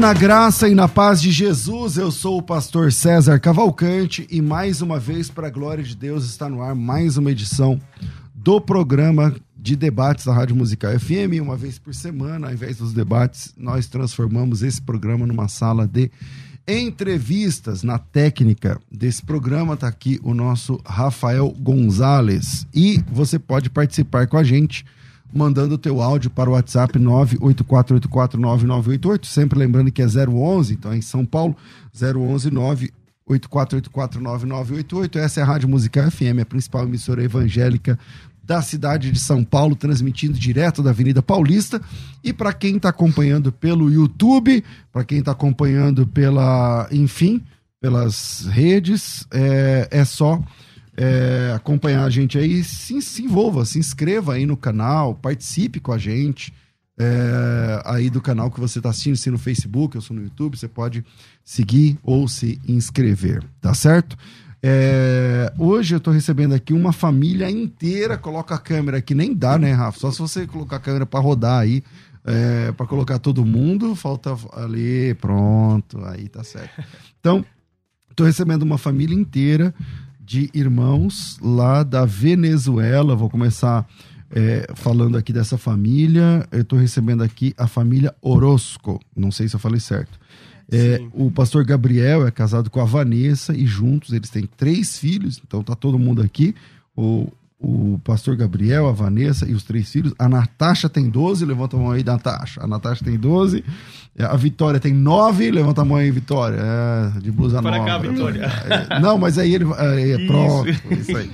Na 0.00 0.14
graça 0.14 0.66
e 0.66 0.74
na 0.74 0.88
paz 0.88 1.20
de 1.20 1.30
Jesus. 1.30 1.98
Eu 1.98 2.10
sou 2.10 2.38
o 2.38 2.42
pastor 2.42 2.90
César 2.90 3.38
Cavalcante 3.38 4.26
e 4.30 4.40
mais 4.40 4.80
uma 4.80 4.98
vez, 4.98 5.28
para 5.28 5.48
a 5.48 5.50
glória 5.50 5.84
de 5.84 5.94
Deus, 5.94 6.24
está 6.24 6.48
no 6.48 6.62
ar 6.62 6.74
mais 6.74 7.18
uma 7.18 7.30
edição 7.30 7.78
do 8.34 8.62
programa 8.62 9.36
de 9.54 9.76
debates 9.76 10.24
da 10.24 10.32
Rádio 10.32 10.56
Musical 10.56 10.98
FM. 10.98 11.42
Uma 11.42 11.54
vez 11.54 11.78
por 11.78 11.94
semana, 11.94 12.46
ao 12.46 12.52
invés 12.54 12.78
dos 12.78 12.94
debates, 12.94 13.52
nós 13.58 13.88
transformamos 13.88 14.62
esse 14.62 14.80
programa 14.80 15.26
numa 15.26 15.48
sala 15.48 15.86
de 15.86 16.10
entrevistas. 16.66 17.82
Na 17.82 17.98
técnica 17.98 18.80
desse 18.90 19.22
programa 19.22 19.74
está 19.74 19.88
aqui 19.88 20.18
o 20.22 20.32
nosso 20.32 20.80
Rafael 20.82 21.54
Gonzalez 21.58 22.66
e 22.72 23.04
você 23.12 23.38
pode 23.38 23.68
participar 23.68 24.26
com 24.28 24.38
a 24.38 24.42
gente 24.42 24.82
mandando 25.32 25.74
o 25.74 25.78
teu 25.78 26.02
áudio 26.02 26.30
para 26.30 26.50
o 26.50 26.54
WhatsApp 26.54 26.98
984849988, 26.98 29.24
sempre 29.24 29.56
lembrando 29.58 29.92
que 29.92 30.02
é 30.02 30.06
011, 30.06 30.74
então 30.74 30.92
é 30.92 30.96
em 30.96 31.02
São 31.02 31.24
Paulo, 31.24 31.56
011 31.94 32.50
984849988. 33.28 35.16
Essa 35.16 35.40
é 35.40 35.42
a 35.42 35.46
Rádio 35.46 35.68
Musical 35.68 36.10
FM, 36.10 36.40
a 36.42 36.46
principal 36.46 36.84
emissora 36.84 37.22
evangélica 37.22 37.98
da 38.42 38.60
cidade 38.60 39.12
de 39.12 39.20
São 39.20 39.44
Paulo, 39.44 39.76
transmitindo 39.76 40.36
direto 40.36 40.82
da 40.82 40.90
Avenida 40.90 41.22
Paulista. 41.22 41.80
E 42.24 42.32
para 42.32 42.52
quem 42.52 42.76
está 42.76 42.88
acompanhando 42.88 43.52
pelo 43.52 43.88
YouTube, 43.88 44.64
para 44.92 45.04
quem 45.04 45.20
está 45.20 45.30
acompanhando 45.30 46.04
pela, 46.06 46.88
enfim, 46.90 47.40
pelas 47.80 48.46
redes, 48.46 49.24
é, 49.30 49.86
é 49.92 50.04
só 50.04 50.42
é, 51.00 51.54
acompanhar 51.56 52.04
a 52.04 52.10
gente 52.10 52.36
aí, 52.36 52.62
se, 52.62 53.00
se 53.00 53.22
envolva, 53.22 53.64
se 53.64 53.78
inscreva 53.78 54.34
aí 54.34 54.44
no 54.44 54.54
canal, 54.54 55.14
participe 55.14 55.80
com 55.80 55.92
a 55.92 55.98
gente. 55.98 56.52
É, 56.98 57.82
aí 57.86 58.10
do 58.10 58.20
canal 58.20 58.50
que 58.50 58.60
você 58.60 58.78
está 58.78 58.90
assistindo, 58.90 59.16
se 59.16 59.30
no 59.30 59.38
Facebook 59.38 59.96
ou 59.96 60.02
se 60.02 60.12
no 60.12 60.22
YouTube, 60.22 60.58
você 60.58 60.68
pode 60.68 61.02
seguir 61.42 61.98
ou 62.02 62.28
se 62.28 62.60
inscrever, 62.68 63.42
tá 63.62 63.72
certo? 63.72 64.14
É, 64.62 65.50
hoje 65.58 65.94
eu 65.94 65.96
estou 65.96 66.12
recebendo 66.12 66.52
aqui 66.52 66.74
uma 66.74 66.92
família 66.92 67.50
inteira. 67.50 68.18
Coloca 68.18 68.54
a 68.54 68.58
câmera 68.58 68.98
aqui, 68.98 69.14
nem 69.14 69.34
dá, 69.34 69.56
né, 69.56 69.72
Rafa? 69.72 69.98
Só 69.98 70.10
se 70.10 70.18
você 70.18 70.46
colocar 70.46 70.76
a 70.76 70.80
câmera 70.80 71.06
para 71.06 71.20
rodar 71.20 71.62
aí, 71.62 71.82
é, 72.26 72.72
para 72.72 72.84
colocar 72.84 73.18
todo 73.18 73.46
mundo. 73.46 73.94
Falta 73.94 74.36
ali, 74.52 75.14
pronto, 75.14 76.04
aí 76.04 76.28
tá 76.28 76.44
certo. 76.44 76.84
Então, 77.18 77.42
estou 78.10 78.26
recebendo 78.26 78.62
uma 78.64 78.76
família 78.76 79.14
inteira 79.14 79.74
de 80.30 80.48
irmãos 80.54 81.40
lá 81.42 81.82
da 81.82 82.04
Venezuela. 82.04 83.16
Vou 83.16 83.28
começar 83.28 83.84
é, 84.30 84.64
falando 84.76 85.18
aqui 85.18 85.32
dessa 85.32 85.58
família. 85.58 86.46
Eu 86.52 86.60
estou 86.60 86.78
recebendo 86.78 87.24
aqui 87.24 87.52
a 87.58 87.66
família 87.66 88.14
Orozco. 88.22 89.00
Não 89.16 89.32
sei 89.32 89.48
se 89.48 89.56
eu 89.56 89.60
falei 89.60 89.80
certo. 89.80 90.20
É, 90.70 91.00
o 91.12 91.32
pastor 91.32 91.64
Gabriel 91.64 92.24
é 92.24 92.30
casado 92.30 92.70
com 92.70 92.80
a 92.80 92.84
Vanessa 92.84 93.52
e 93.52 93.66
juntos 93.66 94.12
eles 94.12 94.30
têm 94.30 94.48
três 94.56 94.96
filhos, 94.96 95.42
então 95.44 95.64
tá 95.64 95.74
todo 95.74 95.98
mundo 95.98 96.22
aqui. 96.22 96.54
O, 96.96 97.26
o 97.62 98.00
pastor 98.02 98.36
Gabriel, 98.36 98.88
a 98.88 98.92
Vanessa 98.92 99.46
e 99.46 99.52
os 99.52 99.62
três 99.62 99.90
filhos. 99.92 100.14
A 100.18 100.26
Natasha 100.28 100.88
tem 100.88 101.10
12, 101.10 101.44
levanta 101.44 101.76
a 101.76 101.78
mão 101.78 101.90
aí, 101.90 102.02
Natasha. 102.02 102.62
A 102.62 102.66
Natasha 102.66 103.04
tem 103.04 103.18
12. 103.18 103.62
É, 104.16 104.24
a 104.24 104.34
Vitória 104.34 104.80
tem 104.80 104.94
9, 104.94 105.50
levanta 105.50 105.82
a 105.82 105.84
mão 105.84 105.98
aí, 105.98 106.10
Vitória. 106.10 106.58
É, 106.58 107.20
de 107.20 107.30
blusa 107.30 107.60
Para 107.60 107.76
nova. 107.76 107.84
cá, 107.84 107.98
Vitória. 107.98 108.40
É, 108.40 108.98
não, 108.98 109.18
mas 109.18 109.36
aí 109.36 109.54
ele. 109.54 109.66
É, 109.76 110.10
é 110.12 110.26
pronto, 110.26 110.70
isso 110.90 111.14
aí. 111.14 111.30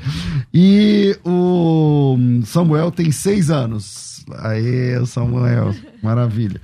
E 0.52 1.16
o 1.24 2.16
Samuel 2.44 2.90
tem 2.90 3.12
6 3.12 3.50
anos. 3.50 4.24
Aí, 4.38 4.98
o 4.98 5.06
Samuel, 5.06 5.72
maravilha. 6.02 6.60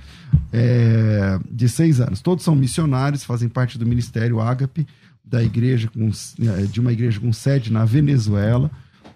É, 0.51 1.39
de 1.49 1.69
6 1.69 2.01
anos. 2.01 2.21
Todos 2.21 2.43
são 2.43 2.53
missionários, 2.53 3.23
fazem 3.23 3.47
parte 3.47 3.77
do 3.79 3.85
Ministério 3.85 4.41
Ágape, 4.41 4.85
da 5.23 5.41
igreja 5.41 5.87
com, 5.87 6.11
é, 6.41 6.63
de 6.63 6.81
uma 6.81 6.91
igreja 6.91 7.17
com 7.17 7.31
sede 7.31 7.71
na 7.71 7.85
Venezuela. 7.85 8.69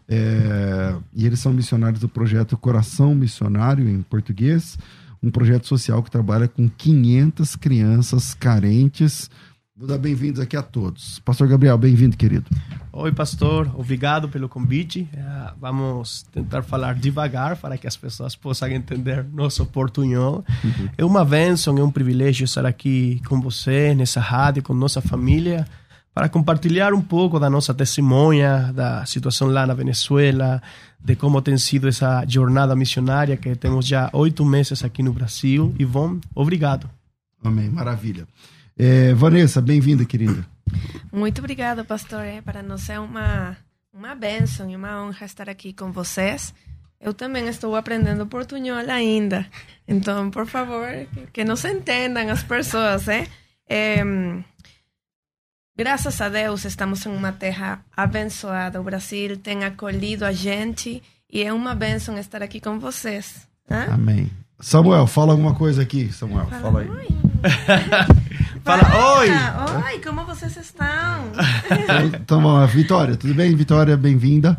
É, 0.10 0.96
e 1.14 1.26
eles 1.26 1.40
são 1.40 1.52
missionários 1.52 2.00
do 2.00 2.08
projeto 2.08 2.58
Coração 2.58 3.14
Missionário, 3.14 3.90
em 3.90 4.02
português, 4.02 4.78
um 5.22 5.30
projeto 5.30 5.68
social 5.68 6.02
que 6.02 6.10
trabalha 6.10 6.48
com 6.48 6.70
500 6.70 7.56
crianças 7.56 8.34
carentes. 8.34 9.30
Vou 9.76 9.88
dar 9.88 9.98
bem-vindos 9.98 10.40
aqui 10.40 10.56
a 10.56 10.64
todos. 10.64 11.20
Pastor 11.20 11.48
Gabriel, 11.48 11.78
bem-vindo, 11.78 12.18
querido. 12.18 12.46
Oi, 12.92 13.12
pastor. 13.12 13.70
Obrigado 13.76 14.28
pelo 14.28 14.50
convite. 14.50 15.08
Uh, 15.14 15.54
vamos 15.60 16.24
tentar 16.32 16.64
falar 16.64 16.96
devagar 16.96 17.58
para 17.58 17.78
que 17.78 17.86
as 17.86 17.96
pessoas 17.96 18.36
possam 18.36 18.70
entender 18.70 19.24
nosso 19.24 19.64
portunhol. 19.68 20.44
Uhum. 20.64 20.90
É 20.98 21.06
uma 21.06 21.24
bênção, 21.24 21.78
é 21.78 21.84
um 21.84 21.92
privilégio 21.92 22.46
estar 22.46 22.66
aqui 22.66 23.22
com 23.28 23.40
você, 23.40 23.94
nessa 23.94 24.20
rádio, 24.20 24.64
com 24.64 24.74
nossa 24.74 25.00
família 25.00 25.68
para 26.18 26.30
compartilhar 26.30 26.96
um 26.96 27.02
pouco 27.02 27.40
da 27.40 27.48
nossa 27.48 27.76
testemunha, 27.76 28.74
da 28.74 29.06
situação 29.06 29.50
lá 29.50 29.68
na 29.68 29.76
Venezuela, 29.76 30.60
de 31.00 31.16
como 31.16 31.40
tem 31.44 31.56
sido 31.60 31.88
essa 31.88 32.26
jornada 32.28 32.76
missionária 32.76 33.38
que 33.38 33.56
temos 33.56 33.86
já 33.86 34.10
oito 34.14 34.44
meses 34.44 34.84
aqui 34.84 35.04
no 35.04 35.14
Brasil. 35.14 35.76
E 35.78 35.86
bom, 35.86 36.20
obrigado. 36.34 36.90
Amém, 37.44 37.70
maravilha. 37.70 38.28
É, 38.76 39.14
Vanessa, 39.14 39.62
bem-vinda, 39.62 40.06
querida. 40.06 40.44
Muito 41.14 41.38
obrigada, 41.38 41.84
pastor. 41.84 42.22
É, 42.22 42.42
para 42.42 42.64
nós 42.64 42.90
é 42.90 43.00
uma, 43.00 43.56
uma 43.94 44.16
bênção 44.16 44.68
e 44.72 44.76
uma 44.76 45.04
honra 45.04 45.24
estar 45.24 45.48
aqui 45.48 45.72
com 45.72 45.92
vocês. 45.92 46.52
Eu 47.00 47.14
também 47.14 47.48
estou 47.48 47.76
aprendendo 47.76 48.26
portunhol 48.26 48.90
ainda. 48.90 49.46
Então, 49.88 50.32
por 50.32 50.48
favor, 50.48 50.88
que 51.32 51.44
nos 51.44 51.64
entendam 51.64 52.28
as 52.32 52.42
pessoas, 52.42 53.08
é? 53.08 53.28
é 53.70 54.04
Graças 55.78 56.20
a 56.22 56.28
Deus 56.28 56.66
estamos 56.66 57.06
em 57.06 57.10
uma 57.10 57.32
terra 57.32 57.82
abençoada. 57.96 58.82
O 58.82 58.84
Brasil 58.84 59.38
tem 59.38 59.64
acolhido 59.64 60.26
a 60.26 60.32
gente 60.32 61.04
e 61.32 61.44
é 61.44 61.54
uma 61.54 61.76
bênção 61.76 62.18
estar 62.18 62.42
aqui 62.42 62.60
com 62.60 62.80
vocês. 62.80 63.48
Hã? 63.70 63.94
Amém. 63.94 64.32
Samuel, 64.60 65.06
fala 65.06 65.34
alguma 65.34 65.54
coisa 65.54 65.84
aqui, 65.84 66.12
Samuel. 66.12 66.48
Fala, 66.48 66.62
fala 66.64 66.80
aí. 66.80 66.90
Oi. 66.90 67.08
fala 68.66 69.18
oi. 69.20 69.30
Oi, 69.94 70.00
como 70.00 70.26
vocês 70.26 70.58
estão? 70.58 71.32
então, 72.12 72.42
vamos 72.42 72.72
Vitória, 72.72 73.16
tudo 73.16 73.36
bem? 73.36 73.56
Vitória, 73.56 73.96
bem-vinda. 73.96 74.58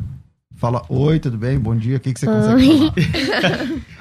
Fala 0.55 0.85
oi, 0.89 1.19
tudo 1.19 1.37
bem? 1.37 1.59
Bom 1.59 1.75
dia. 1.75 1.97
O 1.97 2.01
que, 2.01 2.15
que 2.15 2.21
você 2.21 2.27
consegue 2.27 2.79
falar? 2.79 3.69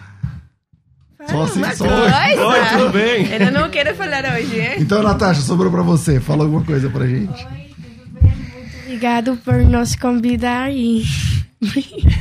Só 1.29 1.43
assim, 1.43 1.63
só 1.75 1.85
oi. 1.85 2.39
oi, 2.39 2.65
tudo 2.71 2.89
bem? 2.91 3.25
Ele 3.31 3.51
não 3.51 3.69
quer 3.69 3.93
falar 3.95 4.23
hoje, 4.35 4.59
hein? 4.59 4.75
Então, 4.79 5.03
Natasha, 5.03 5.41
sobrou 5.41 5.71
pra 5.71 5.81
você. 5.81 6.19
Fala 6.19 6.43
alguma 6.43 6.63
coisa 6.63 6.89
pra 6.89 7.05
gente. 7.05 7.45
Oi, 7.45 7.73
tudo 7.75 8.21
bem? 8.21 8.33
Muito 8.57 8.77
obrigado 8.83 9.37
por 9.43 9.55
nos 9.63 9.95
convidar 9.95 10.71
e... 10.71 11.03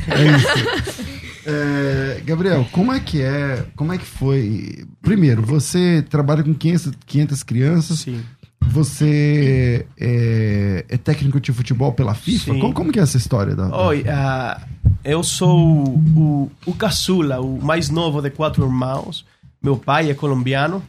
É 0.08 0.36
isso. 0.36 1.06
É, 1.48 2.20
Gabriel, 2.24 2.66
como 2.72 2.92
é 2.92 2.98
que 2.98 3.22
é, 3.22 3.64
como 3.76 3.92
é 3.92 3.98
que 3.98 4.04
foi? 4.04 4.84
Primeiro, 5.00 5.42
você 5.42 6.04
trabalha 6.10 6.42
com 6.42 6.52
500, 6.52 6.92
500 7.06 7.42
crianças. 7.44 7.98
Sim. 8.00 8.20
Você 8.68 9.86
é, 9.98 10.84
é, 10.88 10.96
técnico 10.96 11.40
de 11.40 11.52
futebol 11.52 11.92
pela 11.92 12.14
FIFA? 12.14 12.54
Como, 12.54 12.74
como, 12.74 12.92
que 12.92 12.98
é 12.98 13.02
essa 13.02 13.16
história? 13.16 13.54
Da, 13.54 13.68
da... 13.68 13.76
Oi, 13.86 14.02
uh, 14.02 14.60
eu 15.04 15.22
sou 15.22 15.88
o, 15.88 16.50
o 16.66 16.74
caçula, 16.74 17.40
o 17.40 17.62
mais 17.62 17.88
novo 17.88 18.20
de 18.20 18.30
quatro 18.30 18.64
irmãos. 18.64 19.24
Meu 19.62 19.76
pai 19.76 20.10
é 20.10 20.14
colombiano. 20.14 20.82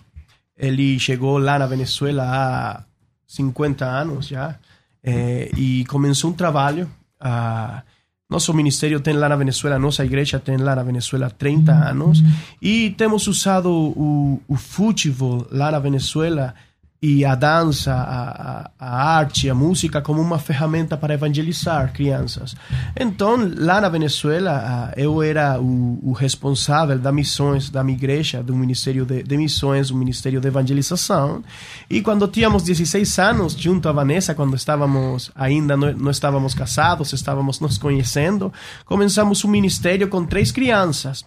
Ele 0.57 0.99
chegou 0.99 1.37
lá 1.37 1.57
na 1.59 1.65
Venezuela 1.65 2.23
há 2.23 2.83
50 3.27 3.85
anos 3.85 4.27
já. 4.27 4.55
É, 5.03 5.49
e 5.55 5.85
começou 5.85 6.31
um 6.31 6.33
trabalho 6.33 6.89
uh, 7.21 7.81
Nosso 8.29 8.53
ministério 8.53 8.99
tem 8.99 9.13
lá 9.13 9.29
na 9.29 9.37
Venezuela, 9.37 9.79
nossa 9.79 10.03
igreja 10.03 10.37
tem 10.37 10.57
lá 10.57 10.75
na 10.75 10.83
Venezuela 10.83 11.29
30 11.29 11.71
anos 11.71 12.21
e 12.61 12.89
temos 12.97 13.25
usado 13.27 13.71
o, 13.71 14.41
o 14.47 14.55
futebol 14.57 15.47
lá 15.49 15.71
na 15.71 15.79
Venezuela 15.79 16.53
e 16.99 17.23
a 17.23 17.35
dança, 17.35 17.93
a, 17.93 18.29
a, 18.59 18.71
a, 18.79 19.17
arte, 19.17 19.47
a 19.49 19.53
música 19.53 20.01
como 20.01 20.19
uma 20.19 20.39
ferramenta 20.39 20.97
para 20.97 21.13
evangelizar 21.13 21.93
crianças. 21.93 22.55
Então, 22.99 23.37
lá 23.55 23.79
na 23.79 23.87
Venezuela, 23.87 24.91
eu 24.97 25.21
era 25.21 25.61
o, 25.61 25.99
o 26.01 26.11
responsável 26.11 26.97
das 26.97 27.13
missões 27.13 27.69
da 27.69 27.83
minha 27.83 27.95
igreja, 27.95 28.41
do 28.41 28.55
Ministério 28.55 29.05
de, 29.05 29.21
de, 29.21 29.37
Missões, 29.37 29.89
do 29.89 29.95
Ministério 29.95 30.41
de 30.41 30.47
Evangelização. 30.47 31.43
E 31.87 32.01
quando 32.01 32.27
tínhamos 32.27 32.63
16 32.63 33.19
anos, 33.19 33.53
junto 33.53 33.87
a 33.87 33.91
Vanessa, 33.91 34.33
quando 34.33 34.55
estávamos 34.55 35.29
ainda 35.35 35.77
não, 35.77 35.93
não 35.93 36.11
estávamos 36.11 36.55
casados, 36.55 37.13
estávamos 37.13 37.59
nos 37.59 37.77
conhecendo, 37.77 38.51
começamos 38.85 39.45
um 39.45 39.49
ministério 39.49 40.07
com 40.07 40.25
três 40.25 40.51
crianças. 40.51 41.23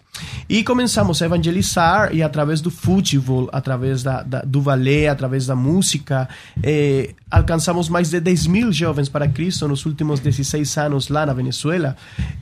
E 0.49 0.63
começamos 0.63 1.21
a 1.21 1.25
evangelizar 1.25 2.13
e 2.13 2.21
através 2.21 2.59
do 2.59 2.69
futebol, 2.69 3.49
através 3.53 4.03
da, 4.03 4.21
da 4.21 4.41
do 4.41 4.59
balé, 4.59 5.07
através 5.07 5.45
da 5.45 5.55
música. 5.61 6.27
Eh, 6.61 7.13
alcançamos 7.29 7.87
mais 7.87 8.09
de 8.09 8.19
10 8.19 8.47
mil 8.47 8.73
jovens 8.73 9.07
para 9.07 9.27
Cristo 9.27 9.67
nos 9.67 9.85
últimos 9.85 10.19
16 10.19 10.77
anos 10.77 11.07
lá 11.07 11.25
na 11.25 11.33
Venezuela. 11.33 11.95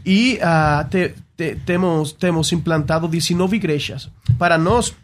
E 0.05 0.39
uh, 0.41 0.89
te, 0.89 1.13
te, 1.37 1.55
temos, 1.65 2.13
temos 2.13 2.51
implantado 2.51 3.07
19 3.07 3.55
igrejas. 3.55 4.09
Para 4.37 4.57
nós, 4.57 4.95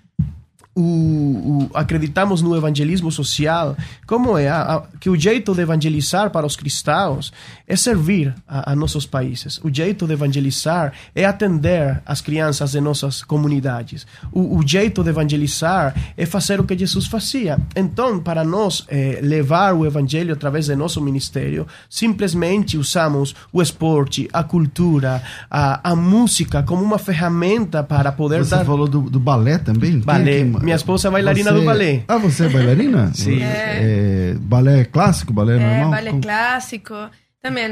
o, 0.76 0.82
o, 0.82 1.70
acreditamos 1.74 2.42
no 2.42 2.56
evangelismo 2.56 3.12
social, 3.12 3.78
como 4.06 4.38
é 4.38 4.50
a, 4.50 4.76
a, 4.76 4.84
que 5.00 5.10
o 5.10 5.16
jeito 5.16 5.54
de 5.56 5.62
evangelizar 5.62 6.30
para 6.32 6.46
os 6.46 6.56
cristãos 6.58 7.32
é 7.66 7.76
servir 7.76 8.36
a, 8.48 8.74
a, 8.74 8.76
nossos 8.76 9.06
países. 9.06 9.60
O 9.64 9.74
jeito 9.74 10.06
de 10.06 10.14
evangelizar 10.14 10.92
é 11.16 11.26
atender 11.26 12.02
as 12.06 12.20
crianças 12.20 12.72
de 12.74 12.82
nossas 12.82 13.24
comunidades. 13.24 14.06
O, 14.32 14.58
o 14.58 14.68
jeito 14.68 15.02
de 15.02 15.10
evangelizar 15.10 15.96
é 16.18 16.26
fazer 16.26 16.60
o 16.60 16.66
que 16.66 16.78
Jesus 16.78 17.08
fazia. 17.08 17.58
Então, 17.76 18.20
para 18.20 18.44
nós 18.44 18.86
eh, 18.90 19.20
levar 19.24 19.74
o 19.74 19.86
evangelho 19.86 20.34
através 20.34 20.66
de 20.66 20.76
nosso 20.76 21.00
ministério, 21.02 21.66
simplesmente 21.90 22.78
usamos 22.78 23.34
o 23.54 23.62
esporte, 23.62 24.28
a 24.34 24.44
cultura, 24.44 25.24
a, 25.50 25.92
a 25.92 25.96
música 25.96 26.64
como 26.64 26.84
uma 26.84 27.00
ferramenta 27.00 27.82
para 27.82 28.12
poder 28.12 28.44
Você 28.44 28.56
dar. 28.56 28.66
Falou 28.66 28.88
do, 28.88 29.02
do 29.02 29.20
balé 29.20 29.58
também? 29.58 30.00
Balé. 30.00 30.44
Minha 30.66 30.76
esposa 30.76 31.08
é 31.08 31.12
bailarina 31.12 31.52
você... 31.52 31.60
do 31.60 31.66
balé. 31.66 32.04
Ah, 32.08 32.18
você 32.18 32.46
é 32.46 32.50
bailarina? 32.50 33.12
Sim. 33.16 33.42
É... 33.42 33.80
É, 33.82 34.34
balé 34.40 34.86
clássico, 34.86 35.32
balé 35.32 35.58
normal? 35.58 35.94
É, 35.94 35.96
balé 35.96 36.10
Como... 36.10 36.22
clássico. 36.22 36.96
Também 37.42 37.70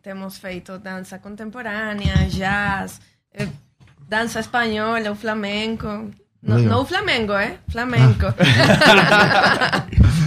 temos 0.00 0.38
feito 0.38 0.78
dança 0.78 1.18
contemporânea, 1.18 2.28
jazz, 2.28 3.00
dança 4.08 4.38
espanhola, 4.38 5.10
o 5.10 5.16
flamenco. 5.16 6.08
No, 6.40 6.56
não 6.60 6.82
o 6.82 6.86
Flamengo, 6.86 7.32
é? 7.32 7.56
Flamengo. 7.68 8.26
Ah. 8.38 9.84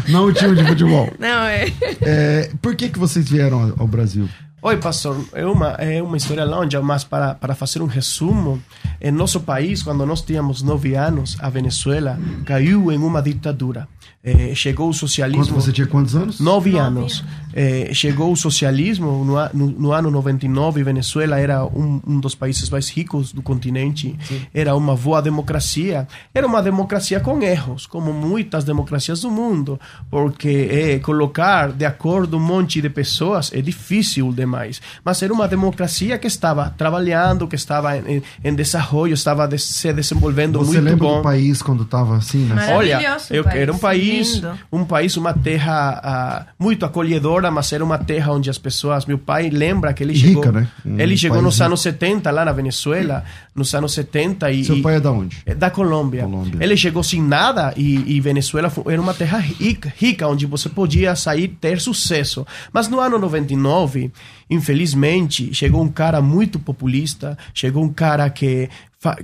não 0.11 0.25
o 0.25 0.33
time 0.33 0.55
de 0.57 0.65
futebol. 0.65 1.09
Não, 1.17 1.45
é. 1.45 1.67
é. 2.01 2.51
Por 2.61 2.75
que, 2.75 2.89
que 2.89 2.99
vocês 2.99 3.29
vieram 3.29 3.73
ao 3.77 3.87
Brasil? 3.87 4.27
Oi, 4.63 4.77
pastor. 4.77 5.17
É 5.33 5.43
uma, 5.43 5.69
é 5.69 6.03
uma 6.03 6.15
história 6.15 6.45
longa, 6.45 6.79
mas 6.83 7.03
para, 7.03 7.33
para 7.33 7.55
fazer 7.55 7.81
um 7.81 7.87
resumo, 7.87 8.61
em 9.01 9.09
nosso 9.11 9.39
país, 9.39 9.81
quando 9.81 10.05
nós 10.05 10.21
tínhamos 10.21 10.61
nove 10.61 10.93
anos, 10.93 11.35
a 11.39 11.49
Venezuela 11.49 12.19
caiu 12.45 12.91
em 12.91 12.99
uma 12.99 13.23
ditadura. 13.23 13.87
Eh, 14.23 14.53
chegou 14.53 14.87
o 14.87 14.93
socialismo. 14.93 15.45
Quando 15.47 15.55
você 15.55 15.71
tinha 15.71 15.87
quantos 15.87 16.15
anos? 16.15 16.39
Nove, 16.39 16.73
nove 16.73 16.79
anos. 16.79 17.23
Eh, 17.53 17.91
chegou 17.93 18.31
o 18.31 18.35
socialismo 18.35 19.23
no, 19.23 19.49
no, 19.53 19.79
no, 19.79 19.91
ano 19.91 20.09
99. 20.09 20.83
Venezuela 20.83 21.39
era 21.39 21.63
um, 21.65 22.01
um, 22.05 22.19
dos 22.19 22.35
países 22.35 22.69
mais 22.69 22.89
ricos 22.89 23.31
do 23.31 23.41
continente. 23.41 24.15
Sim. 24.23 24.41
Era 24.53 24.75
uma 24.75 24.95
boa 24.95 25.21
democracia. 25.21 26.07
Era 26.33 26.47
uma 26.47 26.61
democracia 26.61 27.19
com 27.19 27.41
erros, 27.41 27.85
como 27.85 28.11
muitas 28.11 28.63
democracias 28.63 29.21
do 29.21 29.31
mundo, 29.31 29.79
porque 30.09 30.67
eh, 30.71 30.99
colocar 30.99 31.71
de 31.71 31.85
acordo 31.85 32.37
um 32.37 32.39
monte 32.39 32.81
de 32.81 32.89
pessoas 32.89 33.51
é 33.53 33.61
difícil 33.61 34.31
demais. 34.31 34.81
Mas 35.03 35.21
era 35.21 35.33
uma 35.33 35.47
democracia 35.47 36.17
que 36.17 36.27
estava 36.27 36.69
trabalhando, 36.69 37.47
que 37.47 37.55
estava 37.55 37.97
em, 37.97 38.21
em 38.43 38.55
desenvolvimento, 38.55 38.71
estava 39.13 39.47
de, 39.47 39.57
se 39.57 39.91
desenvolvendo 39.93 40.59
você 40.59 40.73
muito 40.73 40.83
lembra 40.83 41.07
bom. 41.07 41.17
do 41.17 41.23
país 41.23 41.61
quando 41.61 41.83
estava 41.83 42.17
assim? 42.17 42.45
Né? 42.45 42.73
Olha, 42.73 43.17
eu, 43.29 43.43
era 43.47 43.71
um 43.71 43.77
país 43.77 44.35
Lindo. 44.35 44.59
um 44.71 44.85
país, 44.85 45.17
uma 45.17 45.33
terra 45.33 46.47
uh, 46.49 46.63
muito 46.63 46.85
acolhedora, 46.85 47.40
mas 47.49 47.71
era 47.71 47.83
uma 47.83 47.97
terra 47.97 48.33
onde 48.33 48.49
as 48.49 48.57
pessoas. 48.57 49.05
Meu 49.05 49.17
pai 49.17 49.49
lembra 49.49 49.93
que 49.93 50.03
ele 50.03 50.13
Rica, 50.13 50.27
chegou. 50.27 50.51
Né? 50.51 50.67
Um 50.85 50.99
ele 50.99 51.17
chegou 51.17 51.41
nos 51.41 51.55
rico. 51.55 51.65
anos 51.65 51.81
70 51.81 52.29
lá 52.29 52.45
na 52.45 52.51
Venezuela, 52.51 53.23
nos 53.55 53.73
anos 53.73 53.93
70 53.93 54.51
e. 54.51 54.65
Seu 54.65 54.81
pai 54.81 54.97
é 54.97 54.99
da 54.99 55.11
onde? 55.11 55.43
Da 55.57 55.69
Colômbia. 55.69 56.23
Colômbia. 56.23 56.63
Ele 56.63 56.77
chegou 56.77 57.01
sem 57.01 57.21
nada 57.21 57.73
e, 57.75 58.15
e 58.15 58.19
Venezuela 58.19 58.69
foi, 58.69 58.93
era 58.93 59.01
uma 59.01 59.13
terra 59.13 59.39
rica, 59.39 59.91
rica, 59.97 60.27
onde 60.27 60.45
você 60.45 60.69
podia 60.69 61.15
sair 61.15 61.47
ter 61.47 61.79
sucesso. 61.79 62.45
Mas 62.73 62.87
no 62.87 62.99
ano 62.99 63.17
99, 63.17 64.11
infelizmente, 64.49 65.53
chegou 65.53 65.81
um 65.81 65.89
cara 65.89 66.21
muito 66.21 66.59
populista, 66.59 67.37
chegou 67.53 67.83
um 67.83 67.93
cara 67.93 68.29
que 68.29 68.69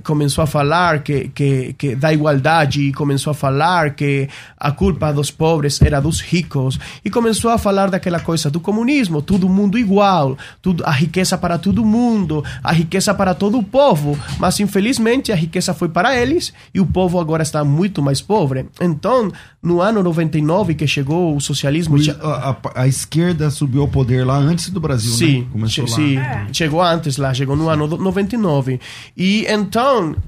começou 0.02 0.42
a 0.42 0.46
falar 0.46 1.04
que, 1.04 1.28
que, 1.28 1.72
que 1.74 1.94
da 1.94 2.12
igualdade 2.12 2.82
e 2.82 2.92
começou 2.92 3.30
a 3.30 3.34
falar 3.34 3.94
que 3.94 4.28
a 4.56 4.72
culpa 4.72 5.12
dos 5.12 5.30
pobres 5.30 5.80
era 5.80 6.00
dos 6.00 6.20
ricos 6.20 6.80
e 7.04 7.08
começou 7.08 7.48
a 7.48 7.58
falar 7.58 7.88
daquela 7.88 8.18
coisa 8.18 8.50
do 8.50 8.58
comunismo, 8.58 9.22
todo 9.22 9.48
mundo 9.48 9.78
igual, 9.78 10.36
tudo, 10.60 10.84
a 10.84 10.90
riqueza 10.90 11.38
para 11.38 11.58
todo 11.58 11.84
mundo, 11.84 12.44
a 12.62 12.72
riqueza 12.72 13.14
para 13.14 13.34
todo 13.34 13.56
o 13.56 13.62
povo, 13.62 14.18
mas 14.40 14.58
infelizmente 14.58 15.30
a 15.30 15.36
riqueza 15.36 15.72
foi 15.72 15.88
para 15.88 16.16
eles 16.16 16.52
e 16.74 16.80
o 16.80 16.86
povo 16.86 17.20
agora 17.20 17.44
está 17.44 17.62
muito 17.62 18.02
mais 18.02 18.20
pobre. 18.20 18.66
Então, 18.80 19.30
no 19.62 19.80
ano 19.80 20.02
99 20.02 20.74
que 20.74 20.88
chegou 20.88 21.36
o 21.36 21.40
socialismo... 21.40 21.96
A, 22.20 22.50
a, 22.50 22.82
a 22.82 22.88
esquerda 22.88 23.48
subiu 23.48 23.82
ao 23.82 23.88
poder 23.88 24.26
lá 24.26 24.38
antes 24.38 24.70
do 24.70 24.80
Brasil, 24.80 25.12
sim, 25.12 25.40
né? 25.42 25.46
Começou 25.52 25.86
sim, 25.86 25.94
sim. 25.94 26.16
É. 26.16 26.46
chegou 26.52 26.82
antes 26.82 27.16
lá, 27.16 27.32
chegou 27.32 27.54
no 27.54 27.68
ano 27.68 27.86
99 27.86 28.80
e 29.16 29.46
então 29.48 29.67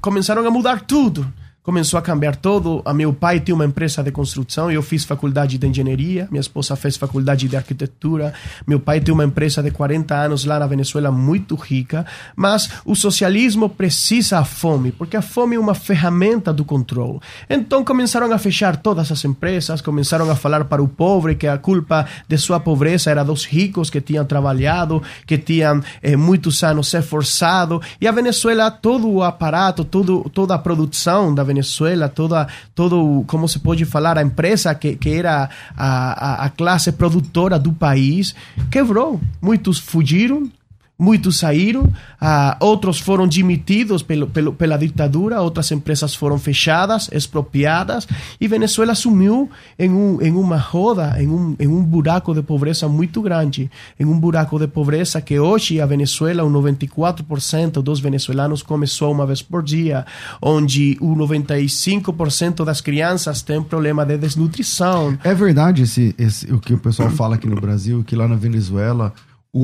começaram 0.01 0.47
a 0.47 0.51
mudar 0.51 0.83
tudo. 0.83 1.27
Começou 1.71 1.99
a 1.99 2.03
cambiar 2.03 2.35
todo. 2.35 2.83
A 2.85 2.93
meu 2.93 3.13
pai 3.13 3.39
tinha 3.39 3.55
uma 3.55 3.65
empresa 3.65 4.03
de 4.03 4.11
construção, 4.11 4.73
eu 4.73 4.83
fiz 4.83 5.05
faculdade 5.05 5.57
de 5.57 5.65
engenharia, 5.65 6.27
minha 6.29 6.41
esposa 6.41 6.75
fez 6.75 6.97
faculdade 6.97 7.47
de 7.47 7.57
arquitetura. 7.57 8.35
Meu 8.67 8.81
pai 8.81 9.01
tem 9.01 9.15
uma 9.15 9.23
empresa 9.23 9.63
de 9.63 9.71
40 9.71 10.13
anos 10.13 10.45
lá 10.45 10.59
na 10.59 10.67
Venezuela 10.67 11.13
muito 11.13 11.55
rica, 11.55 12.05
mas 12.35 12.69
o 12.85 12.97
socialismo 12.97 13.69
precisa 13.69 14.41
a 14.41 14.45
fome, 14.45 14.91
porque 14.91 15.17
a 15.17 15.23
fome 15.23 15.55
é 15.55 15.61
uma 15.61 15.73
ferramenta 15.73 16.53
do 16.53 16.65
controle. 16.65 17.21
Então 17.49 17.85
começaram 17.85 18.33
a 18.33 18.39
fechar 18.39 18.77
todas 18.79 19.13
as 19.13 19.25
empresas, 19.25 19.81
começaram 19.81 20.29
a 20.29 20.35
falar 20.35 20.65
para 20.65 20.83
o 20.83 20.89
pobre 20.89 21.37
que 21.37 21.47
a 21.47 21.57
culpa 21.57 22.05
de 22.27 22.37
sua 22.37 22.59
pobreza 22.59 23.13
era 23.13 23.23
dos 23.23 23.45
ricos 23.45 23.91
que 23.91 24.01
tinham 24.01 24.25
trabalhado, 24.25 25.01
que 25.25 25.39
tinham 25.39 25.81
eh, 26.03 26.17
muitos 26.17 26.65
anos 26.65 26.89
se 26.89 26.99
esforçado, 26.99 27.81
e 28.01 28.09
a 28.09 28.13
Venezuela 28.13 28.73
todo 28.73 29.09
o 29.09 29.23
aparato, 29.23 29.85
todo, 29.85 30.29
toda 30.35 30.53
a 30.57 30.59
produção 30.59 31.33
da 31.33 31.45
Venezuela, 31.45 31.60
toda, 32.09 32.47
todo, 32.75 33.25
como 33.27 33.49
se 33.49 33.59
pode 33.59 33.85
falar, 33.85 34.19
a 34.19 34.23
empresa 34.23 34.75
que, 34.75 34.97
que 34.97 35.11
era 35.11 35.49
a, 35.77 36.43
a, 36.43 36.45
a 36.45 36.51
classe 36.51 36.93
produtora 36.93 37.59
do 37.59 37.73
país, 37.73 38.35
quebrou. 38.71 39.21
Muitos 39.41 39.79
fugiram, 39.79 40.51
muitos 41.01 41.39
saíram, 41.39 41.85
uh, 41.85 42.57
outros 42.61 43.01
foram 43.01 43.27
demitidos 43.27 44.03
pelo, 44.03 44.27
pelo, 44.27 44.53
pela 44.53 44.77
ditadura, 44.77 45.41
outras 45.41 45.73
empresas 45.73 46.15
foram 46.15 46.39
fechadas, 46.39 47.09
expropriadas, 47.11 48.07
e 48.39 48.47
Venezuela 48.47 48.95
sumiu 48.95 49.51
em, 49.79 49.91
um, 49.91 50.21
em 50.21 50.33
uma 50.33 50.59
roda, 50.59 51.17
em 51.19 51.27
um, 51.27 51.57
em 51.59 51.67
um 51.67 51.83
buraco 51.83 52.35
de 52.35 52.43
pobreza 52.43 52.87
muito 52.87 53.23
grande, 53.23 53.71
em 53.99 54.05
um 54.05 54.19
buraco 54.19 54.59
de 54.59 54.69
pobreza 54.69 55.21
que 55.23 55.39
hoje 55.39 55.81
a 55.81 55.87
Venezuela, 55.87 56.45
o 56.45 56.51
94% 56.51 57.81
dos 57.83 57.99
venezuelanos 57.99 58.63
come 58.63 58.87
só 58.87 59.11
uma 59.11 59.25
vez 59.25 59.41
por 59.41 59.63
dia, 59.63 60.05
onde 60.43 60.99
o 61.01 61.17
95% 61.17 62.65
das 62.65 62.83
crianças 62.83 63.41
tem 63.41 63.63
problema 63.63 64.05
de 64.05 64.19
desnutrição. 64.19 65.19
É 65.25 65.35
verdade 65.35 65.83
esse, 65.83 66.15
esse, 66.19 66.53
o 66.53 66.59
que 66.59 66.75
o 66.75 66.79
pessoal 66.79 67.09
fala 67.11 67.37
aqui 67.37 67.47
no 67.47 67.59
Brasil, 67.59 68.05
que 68.07 68.15
lá 68.15 68.29
na 68.29 68.37
Venezuela 68.37 69.15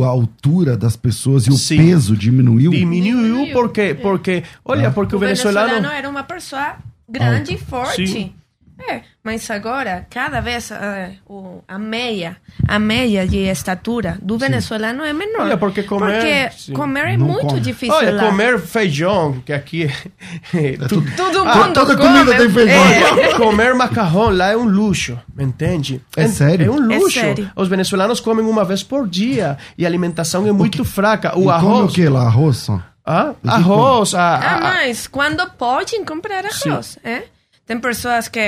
a 0.02 0.09
altura 0.09 0.76
das 0.76 0.97
pessoas 0.97 1.47
e 1.47 1.50
o 1.50 1.57
Sim. 1.57 1.76
peso 1.76 2.16
diminuiu? 2.16 2.71
Diminuiu 2.71 3.16
Diminuiu, 3.23 3.52
porque, 3.52 3.95
porque 3.95 4.43
olha, 4.64 4.90
porque 4.90 5.14
o, 5.14 5.19
O 5.19 5.21
venezuelano... 5.21 5.69
venezuelano 5.69 5.97
era 5.99 6.09
uma 6.09 6.25
pessoa 6.25 6.76
grande 7.09 7.55
e 7.55 7.59
forte. 7.59 8.07
Sim. 8.07 8.33
É, 8.78 9.00
mas 9.25 9.50
agora, 9.50 10.06
cada 10.11 10.40
vez 10.40 10.71
o, 11.26 11.62
a 11.66 11.78
meia, 11.78 12.37
a 12.68 12.78
meia 12.78 13.26
de 13.26 13.38
estatura 13.49 14.18
do 14.21 14.37
venezuelano 14.37 15.02
é 15.02 15.14
menor. 15.14 15.42
Olha, 15.47 15.56
porque 15.56 15.83
comer- 15.83 16.12
Porque 16.12 16.50
sim. 16.59 16.73
comer 16.75 17.06
é 17.09 17.16
muito 17.16 17.47
come. 17.47 17.61
difícil 17.61 17.95
Olha, 17.95 18.12
lá. 18.12 18.26
comer 18.26 18.61
feijão, 18.61 19.40
que 19.47 19.52
aqui 19.52 19.85
é... 20.54 20.73
tudo, 20.88 21.11
Todo 21.16 21.38
Ah, 21.49 21.56
mundo 21.56 21.73
toda 21.73 21.97
come. 21.97 22.09
comida 22.21 22.37
tem 22.37 22.50
feijão. 22.50 22.85
É. 22.85 23.33
comer 23.40 23.75
macarrão 23.75 24.28
lá 24.28 24.50
é 24.50 24.56
um 24.56 24.64
luxo, 24.64 25.18
entende? 25.38 26.02
É 26.14 26.28
sério? 26.28 26.66
É 26.66 26.71
um 26.71 26.92
É 26.92 26.99
luxo. 26.99 27.18
sério. 27.18 27.50
Os 27.56 27.68
venezuelanos 27.68 28.21
comem 28.21 28.45
uma 28.45 28.64
vez 28.64 28.83
por 28.83 29.09
dia 29.09 29.56
e 29.78 29.87
a 29.87 29.88
alimentação 29.88 30.47
é 30.47 30.52
muito 30.52 30.85
fraca. 30.85 31.30
O 31.37 31.40
E 31.40 31.45
come 31.45 31.50
arroz... 31.52 31.90
o 31.92 31.95
que 31.95 32.09
lá? 32.09 32.23
Arroz? 32.26 32.66
Ah, 33.09 33.35
arroz, 33.47 34.14
a, 34.14 34.21
Ah, 34.21 34.37
a- 34.37 34.56
a- 34.56 34.61
mas 34.61 35.06
quando 35.06 35.49
podem 35.52 36.04
comprar 36.04 36.45
arroz, 36.45 36.99
é? 37.02 37.23
Tem 37.66 37.78
pessoas 37.80 38.28
que 38.28 38.40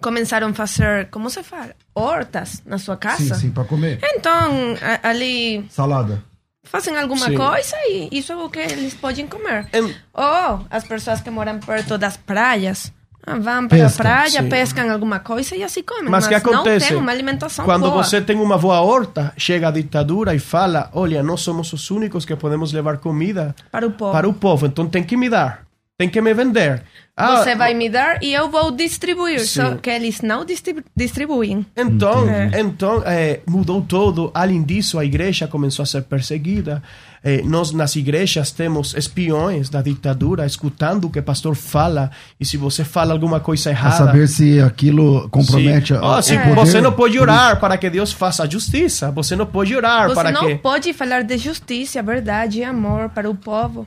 começaram 0.00 0.48
a 0.48 0.54
fazer, 0.54 1.08
como 1.10 1.30
se 1.30 1.42
fala? 1.42 1.70
Hortas 1.94 2.62
na 2.66 2.78
sua 2.78 2.94
Sim, 2.94 3.00
casa. 3.00 3.34
sim, 3.36 3.50
pra 3.50 3.64
comer. 3.64 3.98
Então, 4.02 4.74
a- 4.82 5.08
ali 5.08 5.64
Salada. 5.70 6.22
fazem 6.64 6.96
alguma 6.96 7.26
Sim. 7.26 7.34
coisa 7.36 7.76
e 7.88 8.08
isso 8.12 8.32
é 8.32 8.36
o 8.36 8.50
que 8.50 8.58
eles 8.58 8.94
podem 8.94 9.26
comer. 9.26 9.66
Em- 9.72 9.94
Ou 10.12 10.66
as 10.70 10.84
pessoas 10.84 11.20
que 11.20 11.30
moram 11.30 11.58
perto 11.58 11.96
das 11.96 12.16
praias 12.16 12.92
ah, 13.26 13.36
vão 13.38 13.66
para 13.66 13.86
a 13.86 13.90
praia, 13.90 14.42
sim. 14.42 14.48
pescam 14.48 14.92
alguma 14.92 15.18
coisa 15.18 15.56
e 15.56 15.64
assim 15.64 15.82
comem. 15.82 16.04
Mas 16.04 16.24
Mas, 16.24 16.28
que 16.28 16.34
acontece? 16.34 16.84
não 16.84 16.88
tem 16.90 16.96
uma 16.98 17.10
alimentação 17.10 17.64
Quando 17.64 17.90
boa. 17.90 18.04
você 18.04 18.20
tem 18.20 18.36
uma 18.38 18.58
boa 18.58 18.80
horta, 18.82 19.32
chega 19.36 19.66
a 19.68 19.70
ditadura 19.72 20.34
e 20.34 20.38
fala: 20.38 20.90
Olha, 20.92 21.22
nós 21.24 21.40
somos 21.40 21.72
os 21.72 21.90
únicos 21.90 22.24
que 22.24 22.36
podemos 22.36 22.72
levar 22.72 22.98
comida 22.98 23.52
Para 23.72 23.86
o 23.86 23.90
povo. 23.90 24.12
para 24.12 24.28
o 24.28 24.34
povo, 24.34 24.66
então 24.66 24.86
tem 24.86 25.02
que 25.02 25.16
me 25.16 25.28
dar, 25.28 25.65
tem 25.98 26.08
que 26.10 26.20
me 26.20 26.34
vender. 26.34 26.82
Ah, 27.18 27.36
Você 27.42 27.54
vai 27.54 27.72
me 27.72 27.88
dar 27.88 28.22
e 28.22 28.34
eu 28.34 28.50
vou 28.50 28.70
distribuir. 28.70 29.40
Sim. 29.40 29.46
Só 29.62 29.74
que 29.76 29.88
eles 29.88 30.20
não 30.20 30.44
distribu 30.44 30.82
distribuem. 30.94 31.64
Então, 31.74 32.24
Entendi. 32.28 32.58
então 32.60 33.02
eh, 33.06 33.40
mudou 33.48 33.80
todo. 33.80 34.30
Além 34.34 34.62
disso, 34.62 34.98
a 34.98 35.04
igreja 35.06 35.48
começou 35.48 35.82
a 35.82 35.86
ser 35.86 36.02
perseguida. 36.02 36.82
Eh, 37.24 37.40
nós, 37.42 37.72
nas 37.72 37.96
igrejas, 37.96 38.50
temos 38.50 38.92
espiões 38.92 39.70
da 39.70 39.80
ditadura 39.80 40.44
escutando 40.44 41.06
o 41.06 41.10
que 41.10 41.18
o 41.18 41.22
pastor 41.22 41.54
fala. 41.56 42.10
E 42.38 42.44
se 42.44 42.58
você 42.58 42.84
fala 42.84 43.14
alguma 43.14 43.40
coisa 43.40 43.70
errada. 43.70 43.96
saber 43.96 44.28
se 44.28 44.60
aquilo 44.60 45.26
compromete 45.30 45.94
Sim. 45.94 46.00
a, 46.00 46.16
Oh, 46.16 46.18
o 46.18 46.22
sim, 46.22 46.36
poder. 46.38 46.54
Você 46.56 46.80
não 46.82 46.92
pode 46.92 47.18
orar 47.18 47.58
para 47.58 47.78
que 47.78 47.88
Deus 47.88 48.12
faça 48.12 48.42
a 48.42 48.46
justiça. 48.48 49.10
Você 49.12 49.34
não 49.34 49.46
pode 49.46 49.74
orar 49.74 50.08
Você 50.10 50.14
para 50.14 50.30
não 50.32 50.46
que. 50.46 50.56
pode 50.56 50.92
falar 50.92 51.22
de 51.22 51.38
justiça, 51.38 52.02
verdade 52.02 52.58
e 52.58 52.64
amor 52.64 53.08
para 53.08 53.30
o 53.30 53.34
povo. 53.34 53.86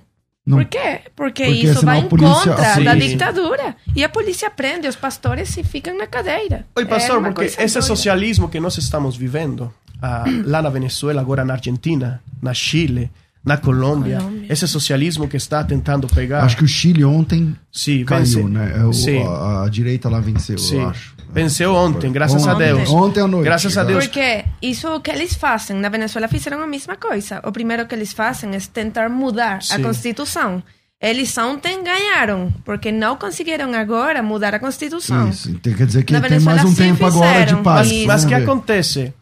Não. 0.49 0.57
Por 0.57 0.65
quê? 0.65 1.01
Porque, 1.15 1.43
Porque 1.45 1.45
isso 1.45 1.85
vai 1.85 1.99
em 1.99 2.09
contra 2.09 2.55
da 2.83 2.95
ditadura. 2.95 3.75
E 3.95 4.03
a 4.03 4.09
polícia 4.09 4.49
prende 4.49 4.87
os 4.87 4.95
pastores 4.95 5.55
e 5.57 5.63
ficam 5.63 5.95
na 5.97 6.07
cadeira. 6.07 6.65
Oi, 6.75 6.83
É 6.83 6.85
pastor, 6.85 7.19
uma 7.19 7.31
porque 7.31 7.45
esse 7.45 7.57
doida. 7.57 7.81
socialismo 7.83 8.49
que 8.49 8.59
nós 8.59 8.77
estamos 8.77 9.15
vivendo 9.15 9.71
ah, 10.01 10.23
lá 10.45 10.61
na 10.61 10.69
Venezuela, 10.69 11.21
agora 11.21 11.45
na 11.45 11.53
Argentina, 11.53 12.21
na 12.41 12.53
Chile, 12.53 13.11
na 13.45 13.57
Colômbia, 13.57 14.17
Colômbia. 14.17 14.51
esse 14.51 14.67
socialismo 14.67 15.27
que 15.27 15.37
está 15.37 15.63
tentando 15.63 16.07
pegar. 16.07 16.43
Acho 16.43 16.57
que 16.57 16.63
o 16.63 16.67
Chile 16.67 17.05
ontem 17.05 17.55
Sim, 17.71 18.03
caiu, 18.03 18.25
vence. 18.25 18.43
né? 18.43 18.73
É 18.79 18.83
o- 18.85 18.91
Sim. 18.93 19.23
a, 19.23 19.63
a 19.65 19.69
direita 19.69 20.09
lá 20.09 20.19
venceu, 20.19 20.57
Sim. 20.57 20.77
eu 20.81 20.89
acho. 20.89 21.15
Venceu 21.31 21.75
ontem, 21.75 22.11
graças 22.11 22.47
a 22.47 22.53
Ontem. 22.55 22.73
Deus. 22.75 22.89
Ontem 22.89 23.21
à 23.21 23.27
noite. 23.27 23.45
Graças 23.45 23.77
a 23.77 23.83
Deus. 23.83 24.05
Porque 24.07 24.43
isso 24.61 24.87
é 24.87 24.99
que 24.99 25.11
eles 25.11 25.35
fazem. 25.35 25.77
Na 25.77 25.87
Venezuela 25.89 26.27
fizeram 26.27 26.61
a 26.61 26.67
mesma 26.67 26.95
coisa. 26.95 27.39
O 27.45 27.51
primeiro 27.51 27.85
que 27.85 27.93
eles 27.93 28.13
fazem 28.13 28.55
é 28.55 28.59
tentar 28.73 29.09
mudar 29.09 29.57
a 29.57 29.61
Sim. 29.61 29.83
Constituição. 29.83 30.63
Eles 31.01 31.37
ontem 31.37 31.81
ganharam, 31.83 32.51
porque 32.65 32.91
não 32.91 33.15
conseguiram 33.15 33.73
agora 33.73 34.21
mudar 34.23 34.53
a 34.55 34.59
Constituição. 34.59 35.29
Isso, 35.29 35.49
então 35.51 35.71
quer 35.73 35.85
dizer 35.85 36.03
que 36.03 36.11
Na 36.11 36.19
tem 36.19 36.29
Venezuela 36.31 36.61
mais 36.63 36.69
um 36.69 36.75
tempo 36.75 37.05
agora 37.05 37.27
de 37.39 37.39
fizeram. 37.45 37.63
paz. 37.63 37.87
Isso. 37.91 38.07
Mas 38.07 38.23
o 38.23 38.27
que 38.27 38.33
Vamos 38.33 38.45
ver. 38.45 38.51
acontece? 38.51 39.13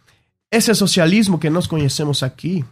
Esse 0.51 0.73
socialismo 0.73 1.37
que 1.37 1.49
nós 1.49 1.67
conhecemos 1.67 2.23
aqui 2.23 2.65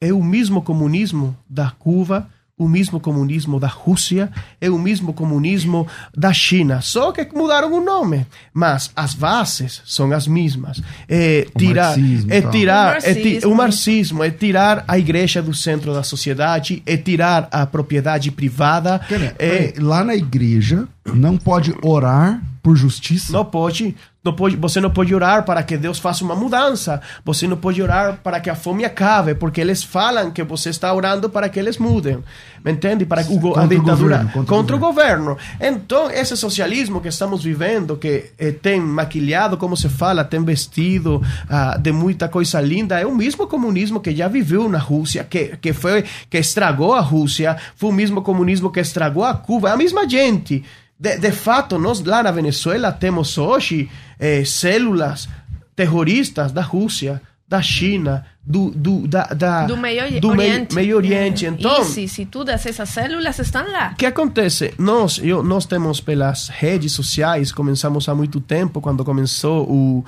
é 0.00 0.12
o 0.12 0.22
mesmo 0.22 0.62
comunismo 0.62 1.36
da 1.48 1.70
Cuba, 1.70 2.26
o 2.58 2.68
mesmo 2.68 2.98
comunismo 2.98 3.60
da 3.60 3.68
Rússia, 3.68 4.30
é 4.60 4.68
o 4.68 4.78
mesmo 4.78 5.12
comunismo 5.12 5.86
da 6.16 6.32
China, 6.32 6.80
só 6.82 7.12
que 7.12 7.26
mudaram 7.32 7.72
o 7.72 7.84
nome. 7.84 8.26
Mas 8.52 8.90
as 8.96 9.14
bases 9.14 9.80
são 9.86 10.10
as 10.12 10.26
mesmas. 10.26 10.82
É 11.08 11.46
O 11.54 11.58
tirar, 11.58 11.96
marxismo 11.96 12.32
é 12.32 12.40
tal. 12.42 12.50
tirar, 12.50 12.92
O 12.94 12.96
é 12.96 13.00
ti- 13.14 13.22
marxismo. 13.22 13.50
o 13.52 13.56
marxismo 13.56 14.24
é 14.24 14.30
tirar 14.30 14.84
a 14.88 14.98
igreja 14.98 15.40
do 15.40 15.54
centro 15.54 15.94
da 15.94 16.02
sociedade, 16.02 16.82
é 16.84 16.96
tirar 16.96 17.48
a 17.52 17.64
propriedade 17.64 18.30
privada. 18.32 19.00
É, 19.38 19.72
Lá 19.78 20.02
na 20.02 20.16
igreja 20.16 20.88
não 21.06 21.36
pode 21.36 21.74
orar 21.82 22.42
por 22.62 22.74
justiça. 22.76 23.32
Não 23.32 23.44
pode, 23.44 23.94
não 24.28 24.34
pode, 24.34 24.56
você 24.56 24.80
não 24.80 24.90
pode 24.90 25.14
orar 25.14 25.44
para 25.44 25.62
que 25.62 25.76
Deus 25.76 25.98
faça 25.98 26.22
uma 26.22 26.36
mudança. 26.36 27.00
Você 27.24 27.46
não 27.46 27.56
pode 27.56 27.80
orar 27.82 28.18
para 28.22 28.40
que 28.40 28.50
a 28.50 28.54
fome 28.54 28.84
acabe, 28.84 29.34
porque 29.34 29.60
eles 29.60 29.82
falam 29.82 30.30
que 30.30 30.42
você 30.42 30.68
está 30.68 30.92
orando 30.92 31.30
para 31.30 31.48
que 31.48 31.58
eles 31.58 31.78
mudem. 31.78 32.22
Me 32.64 32.72
entende? 32.72 33.06
Para 33.06 33.22
o 33.22 33.56
a 33.56 33.64
o 33.64 33.68
ditadura 33.68 34.18
governo, 34.18 34.30
contra 34.32 34.56
contra, 34.56 34.76
o 34.76 34.78
o 34.78 34.80
governo. 34.80 35.38
Então, 35.60 36.10
esse 36.10 36.36
socialismo 36.36 37.00
que 37.00 37.08
estamos 37.08 37.42
vivendo, 37.42 37.96
que 37.96 38.30
eh, 38.38 38.52
tem 38.52 38.80
maquilhado, 38.80 39.56
como 39.56 39.76
se 39.76 39.88
fala, 39.88 40.24
tem 40.24 40.44
vestido 40.44 41.22
ah, 41.48 41.78
de 41.78 41.92
muita 41.92 42.28
coisa 42.28 42.60
linda, 42.60 43.00
é 43.00 43.06
o 43.06 43.14
mesmo 43.14 43.46
comunismo 43.46 44.00
que 44.00 44.14
já 44.14 44.28
viveu 44.28 44.68
na 44.68 44.78
Rússia, 44.78 45.24
que, 45.24 45.56
que 45.60 45.72
foi 45.72 46.04
que 46.28 46.36
estragou 46.36 46.92
a 46.92 47.00
Rússia, 47.00 47.56
foi 47.76 47.90
o 47.90 47.92
mesmo 47.92 48.20
comunismo 48.20 48.70
que 48.70 48.80
estragou 48.80 49.24
a 49.24 49.34
Cuba, 49.34 49.70
é 49.70 49.72
a 49.72 49.76
mesma 49.76 50.08
gente. 50.08 50.64
De, 50.98 51.16
de 51.18 51.30
fato, 51.32 51.78
nós 51.78 52.02
lá 52.04 52.22
na 52.22 52.30
Venezuela 52.30 52.90
temos 52.90 53.38
hoje 53.38 53.88
eh, 54.18 54.44
células 54.44 55.28
terroristas 55.76 56.50
da 56.50 56.60
Rússia, 56.62 57.22
da 57.46 57.62
China, 57.62 58.26
do, 58.44 58.70
do, 58.72 59.06
da, 59.06 59.24
da- 59.28 59.64
Do 59.66 59.76
Meio 59.76 60.20
do 60.20 60.34
Meio- 60.34 60.50
Oriente. 60.50 60.74
Meio 60.74 60.96
Oriente. 60.96 61.46
Então, 61.46 61.82
ISIS 61.82 62.18
e 62.18 62.26
todas 62.26 62.66
essas 62.66 62.88
células 62.88 63.38
estão 63.38 63.70
lá. 63.70 63.92
o 63.92 63.96
que 63.96 64.04
acontece? 64.06 64.74
Nós, 64.76 65.18
eu, 65.22 65.42
nós 65.42 65.64
temos 65.64 66.00
pelas 66.00 66.48
redes 66.48 66.92
sociais, 66.92 67.52
começamos 67.52 68.08
há 68.08 68.14
muito 68.14 68.40
tempo, 68.40 68.80
quando 68.80 69.04
começou 69.04 69.70
o, 69.70 70.04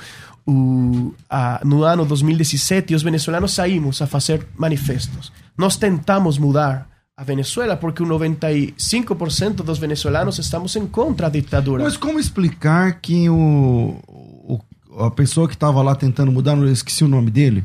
o, 0.46 1.14
a, 1.30 1.60
no 1.64 1.82
ano 1.84 2.04
2017, 2.04 2.94
os 2.94 3.02
venezuelanos 3.02 3.54
saímos 3.54 4.02
a 4.02 4.06
fazer 4.06 4.46
manifestos. 4.56 5.32
Nós 5.56 5.76
tentamos 5.76 6.36
mudar 6.36 6.89
a 7.20 7.24
Venezuela 7.24 7.76
porque 7.76 8.02
o 8.02 8.06
95% 8.06 9.56
dos 9.56 9.78
venezuelanos 9.78 10.38
estamos 10.38 10.74
em 10.76 10.86
contra 10.86 11.26
a 11.26 11.30
ditadura. 11.30 11.84
Mas 11.84 11.96
como 11.98 12.18
explicar 12.18 12.98
que 13.00 13.28
o, 13.28 13.98
o- 14.08 14.60
a 15.04 15.10
pessoa 15.10 15.46
que 15.46 15.52
estava 15.54 15.82
lá 15.82 15.94
tentando 15.94 16.32
mudar, 16.32 16.56
eu 16.56 16.66
esqueci 16.72 17.04
o 17.04 17.08
nome 17.08 17.30
dele. 17.30 17.62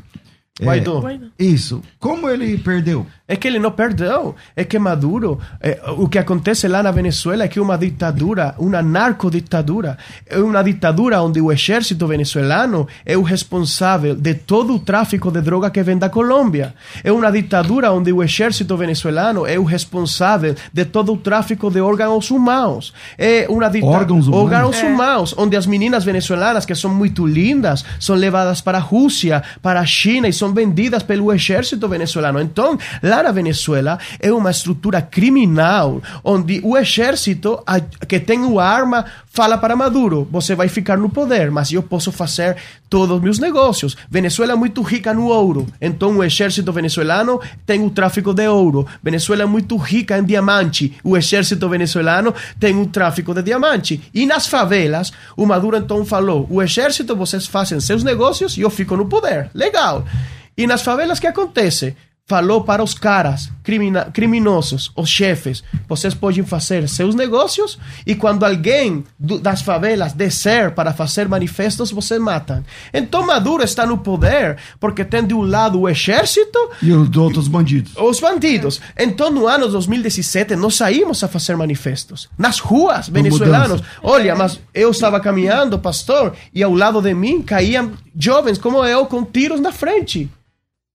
É, 0.58 0.64
Guaidó. 0.64 1.02
Isso. 1.38 1.82
Como 2.00 2.28
ele 2.30 2.56
perdeu? 2.58 3.06
É 3.28 3.36
que 3.36 3.46
ele 3.48 3.58
não 3.58 3.70
perdeu. 3.72 4.34
É 4.54 4.64
que 4.64 4.78
Maduro, 4.78 5.38
é, 5.60 5.80
o 5.98 6.08
que 6.08 6.18
acontece 6.18 6.66
lá 6.68 6.82
na 6.82 6.90
Venezuela 6.90 7.44
é 7.44 7.48
que 7.48 7.58
é 7.58 7.62
uma 7.62 7.76
ditadura, 7.76 8.54
uma 8.58 8.80
narcoditadura. 8.82 9.98
É 10.26 10.38
uma 10.38 10.62
ditadura 10.62 11.20
onde 11.22 11.40
o 11.40 11.50
exército 11.52 12.06
venezuelano 12.06 12.86
é 13.04 13.16
o 13.18 13.22
responsável 13.22 14.14
de 14.14 14.34
todo 14.34 14.74
o 14.74 14.78
tráfico 14.78 15.30
de 15.30 15.40
droga 15.40 15.70
que 15.70 15.82
vem 15.82 15.98
da 15.98 16.08
Colômbia. 16.08 16.74
É 17.02 17.10
uma 17.12 17.30
ditadura 17.30 17.92
onde 17.92 18.12
o 18.12 18.22
exército 18.22 18.76
venezuelano 18.76 19.46
é 19.46 19.58
o 19.58 19.64
responsável 19.64 20.54
de 20.72 20.84
todo 20.84 21.12
o 21.12 21.16
tráfico 21.16 21.70
de 21.70 21.80
órgãos 21.80 22.30
humanos. 22.30 22.92
É 23.18 23.46
uma 23.48 23.68
dita- 23.68 23.86
Órgãos 23.86 24.28
humanos? 24.28 24.44
órgãos 24.52 24.82
humanos, 24.82 25.34
onde 25.36 25.56
as 25.56 25.66
meninas 25.66 26.04
venezuelanas, 26.04 26.64
que 26.64 26.74
são 26.74 26.94
muito 26.94 27.26
lindas, 27.26 27.84
são 27.98 28.14
levadas 28.14 28.60
para 28.60 28.78
a 28.78 28.80
Rússia, 28.80 29.42
para 29.60 29.80
a 29.80 29.86
China 29.86 30.28
e 30.28 30.32
são 30.32 30.45
vendidas 30.52 31.02
pelo 31.02 31.32
exército 31.32 31.88
venezuelano. 31.88 32.40
Então, 32.40 32.78
lá 33.02 33.22
na 33.22 33.32
Venezuela 33.32 33.98
é 34.20 34.32
uma 34.32 34.50
estrutura 34.50 35.00
criminal, 35.00 36.02
onde 36.24 36.60
o 36.62 36.76
exército 36.76 37.62
que 38.08 38.20
tem 38.20 38.44
o 38.44 38.58
arma 38.58 39.04
fala 39.36 39.58
para 39.58 39.76
Maduro: 39.76 40.26
você 40.30 40.54
vai 40.54 40.68
ficar 40.68 40.96
no 40.96 41.10
poder, 41.10 41.50
mas 41.50 41.70
eu 41.70 41.82
posso 41.82 42.10
fazer 42.10 42.56
todos 42.88 43.16
os 43.16 43.22
meus 43.22 43.38
negócios. 43.38 43.96
Venezuela 44.10 44.52
é 44.52 44.56
muito 44.56 44.80
rica 44.82 45.12
no 45.12 45.26
ouro, 45.26 45.66
então 45.80 46.16
o 46.16 46.24
exército 46.24 46.72
venezuelano 46.72 47.40
tem 47.66 47.84
o 47.84 47.90
tráfico 47.90 48.32
de 48.32 48.48
ouro. 48.48 48.86
Venezuela 49.02 49.42
é 49.42 49.46
muito 49.46 49.76
rica 49.76 50.18
em 50.18 50.24
diamante, 50.24 50.96
o 51.04 51.16
exército 51.16 51.68
venezuelano 51.68 52.34
tem 52.58 52.80
o 52.80 52.86
tráfico 52.86 53.34
de 53.34 53.42
diamante. 53.42 54.00
E 54.14 54.24
nas 54.24 54.46
favelas, 54.46 55.12
o 55.36 55.44
Maduro 55.44 55.76
então 55.76 56.04
falou: 56.04 56.46
o 56.50 56.62
exército, 56.62 57.14
vocês 57.14 57.46
fazem 57.46 57.78
seus 57.80 58.02
negócios 58.02 58.56
e 58.56 58.62
eu 58.62 58.70
fico 58.70 58.96
no 58.96 59.06
poder. 59.06 59.50
Legal. 59.54 60.04
E 60.56 60.66
nas 60.66 60.82
favelas, 60.82 61.18
que 61.20 61.26
acontece? 61.26 61.94
falou 62.28 62.64
para 62.64 62.82
os 62.82 62.92
caras 62.92 63.48
crimina- 63.62 64.06
criminosos, 64.06 64.90
os 64.96 65.08
chefes, 65.08 65.62
vocês 65.88 66.12
podem 66.12 66.42
fazer 66.42 66.88
seus 66.88 67.14
negócios 67.14 67.78
e 68.04 68.16
quando 68.16 68.42
alguém 68.44 69.04
do- 69.16 69.38
das 69.38 69.62
favelas 69.62 70.12
descer 70.12 70.72
para 70.72 70.92
fazer 70.92 71.28
manifestos, 71.28 71.92
vocês 71.92 72.20
matam. 72.20 72.64
Então 72.92 73.24
Maduro 73.24 73.62
está 73.62 73.86
no 73.86 73.98
poder 73.98 74.56
porque 74.80 75.04
tem 75.04 75.24
de 75.24 75.34
um 75.34 75.42
lado 75.42 75.78
o 75.82 75.88
exército 75.88 76.58
E 76.82 76.90
os 76.90 77.16
outros 77.16 77.46
bandidos. 77.46 77.92
os 77.96 78.18
bandidos. 78.18 78.80
Então, 78.98 79.30
no 79.30 79.46
ano 79.46 79.68
2017, 79.68 80.56
nós 80.56 80.74
saímos 80.74 81.22
a 81.22 81.28
fazer 81.28 81.56
manifestos. 81.56 82.28
Nas 82.36 82.58
ruas, 82.58 83.08
venezuelanos. 83.08 83.82
Olha, 84.02 84.34
mas 84.34 84.58
eu 84.74 84.90
estava 84.90 85.20
caminhando, 85.20 85.78
pastor, 85.78 86.32
e 86.52 86.60
ao 86.60 86.74
lado 86.74 87.00
de 87.00 87.14
mim 87.14 87.40
caíam 87.40 87.92
jovens 88.18 88.58
como 88.58 88.84
eu 88.84 89.06
com 89.06 89.24
tiros 89.24 89.60
na 89.60 89.70
frente. 89.70 90.28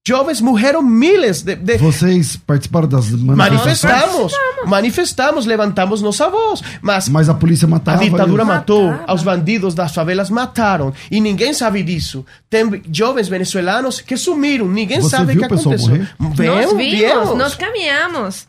Jovens 0.06 0.40
morreram 0.40 0.82
miles 0.82 1.42
de... 1.42 1.54
de- 1.54 1.78
Vocês 1.78 2.34
participaram 2.36 2.88
das 2.88 3.08
manifestações? 3.12 4.32
Manifestamos, 4.32 4.32
manifestamos, 4.66 5.46
levantamos 5.46 6.02
nossa 6.02 6.28
voz. 6.28 6.60
Mas 6.80 7.08
Mas 7.08 7.28
a 7.28 7.34
polícia 7.34 7.66
a 7.66 7.68
matava. 7.68 7.98
ditadura 8.02 8.42
eles. 8.42 8.54
matou, 8.54 8.88
Matava. 8.90 9.14
os 9.14 9.22
bandidos 9.22 9.74
das 9.76 9.94
favelas 9.94 10.28
mataram. 10.28 10.92
E 11.08 11.20
ninguém 11.20 11.54
sabe 11.54 11.84
disso. 11.84 12.26
Tem 12.50 12.82
jovens 12.90 13.28
venezuelanos 13.28 14.00
que 14.00 14.16
sumiram, 14.16 14.66
ninguém 14.66 15.00
Você 15.00 15.10
sabe 15.10 15.34
o 15.34 15.38
que 15.38 15.44
aconteceu. 15.44 15.78
Nós 16.18 16.34
Vemos, 16.34 16.72
vimos, 16.76 16.76
viemos. 16.76 17.38
nós 17.38 17.54
caminhamos. 17.54 18.48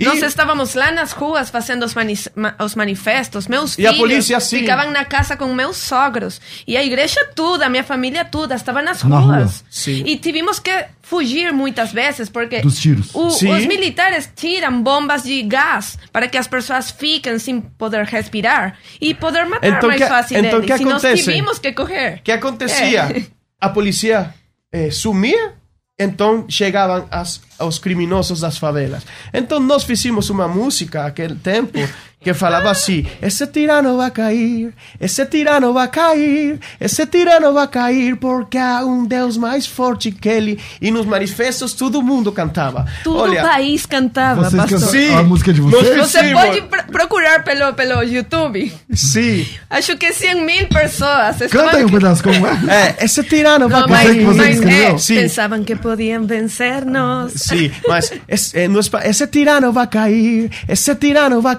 E- 0.00 0.04
Nós 0.04 0.22
estávamos 0.22 0.74
lá 0.74 0.90
nas 0.90 1.12
ruas 1.12 1.50
fazendo 1.50 1.84
os, 1.84 1.94
mani- 1.94 2.18
ma- 2.34 2.54
os 2.58 2.74
manifestos. 2.74 3.46
Meus 3.46 3.76
E 3.76 3.86
a 3.86 3.90
filhos 3.90 3.98
polícia, 4.08 4.36
assim? 4.38 4.60
ficavam 4.60 4.90
na 4.90 5.04
casa 5.04 5.36
com 5.36 5.46
meus 5.52 5.76
sogros. 5.76 6.40
E 6.66 6.74
a 6.76 6.82
igreja 6.82 7.20
toda, 7.36 7.66
a 7.66 7.68
minha 7.68 7.84
família 7.84 8.24
toda, 8.24 8.54
estava 8.54 8.80
nas 8.80 9.04
Na 9.04 9.18
ruas. 9.18 9.62
rua. 9.86 9.94
E 10.06 10.16
tivemos 10.16 10.58
que 10.58 10.70
fugir 11.02 11.52
muitas 11.52 11.92
vezes, 11.92 12.30
porque 12.30 12.60
Dos 12.62 12.78
tiros. 12.80 13.14
o- 13.14 13.26
os 13.26 13.42
militares 13.66 14.30
tiram 14.34 14.82
bombas 14.82 15.22
de 15.22 15.42
gás 15.42 15.98
para 16.10 16.26
que 16.28 16.38
as 16.38 16.46
pessoas 16.48 16.90
fiquem 16.90 17.38
sem 17.38 17.60
poder 17.60 18.04
respirar 18.06 18.78
e 19.00 19.12
poder 19.12 19.44
matar 19.44 19.68
Então, 19.68 19.88
mais 19.88 20.00
que- 20.00 20.08
fácil 20.08 20.38
então, 20.38 20.58
eles. 20.60 20.66
que 20.76 20.82
e 20.82 20.84
nós 20.86 21.04
acontece? 21.04 21.24
tivemos 21.24 21.58
que 21.60 21.72
correr. 21.72 22.14
O 22.20 22.22
que 22.22 22.32
acontecia? 22.32 23.00
É. 23.14 23.22
A 23.60 23.68
polícia 23.68 24.32
eh, 24.72 24.90
sumia, 24.90 25.52
então 26.00 26.46
chegavam 26.48 27.06
as, 27.10 27.42
os 27.58 27.78
criminosos 27.78 28.40
das 28.40 28.56
favelas. 28.56 29.04
Então 29.34 29.60
nós 29.60 29.84
fizemos 29.84 30.30
uma 30.30 30.48
música 30.48 31.02
naquele 31.02 31.34
tempo 31.34 31.78
que 32.20 32.34
falava 32.34 32.70
assim: 32.70 33.06
Esse 33.22 33.46
tirano 33.46 33.96
vai 33.96 34.10
cair, 34.10 34.74
esse 35.00 35.24
tirano 35.26 35.72
vai 35.72 35.88
cair, 35.88 36.58
esse 36.80 37.06
tirano 37.06 37.52
vai 37.52 37.66
cair, 37.68 38.16
porque 38.16 38.58
há 38.58 38.84
um 38.84 39.06
Deus 39.06 39.36
mais 39.36 39.66
forte 39.66 40.10
que 40.12 40.28
ele. 40.28 40.58
E 40.80 40.90
nos 40.90 41.06
manifestos 41.06 41.72
todo 41.72 42.02
mundo 42.02 42.30
cantava. 42.30 42.86
Todo 43.02 43.20
Olha, 43.20 43.42
o 43.42 43.48
país 43.48 43.86
cantava, 43.86 44.44
Vocês 44.50 44.60
pastor. 44.62 44.78
Sim. 44.80 45.14
a 45.14 45.22
música 45.22 45.52
de 45.52 45.60
vocês? 45.60 45.96
Você 45.96 46.20
Sim, 46.20 46.32
pode 46.32 46.60
pr- 46.62 46.90
procurar 46.92 47.42
pelo, 47.44 47.72
pelo 47.74 48.02
YouTube. 48.02 48.72
sim. 48.94 49.46
Acho 49.70 49.96
que 49.96 50.12
100 50.12 50.44
mil 50.44 50.66
pessoas 50.68 51.36
Canta 51.50 51.76
aí 51.76 51.84
um 51.84 51.88
pedaço 51.88 52.22
como 52.22 52.46
é. 52.46 52.96
É, 53.00 53.04
esse 53.04 53.22
tirano 53.22 53.68
vai 53.68 53.80
Não, 53.80 53.88
Você 53.88 54.24
mas, 54.24 54.36
mas 54.36 54.62
é, 54.62 54.98
Sim. 54.98 55.14
pensavam 55.16 55.64
que 55.64 55.76
podiam 55.76 56.26
vencer-nos. 56.26 57.32
Sí, 57.34 57.72
mas 57.88 58.12
eh, 58.54 58.68
no 58.68 58.80
es 58.80 58.88
pa- 58.88 59.02
ese 59.04 59.26
tirano 59.28 59.72
va 59.72 59.82
a 59.82 59.86
cair, 59.86 60.50
ese 60.68 60.94
tirano 60.96 61.40
va 61.40 61.52
a 61.52 61.56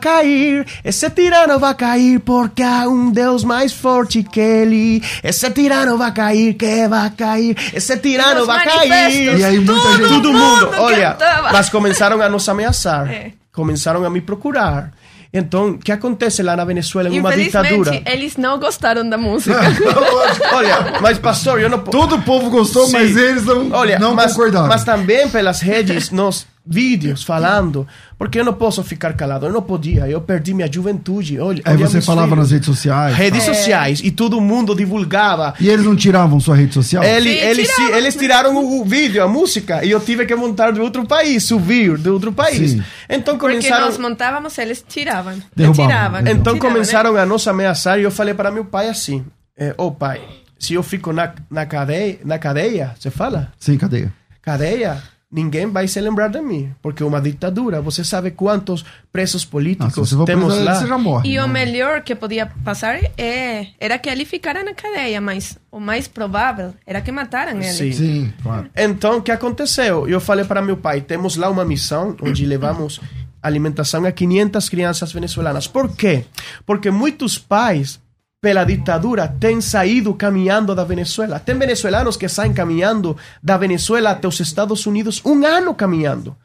cair, 0.52 0.66
ese 0.84 1.10
tirano 1.10 1.60
va 1.60 1.70
a 1.70 1.74
cair 1.74 2.20
porque 2.20 2.64
há 2.64 2.88
um 2.88 3.12
Deus 3.12 3.44
mais 3.44 3.72
forte 3.74 4.24
que 4.24 4.40
ele. 4.40 5.02
Esse 5.24 5.50
tirano 5.52 5.98
vai 5.98 6.12
cair, 6.14 6.54
que 6.54 6.88
vai 6.88 7.10
cair, 7.12 7.56
esse 7.74 7.98
tirano 7.98 8.46
vai 8.46 8.66
cair. 8.66 9.38
E 9.40 9.44
aí 9.44 9.60
muita 9.60 9.74
todo 9.82 9.98
gente- 9.98 10.10
Todo 10.10 10.34
mundo, 10.34 10.66
mundo 10.68 10.82
olha, 10.82 11.12
cantava. 11.12 11.52
mas 11.54 11.70
começaram 11.70 12.22
a 12.22 12.30
nos 12.30 12.48
ameaçar, 12.50 13.10
É. 13.10 13.32
começaram 13.52 14.04
a 14.06 14.10
me 14.10 14.22
procurar. 14.22 14.92
Então, 15.34 15.70
o 15.70 15.78
que 15.78 15.94
acontece 15.94 16.44
lá 16.44 16.58
na 16.58 16.66
Venezuela 16.66 17.08
em 17.08 17.18
uma 17.22 17.34
ditadura? 17.34 17.72
Infelizmente, 17.96 18.04
eles 18.12 18.36
não 18.36 18.60
gostaram 18.60 19.08
da 19.10 19.18
música. 19.18 19.58
Olha, 20.54 21.00
mas 21.02 21.18
pastor, 21.18 21.62
eu 21.62 21.70
não 21.70 21.80
Todo 21.80 22.16
o 22.16 22.22
povo 22.22 22.50
gostou, 22.50 22.86
Sim. 22.88 22.92
mas 22.92 23.16
eles 23.16 23.46
não, 23.46 23.72
Olha, 23.72 23.98
não 23.98 24.14
mas, 24.14 24.34
concordaram. 24.34 24.68
mas 24.68 24.84
também 24.84 25.30
pelas 25.30 25.62
redes, 25.62 26.10
nos 26.12 26.46
vídeos 26.66 27.24
falando, 27.24 27.88
porque 28.18 28.40
eu 28.40 28.46
não 28.46 28.54
posso 28.54 28.84
ficar 28.84 29.14
calado, 29.14 29.48
eu 29.48 29.52
não 29.52 29.62
podia, 29.62 30.08
eu 30.08 30.22
perdi 30.22 30.54
minha 30.54 30.72
juventude. 30.72 31.40
Olha, 31.40 31.62
Aí 31.66 31.76
você 31.76 32.02
falava 32.02 32.28
filhos. 32.28 32.40
nas 32.40 32.52
redes 32.52 32.68
sociais. 32.68 33.16
redes 33.16 33.46
tal. 33.46 33.56
sociais 33.56 34.02
e 34.04 34.12
todo 34.12 34.40
mundo 34.40 34.76
divulgava. 34.76 35.54
E 35.60 35.68
eles 35.68 35.86
não 35.86 35.96
tiravam 35.96 36.40
sua 36.40 36.56
rede 36.56 36.74
social? 36.74 37.04
Ele, 37.04 37.34
Sim, 37.34 37.40
eles, 37.40 37.68
tiravam. 37.70 37.98
eles 37.98 38.16
tiraram 38.16 38.56
o, 38.58 38.82
o 38.82 38.86
vídeo, 38.86 39.24
a 39.24 39.28
música, 39.28 39.84
e 39.84 39.92
eu 39.92 40.00
tive 40.00 40.26
que 40.26 40.36
montar 40.36 40.72
de 40.72 40.80
outro 40.80 41.06
país, 41.06 41.44
subir 41.44 41.98
de 41.98 42.10
outro 42.10 42.32
país. 42.32 42.72
Sim. 42.72 42.84
Então 43.10 43.38
Porque 43.38 43.56
começaram. 43.56 43.86
nós 43.86 43.98
montávamos, 43.98 44.58
eles 44.58 44.86
tiravam. 44.88 45.42
Derrubavam. 45.56 45.88
Tiravam. 45.88 46.20
Então 46.22 46.54
Tiravam, 46.54 46.60
começaram 46.60 47.14
né? 47.14 47.22
a 47.22 47.26
nos 47.26 47.48
ameaçar 47.48 48.00
e 48.00 48.04
eu 48.04 48.12
falei 48.12 48.34
para 48.34 48.52
meu 48.52 48.66
pai 48.66 48.88
assim: 48.88 49.26
é, 49.58 49.74
Ô 49.78 49.92
pai, 49.92 50.22
se 50.60 50.76
eu 50.76 50.84
fico 50.84 51.12
na, 51.12 51.34
na, 51.50 51.66
cadeia, 51.66 52.20
na 52.24 52.38
cadeia, 52.38 52.92
você 52.98 53.10
fala? 53.10 53.52
Sem 53.58 53.78
cadeia. 53.78 54.14
cadeia, 54.42 55.02
ninguém 55.32 55.68
vai 55.68 55.88
se 55.88 56.00
lembrar 56.02 56.28
de 56.28 56.42
mim, 56.42 56.74
porque 56.82 57.02
é 57.02 57.06
uma 57.06 57.22
ditadura. 57.22 57.82
Você 57.82 58.04
sabe 58.04 58.32
quantos 58.32 58.84
presos 59.12 59.46
políticos 59.46 60.12
for 60.12 60.26
temos 60.26 60.54
preso, 60.54 60.66
lá? 60.66 60.76
você 60.76 60.88
já 60.88 60.98
morre. 60.98 61.30
E 61.30 61.40
o 61.40 61.48
né? 61.48 61.54
melhor 61.54 62.02
que 62.02 62.14
podia 62.14 62.46
passar 62.64 63.00
é, 63.18 63.68
era 63.80 63.98
que 63.98 64.10
ele 64.10 64.26
ficara 64.26 64.64
na 64.64 64.74
cadeia, 64.74 65.22
mas 65.22 65.58
o 65.72 65.80
mais 65.80 66.08
provável 66.08 66.74
era 66.86 67.00
que 67.00 67.12
mataram 67.12 67.54
ele. 67.54 67.72
Sim. 67.72 67.92
Sim, 67.94 68.34
claro. 68.44 68.70
Então, 68.76 69.18
o 69.18 69.22
que 69.22 69.32
aconteceu? 69.32 70.08
Eu 70.08 70.20
falei 70.20 70.44
para 70.44 70.62
meu 70.62 70.76
pai, 70.76 71.02
temos 71.02 71.38
lá 71.38 71.50
uma 71.50 71.64
missão 71.64 72.16
onde 72.22 72.46
levamos 72.46 73.00
alimentação 73.42 74.06
a 74.06 74.12
500 74.12 74.70
crianças 74.70 75.12
venezuelanas. 75.12 75.68
Por 75.68 75.96
quê? 75.96 76.26
Porque 76.66 76.92
muitos 76.92 77.38
pais, 77.38 78.00
pela 78.42 78.64
ditadura, 78.64 79.28
têm 79.28 79.62
saído 79.62 80.16
caminhando 80.16 80.74
da 80.74 80.84
Venezuela. 80.84 81.40
Tem 81.40 81.56
venezuelanos 81.56 82.18
que 82.18 82.28
saem 82.28 82.52
caminhando 82.52 83.16
da 83.42 83.56
Venezuela 83.56 84.10
até 84.10 84.28
os 84.28 84.40
Estados 84.40 84.84
Unidos 84.88 85.22
um 85.24 85.46
ano 85.46 85.76
caminhando. 85.76 86.36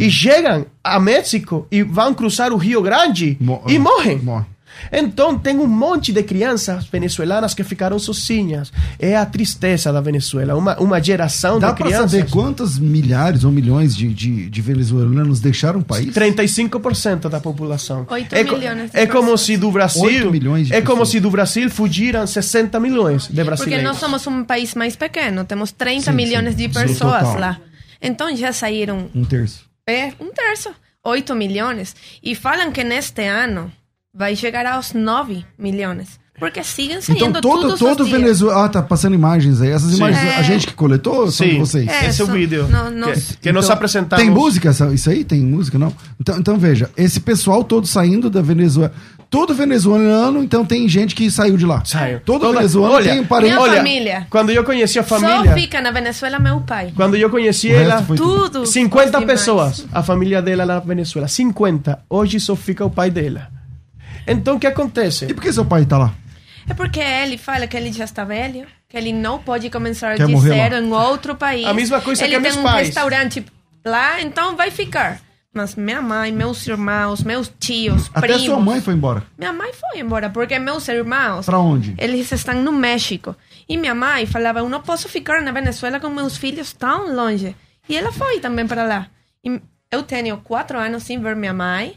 E 0.00 0.10
chegam 0.10 0.66
a 0.82 0.98
México 0.98 1.64
e 1.70 1.84
vão 1.84 2.12
cruzar 2.12 2.52
o 2.52 2.56
Rio 2.56 2.82
Grande 2.82 3.36
Mo- 3.40 3.62
e 3.68 3.78
morrem. 3.78 4.18
Morre. 4.18 4.46
Então, 4.92 5.38
tem 5.38 5.58
um 5.58 5.66
monte 5.66 6.12
de 6.12 6.22
crianças 6.22 6.86
venezuelanas 6.86 7.54
que 7.54 7.62
ficaram 7.64 7.98
sozinhas. 7.98 8.72
É 8.98 9.16
a 9.16 9.24
tristeza 9.26 9.92
da 9.92 10.00
Venezuela. 10.00 10.54
Uma, 10.54 10.78
uma 10.80 11.02
geração 11.02 11.58
Dá 11.58 11.70
de 11.72 11.82
crianças. 11.82 12.10
saber 12.12 12.30
quantas 12.30 12.78
milhares 12.78 13.44
ou 13.44 13.50
milhões 13.52 13.96
de, 13.96 14.12
de, 14.12 14.48
de 14.50 14.60
venezuelanos 14.62 15.40
deixaram 15.40 15.80
o 15.80 15.84
país? 15.84 16.12
35% 16.14 17.28
da 17.28 17.40
população. 17.40 18.06
Oito 18.10 18.34
é, 18.34 18.44
co- 18.44 18.56
milhões 18.56 18.90
é 18.94 19.06
como 19.06 19.36
se 19.36 19.56
do 19.56 19.70
Brasil. 19.70 20.30
Milhões 20.30 20.68
de 20.68 20.74
é 20.74 20.80
como 20.80 20.92
pessoas. 20.98 21.08
se 21.10 21.20
do 21.20 21.30
Brasil 21.30 21.70
fugiram 21.70 22.26
60 22.26 22.78
milhões 22.80 23.22
de 23.22 23.28
Porque 23.28 23.44
brasileiros. 23.44 23.84
nós 23.84 23.96
somos 23.98 24.26
um 24.26 24.44
país 24.44 24.74
mais 24.74 24.96
pequeno, 24.96 25.44
temos 25.44 25.72
30 25.72 26.10
Sim, 26.10 26.12
milhões 26.16 26.50
sim. 26.50 26.56
de 26.56 26.68
pessoas 26.68 27.34
lá. 27.38 27.58
Então 28.00 28.34
já 28.36 28.52
saíram 28.52 29.08
Um 29.14 29.24
terço. 29.24 29.64
é, 29.86 30.12
um 30.20 30.30
terço, 30.32 30.70
8 31.02 31.34
milhões. 31.34 31.94
E 32.22 32.34
falam 32.34 32.70
que 32.72 32.84
neste 32.84 33.26
ano 33.26 33.70
vai 34.14 34.36
chegar 34.36 34.66
aos 34.66 34.92
9 34.92 35.44
milhões. 35.58 36.22
Porque 36.36 36.64
siguen 36.64 36.98
Então 36.98 37.16
saindo 37.16 37.40
todo, 37.40 37.60
todos 37.62 37.78
todo 37.78 38.00
os. 38.02 38.10
Venezuela. 38.10 38.64
Ah, 38.64 38.68
tá 38.68 38.82
passando 38.82 39.14
imagens 39.14 39.60
aí. 39.60 39.70
Essas 39.70 39.90
Sim. 39.90 39.98
imagens 39.98 40.20
É. 40.24 40.36
a 40.36 40.42
gente 40.42 40.66
que 40.66 40.74
coletou 40.74 41.14
ou 41.20 41.30
são 41.30 41.46
de 41.46 41.52
Sim, 41.52 41.58
vocês? 41.60 41.86
É, 41.88 42.06
esse 42.08 42.20
é 42.20 42.24
o 42.24 42.26
só- 42.26 42.32
vídeo. 42.32 42.66
não- 42.68 42.90
nós- 42.90 43.28
que 43.32 43.36
que 43.36 43.52
nós 43.52 43.66
Então, 43.66 43.76
apresentamos. 43.76 44.24
Tem 44.24 44.34
música? 44.34 44.70
Isso 44.92 45.10
aí? 45.10 45.22
Tem 45.22 45.40
música, 45.40 45.78
não? 45.78 45.92
Então, 46.20 46.36
então 46.36 46.58
veja, 46.58 46.90
esse 46.96 47.20
pessoal 47.20 47.62
todo 47.62 47.86
saindo 47.86 48.28
da 48.28 48.42
Venezuela. 48.42 48.92
Todo 49.30 49.54
venezuelano, 49.54 50.42
então 50.42 50.64
tem 50.64 50.88
gente 50.88 51.14
que 51.14 51.30
saiu 51.30 51.56
de 51.56 51.64
lá. 51.64 51.84
Saiu. 51.84 52.20
Todo 52.24 52.40
Toda- 52.42 52.58
venezuelano 52.58 52.94
olha, 52.96 53.10
tem 53.12 53.20
um 53.20 53.26
parente. 53.26 53.54
Minha 53.54 53.76
família. 53.76 54.26
Quando 54.28 54.50
eu 54.50 54.64
conheci 54.64 54.98
a 54.98 55.04
Só 55.04 55.18
família. 55.20 55.54
fica 55.54 55.80
na 55.80 55.92
Venezuela 55.92 56.38
meu 56.40 56.60
pai. 56.60 56.92
Quando 56.96 57.14
eu 57.16 57.30
conheci 57.30 57.68
O 57.68 57.74
ela. 57.76 58.02
foi 58.02 58.16
Tudo. 58.16 58.66
50 58.66 59.18
os 59.18 59.20
demais. 59.22 59.38
pessoas, 59.40 59.86
a 59.92 60.02
família 60.02 60.42
dela 60.42 60.66
na 60.66 60.80
Venezuela. 60.80 61.28
50. 61.28 62.00
Hoje 62.10 62.38
só 62.40 62.56
fica 62.56 62.84
o 62.84 62.90
pai 62.90 63.08
dela. 63.10 63.48
Então, 64.26 64.56
o 64.56 64.60
que 64.60 64.66
acontece? 64.66 65.26
E 65.26 65.34
por 65.34 65.42
que 65.42 65.52
seu 65.52 65.64
pai 65.64 65.84
tá 65.84 65.98
lá? 65.98 66.14
É 66.68 66.74
porque 66.74 67.00
ele 67.00 67.36
fala 67.36 67.66
que 67.66 67.76
ele 67.76 67.92
já 67.92 68.04
está 68.04 68.24
velho, 68.24 68.66
que 68.88 68.96
ele 68.96 69.12
não 69.12 69.38
pode 69.38 69.68
começar 69.68 70.16
Quer 70.16 70.26
de 70.26 70.32
morrer 70.32 70.48
zero 70.48 70.74
lá. 70.76 70.80
em 70.80 70.92
outro 70.92 71.34
país. 71.34 71.66
A 71.66 71.74
mesma 71.74 72.00
coisa 72.00 72.24
ele 72.24 72.36
que 72.36 72.40
tem 72.40 72.50
meus 72.50 72.56
um 72.56 72.62
pais. 72.62 72.86
restaurante 72.86 73.44
lá, 73.84 74.20
então 74.22 74.56
vai 74.56 74.70
ficar. 74.70 75.20
Mas 75.52 75.76
minha 75.76 76.02
mãe, 76.02 76.32
meus 76.32 76.66
irmãos, 76.66 77.22
meus 77.22 77.52
tios, 77.60 78.10
Até 78.12 78.26
primos... 78.26 78.44
sua 78.44 78.58
mãe 78.58 78.80
foi 78.80 78.94
embora. 78.94 79.22
Minha 79.38 79.52
mãe 79.52 79.72
foi 79.72 80.00
embora, 80.00 80.28
porque 80.28 80.58
meus 80.58 80.88
irmãos... 80.88 81.46
Pra 81.46 81.58
onde? 81.60 81.94
Eles 81.96 82.32
estão 82.32 82.60
no 82.60 82.72
México. 82.72 83.36
E 83.68 83.76
minha 83.76 83.94
mãe 83.94 84.26
falava, 84.26 84.58
eu 84.58 84.68
não 84.68 84.80
posso 84.80 85.08
ficar 85.08 85.42
na 85.42 85.52
Venezuela 85.52 86.00
com 86.00 86.08
meus 86.08 86.36
filhos 86.36 86.72
tão 86.72 87.14
longe. 87.14 87.54
E 87.88 87.96
ela 87.96 88.10
foi 88.10 88.40
também 88.40 88.66
para 88.66 88.82
lá. 88.84 89.06
E 89.44 89.60
eu 89.92 90.02
tenho 90.02 90.38
quatro 90.38 90.76
anos 90.76 91.04
sem 91.04 91.20
ver 91.20 91.36
minha 91.36 91.54
mãe. 91.54 91.94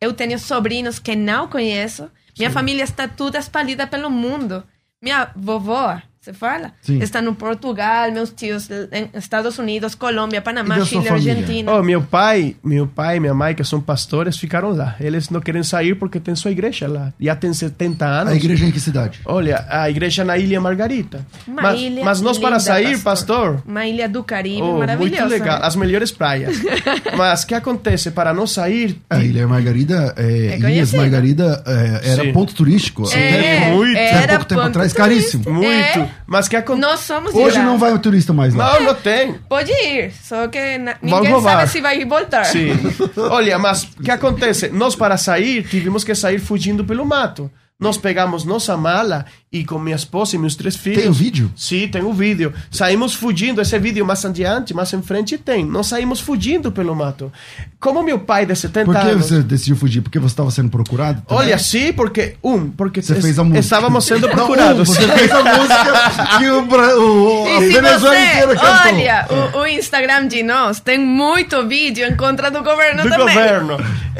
Eu 0.00 0.12
tenho 0.12 0.38
sobrinhos 0.38 0.98
que 0.98 1.16
não 1.16 1.48
conheço. 1.48 2.10
Minha 2.38 2.50
família 2.50 2.84
está 2.84 3.08
toda 3.08 3.38
espalhada 3.38 3.86
pelo 3.86 4.10
mundo. 4.10 4.62
Minha 5.00 5.30
vovó 5.34 6.00
se 6.22 6.32
fala. 6.32 6.70
Sim. 6.80 7.00
Está 7.02 7.20
no 7.20 7.34
Portugal, 7.34 8.12
meus 8.12 8.30
tios 8.30 8.70
em 8.70 9.10
Estados 9.18 9.58
Unidos, 9.58 9.96
Colômbia, 9.96 10.40
Panamá, 10.40 10.84
Chile? 10.84 11.08
Argentina. 11.08 11.72
Oh, 11.72 11.82
meu 11.82 12.00
pai, 12.00 12.54
meu 12.62 12.86
pai 12.86 13.16
e 13.16 13.20
minha 13.20 13.34
mãe, 13.34 13.56
que 13.56 13.64
são 13.64 13.80
pastores, 13.80 14.36
ficaram 14.38 14.70
lá. 14.70 14.94
Eles 15.00 15.30
não 15.30 15.40
querem 15.40 15.64
sair 15.64 15.96
porque 15.96 16.20
tem 16.20 16.36
sua 16.36 16.52
igreja 16.52 16.86
lá. 16.86 17.12
Já 17.20 17.34
tem 17.34 17.52
70 17.52 18.06
anos. 18.06 18.32
A 18.34 18.36
igreja 18.36 18.64
é 18.64 18.68
em 18.68 18.70
que 18.70 18.78
cidade? 18.78 19.20
Olha, 19.24 19.66
a 19.68 19.90
igreja 19.90 20.24
na 20.24 20.38
Ilha 20.38 20.60
Margarita. 20.60 21.26
Uma 21.44 21.60
mas, 21.60 21.80
ilha 21.80 22.04
mas 22.04 22.20
nós 22.20 22.38
para 22.38 22.60
sair, 22.60 23.00
pastor, 23.00 23.60
Uma 23.66 23.84
ilha 23.84 24.08
do 24.08 24.22
Caribe 24.22 24.62
oh, 24.62 24.78
maravilhosa. 24.78 25.22
muito 25.22 25.32
legal, 25.32 25.58
né? 25.58 25.66
as 25.66 25.74
melhores 25.74 26.12
praias. 26.12 26.56
mas 27.18 27.42
o 27.42 27.46
que 27.48 27.54
acontece? 27.56 28.12
Para 28.12 28.32
não 28.32 28.46
sair, 28.46 28.96
A 29.10 29.18
Ilha 29.18 29.48
Margarida, 29.48 30.14
é, 30.16 30.56
Ilhas 30.56 30.60
conhecida. 30.60 30.98
Margarida 30.98 31.64
é, 31.66 32.12
era 32.12 32.22
Sim. 32.22 32.32
ponto 32.32 32.54
turístico. 32.54 33.10
É, 33.12 33.58
Até, 33.58 33.70
muito. 33.72 33.90
até 33.90 34.22
era 34.22 34.28
pouco 34.34 34.44
tempo 34.44 34.60
atrás, 34.60 34.92
turístico. 34.92 35.42
caríssimo. 35.42 35.52
muito. 35.52 36.11
Mas 36.26 36.46
o 36.46 36.50
que 36.50 36.56
acontece? 36.56 36.80
Nós 36.90 37.00
somos 37.00 37.34
Hoje 37.34 37.58
não 37.60 37.78
vai 37.78 37.92
o 37.92 37.98
turista 37.98 38.32
mais 38.32 38.54
lá. 38.54 38.74
Não, 38.74 38.86
não 38.86 38.94
tem. 38.94 39.34
Pode 39.48 39.70
ir, 39.70 40.12
só 40.22 40.48
que 40.48 40.78
na- 40.78 40.96
ninguém 41.02 41.40
sabe 41.40 41.66
se 41.68 41.80
vai 41.80 42.04
voltar. 42.04 42.44
Sim. 42.44 42.72
Olha, 43.30 43.58
mas 43.58 43.84
o 43.84 44.02
que 44.02 44.10
acontece? 44.10 44.68
Nós, 44.68 44.94
para 44.96 45.16
sair, 45.16 45.62
tivemos 45.64 46.04
que 46.04 46.14
sair 46.14 46.38
fugindo 46.38 46.84
pelo 46.84 47.04
mato. 47.04 47.50
Nós 47.78 47.96
pegamos 47.98 48.44
nossa 48.44 48.76
mala 48.76 49.26
e 49.52 49.64
com 49.64 49.78
minha 49.78 49.96
esposa 49.96 50.34
e 50.34 50.38
meus 50.38 50.54
três 50.56 50.74
filhos. 50.76 51.00
Tem 51.02 51.08
o 51.10 51.12
vídeo? 51.12 51.52
Sim, 51.54 51.86
tem 51.88 52.02
o 52.02 52.12
vídeo. 52.12 52.52
Saímos 52.70 53.14
fugindo, 53.14 53.60
esse 53.60 53.78
vídeo 53.78 54.04
mais 54.06 54.24
adiante, 54.24 54.72
mais 54.72 54.92
em 54.92 55.02
frente 55.02 55.36
tem. 55.36 55.64
Nós 55.64 55.88
saímos 55.88 56.20
fugindo 56.20 56.72
pelo 56.72 56.94
mato. 56.96 57.30
Como 57.78 58.02
meu 58.02 58.18
pai 58.18 58.46
de 58.46 58.54
70 58.56 58.86
Por 58.86 58.94
que 58.94 59.00
anos. 59.08 59.26
você 59.26 59.42
decidiu 59.42 59.76
fugir? 59.76 60.00
Porque 60.00 60.18
você 60.18 60.32
estava 60.32 60.50
sendo 60.50 60.70
procurado? 60.70 61.20
também? 61.26 61.44
Olha, 61.44 61.58
sim, 61.58 61.92
porque. 61.92 62.36
Um, 62.42 62.70
porque 62.70 63.02
Você 63.02 63.14
fez 63.20 63.38
a 63.38 63.42
música. 63.44 63.60
estávamos 63.60 64.04
sendo 64.06 64.26
Não, 64.28 64.34
procurados. 64.34 64.88
você 64.88 65.06
fez 65.08 65.30
a 65.30 65.42
música 65.42 66.38
que 66.38 66.48
o, 66.50 66.62
Bra- 66.62 66.96
o, 66.96 67.44
se 67.60 67.68
Venezuela 67.72 68.20
inteira 68.20 68.46
você 68.46 68.54
cantou. 68.54 68.92
olha 68.94 69.26
o, 69.54 69.58
o 69.58 69.66
Instagram 69.66 70.28
de 70.28 70.42
nós, 70.42 70.80
tem 70.80 70.98
muito 70.98 71.66
vídeo 71.68 72.06
em 72.06 72.16
contra 72.16 72.50
do 72.50 72.62
governo 72.62 73.02
do 73.02 73.10
também. 73.10 73.26
governo. 73.26 73.76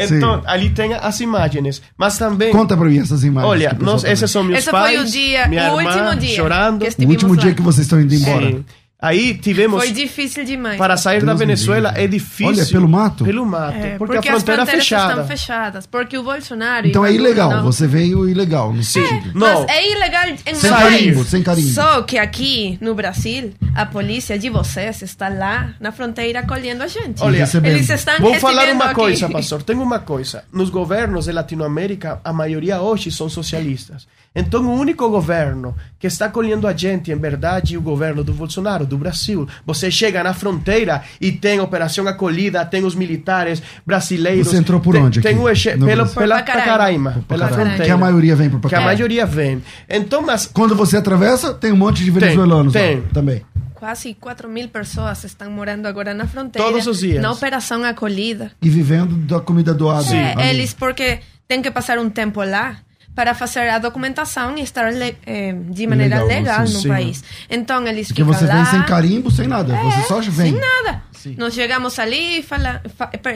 Sim. 0.06 0.16
Então, 0.16 0.42
ali 0.46 0.70
tem 0.70 0.94
as 0.94 1.20
imagens. 1.20 1.80
Mas 1.96 2.18
também. 2.18 2.50
Conta 2.50 2.76
pra 2.76 2.86
mim 2.88 2.98
essas 2.98 3.22
imagens. 3.24 3.50
Olha, 3.50 3.76
o 3.80 3.84
nós, 3.84 4.04
esses 4.04 4.30
são 4.30 4.42
meus 4.42 4.58
Esse 4.60 4.70
pais. 4.70 4.96
Dia, 5.26 5.48
minha 5.48 5.72
o 5.74 5.80
irmã 5.80 5.90
último 5.90 6.16
dia. 6.20 6.36
chorando. 6.36 6.82
O 6.82 7.08
último 7.08 7.36
dia 7.36 7.50
lá. 7.50 7.54
que 7.56 7.62
vocês 7.62 7.86
estão 7.86 8.00
indo 8.00 8.14
embora. 8.14 8.46
Sim. 8.50 8.64
Aí 9.04 9.34
tivemos. 9.34 9.82
Foi 9.82 9.90
difícil 9.90 10.44
demais. 10.44 10.78
Para 10.78 10.96
sair 10.96 11.18
da 11.18 11.26
Deus 11.26 11.40
me 11.40 11.46
Venezuela 11.46 11.92
é 11.96 12.06
difícil. 12.06 12.46
Olha, 12.46 12.64
pelo 12.66 12.88
mato? 12.88 13.24
Pelo 13.24 13.44
mato. 13.44 13.76
É, 13.76 13.96
porque, 13.98 14.16
a 14.16 14.22
fronteira 14.22 14.62
as 14.62 14.68
é 14.68 14.70
fronteiras 14.70 14.84
fechada. 14.84 15.10
estão 15.12 15.26
fechadas. 15.26 15.86
Porque 15.86 16.16
o 16.16 16.22
Bolsonaro. 16.22 16.86
Então 16.86 17.04
é 17.04 17.08
Maduro 17.10 17.24
ilegal. 17.26 17.50
não- 17.50 17.62
Você 17.64 17.88
veio 17.88 18.28
ilegal 18.28 18.72
no 18.72 18.80
sentido. 18.84 19.32
Não. 19.34 19.66
Mas 19.66 19.76
é 19.76 19.90
ilegal 19.90 20.28
em 20.28 20.54
Sem 20.54 20.70
carimbo, 20.70 21.16
país. 21.16 21.28
sem 21.28 21.42
carimbo. 21.42 21.68
Só 21.70 22.02
que 22.02 22.16
aqui 22.16 22.78
no 22.80 22.94
Brasil, 22.94 23.52
a 23.74 23.84
polícia 23.86 24.38
de 24.38 24.48
vocês 24.48 25.02
está 25.02 25.28
lá 25.28 25.74
na 25.80 25.90
fronteira 25.90 26.38
acolhendo 26.38 26.84
a 26.84 26.86
gente. 26.86 27.20
Olha, 27.24 27.40
recebendo. 27.40 27.74
Eles 27.74 27.90
estão 27.90 28.20
Vou 28.20 28.34
falar 28.36 28.68
uma 28.72 28.84
aqui. 28.84 28.94
coisa, 28.94 29.28
pastor. 29.28 29.64
Tem 29.64 29.74
uma 29.74 29.98
coisa. 29.98 30.44
Nos 30.52 30.70
governos 30.70 31.24
de 31.24 31.32
Latinoamérica, 31.32 32.20
a 32.22 32.32
maioria 32.32 32.80
hoje 32.80 33.10
são 33.10 33.28
socialistas. 33.28 34.06
Então, 34.34 34.64
o 34.64 34.72
único 34.74 35.08
governo 35.10 35.76
que 35.98 36.06
está 36.06 36.26
acolhendo 36.26 36.66
a 36.66 36.72
gente, 36.72 37.12
em 37.12 37.16
verdade, 37.16 37.74
é 37.74 37.78
o 37.78 37.82
governo 37.82 38.24
do 38.24 38.32
Bolsonaro, 38.32 38.86
do 38.86 38.96
Brasil. 38.96 39.46
Você 39.66 39.90
chega 39.90 40.22
na 40.24 40.32
fronteira 40.32 41.02
e 41.20 41.30
tem 41.30 41.60
operação 41.60 42.08
acolhida, 42.08 42.64
tem 42.64 42.82
os 42.84 42.94
militares 42.94 43.62
brasileiros. 43.86 44.48
Você 44.48 44.56
entrou 44.56 44.80
por 44.80 44.94
tem, 44.94 45.02
onde 45.02 45.20
Tem 45.20 45.34
aqui, 45.34 45.40
o 45.42 45.48
eche, 45.48 45.70
pelo, 45.76 45.84
pela 45.84 46.06
Por 46.06 46.14
Pacaraima. 46.24 46.42
Pacaraima, 46.64 47.24
pela 47.28 47.44
Pacaraima. 47.44 47.54
fronteira. 47.54 47.84
Que 47.84 47.90
a 47.90 47.96
maioria 47.96 48.36
vem 48.36 48.48
pro 48.48 48.58
Que 48.60 48.66
a 48.66 48.70
Pacaraima. 48.70 48.94
maioria 48.94 49.26
vem. 49.26 49.62
Então, 49.88 50.22
mas 50.22 50.46
Quando 50.46 50.74
você 50.74 50.96
atravessa, 50.96 51.52
tem 51.52 51.70
um 51.70 51.76
monte 51.76 52.02
de 52.02 52.10
venezuelanos 52.10 52.72
tem. 52.72 53.00
lá 53.00 53.02
também. 53.12 53.42
Quase 53.74 54.14
4 54.14 54.48
mil 54.48 54.68
pessoas 54.68 55.24
estão 55.24 55.50
morando 55.50 55.86
agora 55.86 56.14
na 56.14 56.26
fronteira. 56.26 56.66
Todos 56.68 56.86
os 56.86 57.00
dias. 57.00 57.20
Na 57.20 57.32
operação 57.32 57.84
acolhida. 57.84 58.52
E 58.62 58.70
vivendo 58.70 59.14
da 59.26 59.40
comida 59.40 59.74
doada. 59.74 60.14
É, 60.14 60.32
ali. 60.32 60.48
eles, 60.50 60.72
porque 60.72 61.18
tem 61.48 61.60
que 61.60 61.70
passar 61.70 61.98
um 61.98 62.08
tempo 62.08 62.42
lá 62.44 62.76
para 63.14 63.34
fazer 63.34 63.68
a 63.68 63.78
documentação 63.78 64.56
e 64.56 64.62
estar 64.62 64.90
le- 64.92 65.16
eh, 65.26 65.52
de 65.68 65.86
maneira 65.86 66.22
Legal, 66.24 66.28
legal 66.28 66.66
sim, 66.66 66.72
no 66.74 66.80
sim. 66.80 66.88
país. 66.88 67.24
Então 67.50 67.86
eles 67.86 68.08
Porque 68.08 68.22
ficam 68.24 68.32
você 68.38 68.46
lá. 68.46 68.54
vem 68.54 68.64
sem 68.66 68.82
carimbo, 68.84 69.30
sem 69.30 69.46
nada. 69.46 69.74
você 69.76 70.02
só 70.08 70.20
vem. 70.20 70.52
Sem 70.52 70.60
nada. 70.60 71.02
Sim. 71.12 71.34
Nós 71.38 71.54
chegamos 71.54 71.98
ali 72.00 72.38
e 72.40 72.42
fala, 72.42 72.82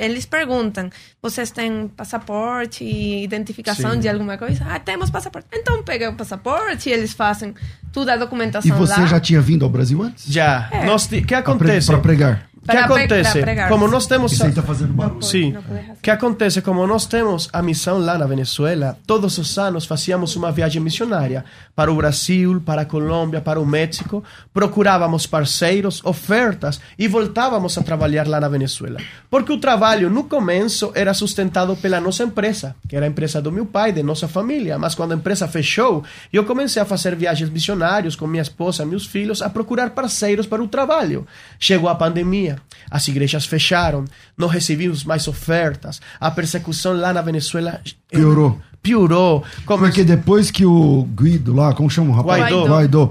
eles 0.01 0.27
perguntam: 0.27 0.91
vocês 1.23 1.51
têm 1.51 1.89
passaporte 1.89 2.83
e 2.83 3.23
identificação 3.23 3.93
Sim. 3.93 4.01
de 4.01 4.09
alguma 4.09 4.37
coisa? 4.37 4.65
Ah, 4.69 4.79
temos 4.81 5.11
passaporte. 5.11 5.47
Então 5.53 5.83
pega 5.83 6.11
o 6.11 6.15
passaporte 6.15 6.89
e 6.89 6.93
eles 6.93 7.13
fazem 7.13 7.55
toda 7.93 8.13
a 8.13 8.17
E 8.17 8.19
documentação 8.19 8.77
você 8.77 9.01
lá. 9.01 9.07
já 9.07 9.21
tinha 9.21 9.41
vindo 9.41 9.65
ao 9.65 9.71
Brasil 9.71 10.03
antes? 10.03 10.25
já. 10.27 10.69
É. 10.73 10.85
Nós, 10.87 11.07
que 11.07 11.35
acontece? 11.35 11.87
Pra 11.87 11.99
pregar. 11.99 12.47
O 12.67 12.71
que 12.71 12.77
acontece? 12.77 13.43
Como 13.69 13.87
nós 13.89 14.07
temos. 14.07 14.37
Tá 14.37 14.63
fazendo 14.63 14.93
barulho. 14.93 15.23
Sim. 15.23 15.57
O 15.57 16.03
que 16.03 16.11
acontece? 16.11 16.61
Como 16.61 16.87
nós 16.87 17.07
temos 17.07 17.49
a 17.53 17.63
missão 17.63 17.99
lá 17.99 18.19
na 18.19 18.27
Venezuela, 18.27 18.99
todos 19.07 19.39
os 19.39 19.57
anos 19.57 19.87
fazíamos 19.87 20.35
uma 20.35 20.51
viagem 20.51 20.83
missionária 20.83 21.45
para 21.75 21.93
o 21.93 21.97
Brasil, 21.97 22.61
para 22.65 22.83
a 22.83 22.85
Colômbia, 22.85 23.41
para 23.41 23.61
o 23.61 23.67
México, 23.67 24.25
procurávamos 24.53 25.27
parceiros, 25.27 26.05
ofertas 26.05 26.81
e 26.99 27.07
voltávamos 27.07 27.77
a 27.79 27.83
trabalhar 27.83 28.27
lá 28.27 28.41
na 28.41 28.49
Venezuela. 28.49 28.99
Porque 29.31 29.53
o 29.53 29.59
trabalho 29.59 30.11
no 30.11 30.25
começo 30.25 30.91
era 30.95 31.15
sustentado 31.15 31.77
pela 31.77 32.01
nossa 32.01 32.25
empresa, 32.25 32.75
que 32.89 32.97
era 32.97 33.07
a 33.07 33.09
empresa 33.09 33.41
do 33.41 33.53
meu 33.53 33.67
pai, 33.67 33.93
de 33.93 34.03
nossa 34.03 34.27
família. 34.27 34.79
Mas 34.79 34.95
quando 34.95 35.13
a 35.13 35.17
empresa 35.17 35.47
fechou, 35.47 36.03
eu 36.33 36.45
comecei 36.45 36.81
a 36.83 36.85
fazer 36.85 37.15
viagens 37.15 37.51
missionárias 37.51 38.17
com 38.17 38.27
minha 38.27 38.43
esposa, 38.43 38.85
meus 38.85 39.07
filhos, 39.07 39.43
a 39.43 39.49
procurar 39.49 39.91
parceiros 39.91 40.47
para 40.47 40.63
o 40.63 40.69
trabalho. 40.69 41.27
Chegou 41.59 41.89
a 41.89 41.95
pandemia, 41.95 42.56
as 42.91 43.07
igrejas 43.09 43.47
fecharam, 43.47 44.05
não 44.37 44.49
recebemos 44.49 45.05
mais 45.05 45.27
ofertas, 45.29 46.01
a 46.21 46.31
persecução 46.31 46.93
lá 46.95 47.13
na 47.13 47.23
Venezuela 47.23 47.81
Piorou. 48.11 48.61
Piorou. 48.83 49.45
Come- 49.65 49.85
Porque 49.87 50.05
depois 50.05 50.51
que 50.51 50.65
o 50.65 51.03
Guido 51.19 51.55
lá, 51.55 51.75
como 51.75 51.91
chama 51.91 52.11
o 52.11 52.15
rapaz? 52.15 52.41
Guaidó. 52.43 52.67
Guaidó, 52.67 53.11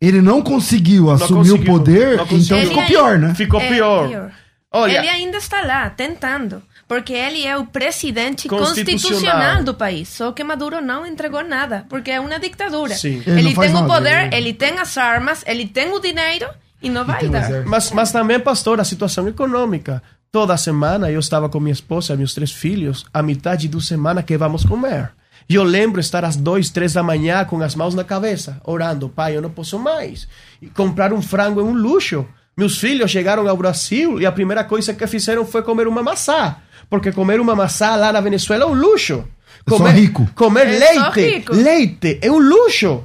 ele 0.00 0.20
não 0.20 0.42
conseguiu 0.42 1.10
assumir 1.10 1.50
conseguiu, 1.50 1.62
o 1.74 1.78
poder, 1.78 2.14
então 2.14 2.26
ficou 2.26 2.58
Ele 2.58 2.86
pior, 2.86 3.18
né? 3.18 3.34
Ficou 3.34 3.60
É, 3.60 3.68
pior. 3.68 4.32
Olha, 4.72 4.98
ele 4.98 5.08
ainda 5.08 5.38
está 5.38 5.62
lá, 5.62 5.88
tentando. 5.90 6.62
Porque 6.88 7.12
ele 7.12 7.44
é 7.44 7.56
o 7.56 7.66
presidente 7.66 8.46
Constitucional. 8.48 8.92
constitucional 8.92 9.64
do 9.64 9.74
país. 9.74 10.08
Só 10.08 10.30
que 10.30 10.44
Maduro 10.44 10.80
não 10.80 11.04
entregou 11.04 11.42
nada, 11.42 11.84
porque 11.88 12.12
é 12.12 12.20
uma 12.20 12.38
ditadura. 12.38 12.94
Sim. 12.94 13.22
Ele 13.26 13.40
Ele, 13.40 13.54
tem 13.56 13.74
o 13.74 13.86
poder, 13.86 14.26
ele- 14.26 14.36
ele 14.36 14.52
tem 14.52 14.78
as 14.78 14.96
armas, 14.96 15.42
ele 15.48 15.66
tem 15.66 15.90
o 15.92 15.98
dinheiro 15.98 16.46
e 16.86 16.90
não 16.90 17.04
vai 17.04 17.28
dar. 17.28 17.64
Mas, 17.64 17.90
mas 17.90 18.12
também, 18.12 18.38
pastor, 18.40 18.80
a 18.80 18.84
situação 18.84 19.26
econômica. 19.28 20.02
Toda 20.32 20.56
semana 20.56 21.10
eu 21.10 21.20
estava 21.20 21.48
com 21.48 21.60
minha 21.60 21.72
esposa 21.72 22.14
e 22.14 22.16
meus 22.16 22.34
três 22.34 22.50
filhos, 22.50 23.06
a 23.12 23.22
metade 23.22 23.68
do 23.68 23.80
semana 23.80 24.22
que 24.22 24.36
vamos 24.36 24.64
comer. 24.64 25.10
Eu 25.48 25.62
lembro 25.62 26.00
estar 26.00 26.24
às 26.24 26.34
duas, 26.36 26.70
três 26.70 26.92
da 26.92 27.02
manhã 27.02 27.44
com 27.44 27.60
as 27.62 27.74
mãos 27.74 27.94
na 27.94 28.02
cabeça, 28.02 28.60
orando, 28.64 29.08
pai, 29.08 29.36
eu 29.36 29.42
não 29.42 29.50
posso 29.50 29.78
mais. 29.78 30.26
E 30.60 30.66
comprar 30.66 31.12
um 31.12 31.22
frango 31.22 31.60
é 31.60 31.62
um 31.62 31.72
luxo. 31.72 32.26
Meus 32.56 32.78
filhos 32.78 33.10
chegaram 33.10 33.46
ao 33.48 33.56
Brasil 33.56 34.20
e 34.20 34.26
a 34.26 34.32
primeira 34.32 34.64
coisa 34.64 34.92
que 34.92 35.06
fizeram 35.06 35.44
foi 35.46 35.62
comer 35.62 35.86
uma 35.86 36.02
maçã. 36.02 36.56
Porque 36.90 37.12
comer 37.12 37.40
uma 37.40 37.54
maçã 37.54 37.94
lá 37.96 38.12
na 38.12 38.20
Venezuela 38.20 38.64
é 38.64 38.66
um 38.66 38.74
luxo. 38.74 39.24
É 39.66 39.70
Comer, 39.70 39.92
rico. 39.92 40.28
Comer 40.34 40.66
É 40.66 40.78
leite, 40.78 41.20
rico. 41.20 41.54
leite 41.54 42.18
é 42.22 42.30
um 42.30 42.38
luxo. 42.38 43.04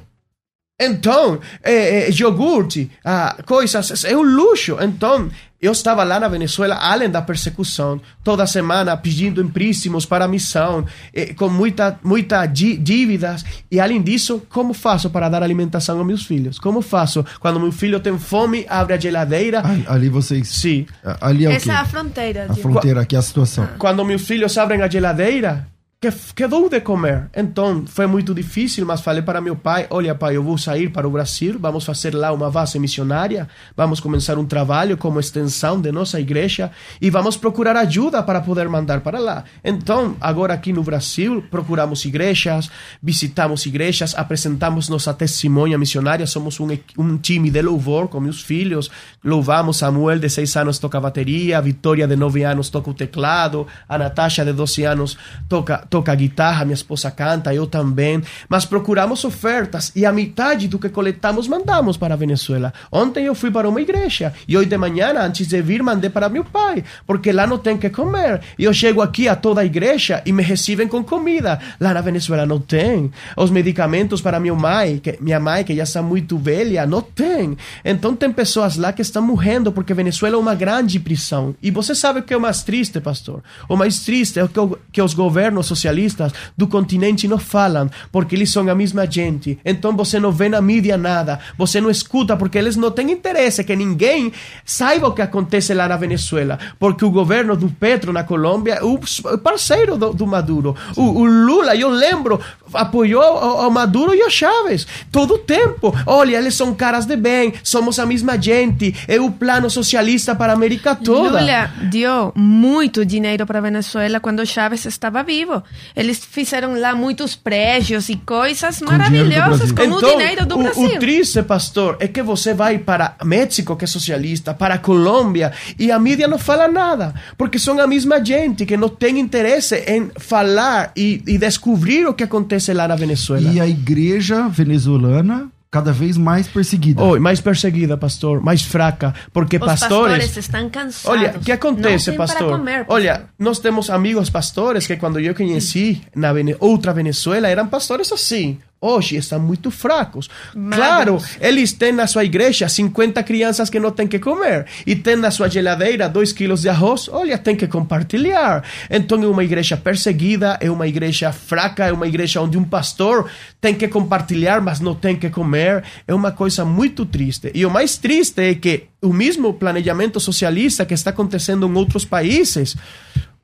Então, 0.85 1.39
é, 1.63 2.07
é, 2.07 2.11
iogurte, 2.11 2.89
ah, 3.05 3.37
coisas, 3.45 4.03
é 4.05 4.15
um 4.15 4.21
luxo. 4.23 4.77
Então, 4.81 5.29
eu 5.61 5.71
estava 5.73 6.03
lá 6.03 6.19
na 6.19 6.27
Venezuela, 6.27 6.75
além 6.81 7.07
da 7.07 7.21
persecução, 7.21 8.01
toda 8.23 8.47
semana 8.47 8.97
pedindo 8.97 9.39
empréstimos 9.43 10.07
para 10.07 10.25
a 10.25 10.27
missão, 10.27 10.83
eh, 11.13 11.35
com 11.35 11.49
muita, 11.49 11.99
muita 12.03 12.47
dí- 12.47 12.77
dívidas. 12.77 13.45
E 13.69 13.79
além 13.79 14.01
disso, 14.01 14.41
como 14.49 14.73
faço 14.73 15.11
para 15.11 15.29
dar 15.29 15.43
alimentação 15.43 15.99
aos 15.99 16.07
meus 16.07 16.25
filhos? 16.25 16.57
Como 16.57 16.81
faço 16.81 17.23
quando 17.39 17.59
meu 17.59 17.71
filho 17.71 17.99
tem 17.99 18.17
fome, 18.17 18.65
abre 18.67 18.93
a 18.95 18.99
geladeira? 18.99 19.61
Ali, 19.63 19.85
ali 19.87 20.09
vocês. 20.09 20.47
Sim. 20.47 20.87
Ali 21.21 21.45
é 21.45 21.49
o 21.49 21.51
quê? 21.51 21.57
Essa 21.57 21.73
é 21.73 21.75
a 21.75 21.85
fronteira. 21.85 22.47
A 22.49 22.55
fronteira 22.55 23.01
aqui, 23.01 23.15
a 23.15 23.21
situação. 23.21 23.67
Quando 23.77 24.03
meus 24.03 24.23
filhos 24.23 24.57
abrem 24.57 24.81
a 24.81 24.89
geladeira, 24.89 25.67
que, 26.01 26.09
que 26.33 26.47
de 26.47 26.81
comer? 26.81 27.29
Então, 27.35 27.85
foi 27.85 28.07
muito 28.07 28.33
difícil, 28.33 28.83
mas 28.87 29.01
falei 29.01 29.21
para 29.21 29.39
meu 29.39 29.55
pai, 29.55 29.85
olha 29.91 30.15
pai, 30.15 30.35
eu 30.35 30.41
vou 30.41 30.57
sair 30.57 30.89
para 30.89 31.07
o 31.07 31.11
Brasil, 31.11 31.59
vamos 31.59 31.85
fazer 31.85 32.15
lá 32.15 32.31
uma 32.31 32.49
base 32.49 32.79
missionária, 32.79 33.47
vamos 33.77 33.99
começar 33.99 34.35
um 34.39 34.45
trabalho 34.45 34.97
como 34.97 35.19
extensão 35.19 35.79
de 35.79 35.91
nossa 35.91 36.19
igreja 36.19 36.71
e 36.99 37.11
vamos 37.11 37.37
procurar 37.37 37.77
ajuda 37.77 38.23
para 38.23 38.41
poder 38.41 38.67
mandar 38.67 39.01
para 39.01 39.19
lá. 39.19 39.43
Então, 39.63 40.15
agora 40.19 40.55
aqui 40.55 40.73
no 40.73 40.81
Brasil, 40.81 41.43
procuramos 41.51 42.03
igrejas, 42.03 42.71
visitamos 43.03 43.67
igrejas, 43.67 44.15
apresentamos 44.17 44.89
nossa 44.89 45.13
testemunha 45.13 45.77
missionária, 45.77 46.25
somos 46.25 46.59
um, 46.59 46.67
um 46.97 47.15
time 47.19 47.51
de 47.51 47.61
louvor 47.61 48.07
com 48.07 48.19
meus 48.19 48.41
filhos, 48.41 48.89
louvamos 49.23 49.77
Samuel 49.77 50.17
de 50.17 50.29
6 50.29 50.55
anos 50.57 50.79
toca 50.79 50.99
bateria, 50.99 51.61
Vitória 51.61 52.07
de 52.07 52.15
9 52.15 52.43
anos 52.43 52.69
toca 52.71 52.89
o 52.89 52.93
teclado, 52.95 53.67
a 53.87 53.99
Natasha 53.99 54.43
de 54.43 54.51
12 54.51 54.83
anos 54.83 55.15
toca 55.47 55.90
toca 55.91 56.15
guitarra, 56.15 56.63
minha 56.63 56.73
esposa 56.73 57.11
canta, 57.11 57.53
eu 57.53 57.67
também, 57.67 58.23
mas 58.47 58.63
procuramos 58.63 59.25
ofertas 59.25 59.91
e 59.93 60.05
a 60.05 60.11
metade 60.11 60.69
do 60.69 60.79
que 60.79 60.87
coletamos 60.87 61.49
mandamos 61.49 61.97
para 61.97 62.13
a 62.13 62.17
Venezuela. 62.17 62.73
Ontem 62.89 63.25
eu 63.25 63.35
fui 63.35 63.51
para 63.51 63.67
uma 63.67 63.81
igreja 63.81 64.33
e 64.47 64.55
hoje 64.57 64.69
de 64.69 64.77
manhã, 64.77 65.13
antes 65.19 65.47
de 65.47 65.61
vir, 65.61 65.83
mandei 65.83 66.09
para 66.09 66.29
meu 66.29 66.45
pai, 66.45 66.81
porque 67.05 67.33
lá 67.33 67.45
não 67.45 67.57
tem 67.57 67.77
que 67.77 67.89
comer. 67.89 68.39
E 68.57 68.63
eu 68.63 68.73
chego 68.73 69.01
aqui 69.01 69.27
a 69.27 69.35
toda 69.35 69.59
a 69.59 69.65
igreja 69.65 70.23
e 70.25 70.31
me 70.31 70.41
recebem 70.41 70.87
com 70.87 71.03
comida. 71.03 71.59
Lá 71.77 71.93
na 71.93 71.99
Venezuela 71.99 72.45
não 72.45 72.59
tem. 72.59 73.11
Os 73.35 73.51
medicamentos 73.51 74.21
para 74.21 74.39
minha 74.39 74.55
mãe, 74.55 74.97
que, 74.97 75.17
minha 75.19 75.41
mãe, 75.41 75.65
que 75.65 75.75
já 75.75 75.83
está 75.83 76.01
muito 76.01 76.37
velha, 76.37 76.85
não 76.85 77.01
tem. 77.01 77.57
Então 77.83 78.15
tem 78.15 78.31
pessoas 78.31 78.77
lá 78.77 78.93
que 78.93 79.01
estão 79.01 79.21
morrendo 79.21 79.73
porque 79.73 79.93
Venezuela 79.93 80.37
é 80.37 80.39
uma 80.39 80.55
grande 80.55 80.99
prisão. 81.01 81.53
E 81.61 81.69
você 81.69 81.93
sabe 81.93 82.21
o 82.21 82.23
que 82.23 82.33
é 82.33 82.37
o 82.37 82.41
mais 82.41 82.63
triste, 82.63 83.01
pastor? 83.01 83.43
O 83.67 83.75
mais 83.75 83.99
triste 83.99 84.39
é 84.39 84.47
que, 84.47 84.59
o, 84.59 84.77
que 84.89 85.01
os 85.01 85.13
governos 85.13 85.67
socialistas 85.81 86.31
do 86.55 86.67
continente 86.67 87.27
não 87.27 87.37
falam, 87.37 87.89
porque 88.11 88.35
eles 88.35 88.51
são 88.51 88.69
a 88.69 88.75
mesma 88.75 89.09
gente. 89.09 89.57
Então 89.65 89.95
você 89.95 90.19
não 90.19 90.31
vê 90.31 90.47
na 90.47 90.61
mídia 90.61 90.97
nada, 90.97 91.39
você 91.57 91.81
não 91.81 91.89
escuta, 91.89 92.37
porque 92.37 92.57
eles 92.57 92.75
não 92.75 92.91
têm 92.91 93.11
interesse 93.11 93.63
que 93.63 93.75
ninguém 93.75 94.31
saiba 94.63 95.07
o 95.07 95.13
que 95.13 95.21
acontece 95.21 95.73
lá 95.73 95.87
na 95.87 95.97
Venezuela, 95.97 96.59
porque 96.79 97.03
o 97.03 97.09
governo 97.11 97.55
do 97.55 97.69
Petro 97.69 98.13
na 98.13 98.23
Colômbia 98.23 98.75
é 98.75 98.83
o 98.83 98.99
parceiro 99.37 99.97
do, 99.97 100.13
do 100.13 100.27
Maduro. 100.27 100.75
O, 100.95 101.21
o, 101.21 101.25
Lula, 101.25 101.75
eu 101.75 101.89
lembro, 101.89 102.39
apoiou 102.73 103.23
o, 103.23 103.67
o 103.67 103.71
Maduro 103.71 104.13
e 104.13 104.23
o 104.23 104.29
Chávez 104.29 104.85
todo 105.11 105.35
o 105.35 105.37
tempo. 105.39 105.93
Olha, 106.05 106.37
eles 106.37 106.55
são 106.55 106.73
caras 106.73 107.05
de 107.05 107.15
bem, 107.15 107.53
somos 107.63 107.97
a 107.99 108.05
mesma 108.05 108.39
gente, 108.39 108.95
é 109.07 109.19
o 109.19 109.31
plano 109.31 109.69
socialista 109.69 110.35
para 110.35 110.53
a 110.53 110.55
América 110.55 110.95
toda. 110.95 111.39
Lula 111.39 111.71
deu 111.89 112.31
muito 112.35 113.05
dinheiro 113.05 113.45
para 113.45 113.59
a 113.59 113.61
Venezuela 113.61 114.19
quando 114.19 114.45
Chávez 114.45 114.85
estava 114.85 115.23
vivo. 115.23 115.63
Eles 115.95 116.23
fizeram 116.23 116.79
lá 116.79 116.95
muitos 116.95 117.35
prédios 117.35 118.09
e 118.09 118.15
coisas 118.15 118.79
Com 118.79 118.85
maravilhosas 118.85 119.71
com 119.71 119.83
então, 119.83 119.97
o 119.97 120.01
dinheiro 120.01 120.45
do 120.45 120.55
o, 120.55 120.63
Brasil. 120.63 120.83
O 120.83 120.99
triste, 120.99 121.41
pastor, 121.43 121.97
é 121.99 122.07
que 122.07 122.21
você 122.21 122.53
vai 122.53 122.77
para 122.77 123.15
México, 123.23 123.75
que 123.75 123.85
é 123.85 123.87
socialista, 123.87 124.53
para 124.53 124.77
Colômbia, 124.77 125.51
e 125.77 125.91
a 125.91 125.99
mídia 125.99 126.27
não 126.27 126.37
fala 126.37 126.67
nada, 126.67 127.13
porque 127.37 127.59
são 127.59 127.79
a 127.79 127.87
mesma 127.87 128.23
gente 128.23 128.65
que 128.65 128.77
não 128.77 128.89
tem 128.89 129.19
interesse 129.19 129.75
em 129.87 130.11
falar 130.17 130.91
e, 130.95 131.21
e 131.27 131.37
descobrir 131.37 132.07
o 132.07 132.13
que 132.13 132.23
acontece 132.23 132.73
lá 132.73 132.87
na 132.87 132.95
Venezuela. 132.95 133.51
E 133.51 133.59
a 133.59 133.67
igreja 133.67 134.47
venezuelana 134.47 135.49
cada 135.71 135.93
vez 135.93 136.17
mais 136.17 136.49
perseguida. 136.49 137.01
Oh, 137.01 137.17
mais 137.17 137.39
perseguida, 137.39 137.97
pastor, 137.97 138.43
mais 138.43 138.61
fraca, 138.61 139.15
porque 139.31 139.55
Os 139.55 139.63
pastores... 139.63 140.17
pastores 140.17 140.37
estão 140.37 140.69
cansados. 140.69 141.05
Olha, 141.05 141.37
o 141.37 141.39
que 141.39 141.51
acontece, 141.51 142.07
Não 142.07 142.17
tem 142.17 142.17
pastor? 142.17 142.47
Para 142.49 142.57
comer, 142.57 142.77
pastor? 142.79 142.95
Olha, 142.95 143.25
nós 143.39 143.57
temos 143.57 143.89
amigos 143.89 144.29
pastores 144.29 144.85
que 144.85 144.97
quando 144.97 145.17
eu 145.19 145.33
conheci 145.33 146.01
na 146.13 146.33
Vene 146.33 146.57
outra 146.59 146.91
Venezuela 146.91 147.47
eram 147.47 147.67
pastores 147.67 148.11
assim. 148.11 148.59
Hoje 148.83 149.15
estão 149.15 149.39
muito 149.39 149.69
fracos. 149.69 150.27
Magros. 150.55 150.75
Claro, 150.75 151.23
eles 151.39 151.71
têm 151.71 151.91
na 151.91 152.07
sua 152.07 152.25
igreja 152.25 152.67
50 152.67 153.21
crianças 153.21 153.69
que 153.69 153.79
não 153.79 153.91
têm 153.91 154.07
que 154.07 154.17
comer. 154.17 154.65
E 154.87 154.95
tem 154.95 155.15
na 155.15 155.29
sua 155.29 155.47
geladeira 155.47 156.09
2 156.09 156.33
quilos 156.33 156.61
de 156.61 156.69
arroz. 156.69 157.07
Olha, 157.07 157.37
tem 157.37 157.55
que 157.55 157.67
compartilhar. 157.67 158.63
Então 158.89 159.21
é 159.21 159.27
uma 159.27 159.43
igreja 159.43 159.77
perseguida, 159.77 160.57
é 160.59 160.71
uma 160.71 160.87
igreja 160.87 161.31
fraca, 161.31 161.85
é 161.85 161.93
uma 161.93 162.07
igreja 162.07 162.41
onde 162.41 162.57
um 162.57 162.63
pastor 162.63 163.29
tem 163.61 163.75
que 163.75 163.87
compartilhar, 163.87 164.59
mas 164.61 164.79
não 164.79 164.95
tem 164.95 165.15
que 165.15 165.29
comer. 165.29 165.83
É 166.07 166.13
uma 166.15 166.31
coisa 166.31 166.65
muito 166.65 167.05
triste. 167.05 167.51
E 167.53 167.63
o 167.63 167.69
mais 167.69 167.97
triste 167.99 168.41
é 168.41 168.55
que 168.55 168.85
o 168.99 169.13
mesmo 169.13 169.53
planejamento 169.53 170.19
socialista 170.19 170.87
que 170.87 170.95
está 170.95 171.11
acontecendo 171.11 171.67
em 171.67 171.75
outros 171.75 172.03
países 172.03 172.75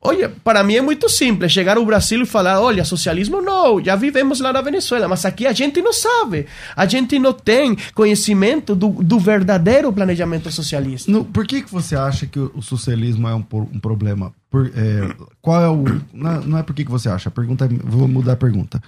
Olha, 0.00 0.28
para 0.44 0.62
mim 0.62 0.76
é 0.76 0.80
muito 0.80 1.08
simples 1.08 1.50
chegar 1.50 1.76
ao 1.76 1.84
Brasil 1.84 2.22
e 2.22 2.26
falar: 2.26 2.60
olha, 2.60 2.84
socialismo 2.84 3.42
não, 3.42 3.82
já 3.82 3.96
vivemos 3.96 4.38
lá 4.38 4.52
na 4.52 4.62
Venezuela, 4.62 5.08
mas 5.08 5.24
aqui 5.24 5.44
a 5.44 5.52
gente 5.52 5.82
não 5.82 5.92
sabe, 5.92 6.46
a 6.76 6.86
gente 6.86 7.18
não 7.18 7.32
tem 7.32 7.76
conhecimento 7.94 8.76
do, 8.76 8.90
do 8.90 9.18
verdadeiro 9.18 9.92
planejamento 9.92 10.52
socialista. 10.52 11.10
No- 11.10 11.24
por 11.24 11.44
que, 11.46 11.62
que 11.62 11.72
você 11.72 11.96
acha 11.96 12.26
que 12.26 12.38
o, 12.38 12.62
socialismo 12.62 13.26
é 13.26 13.34
um, 13.34 13.44
um 13.52 13.80
problema? 13.80 14.32
Por- 14.48 14.68
é, 14.68 15.14
qual 15.42 15.62
é 15.62 15.68
o. 15.68 15.84
Não, 16.12 16.40
não 16.42 16.58
é 16.58 16.62
por 16.62 16.74
que, 16.76 16.84
que 16.84 16.90
você 16.90 17.08
acha, 17.08 17.28
a 17.28 17.32
pergunta 17.32 17.64
é- 17.64 17.68
vou 17.68 18.06
mudar 18.06 18.34
a 18.34 18.36
pergunta. 18.36 18.80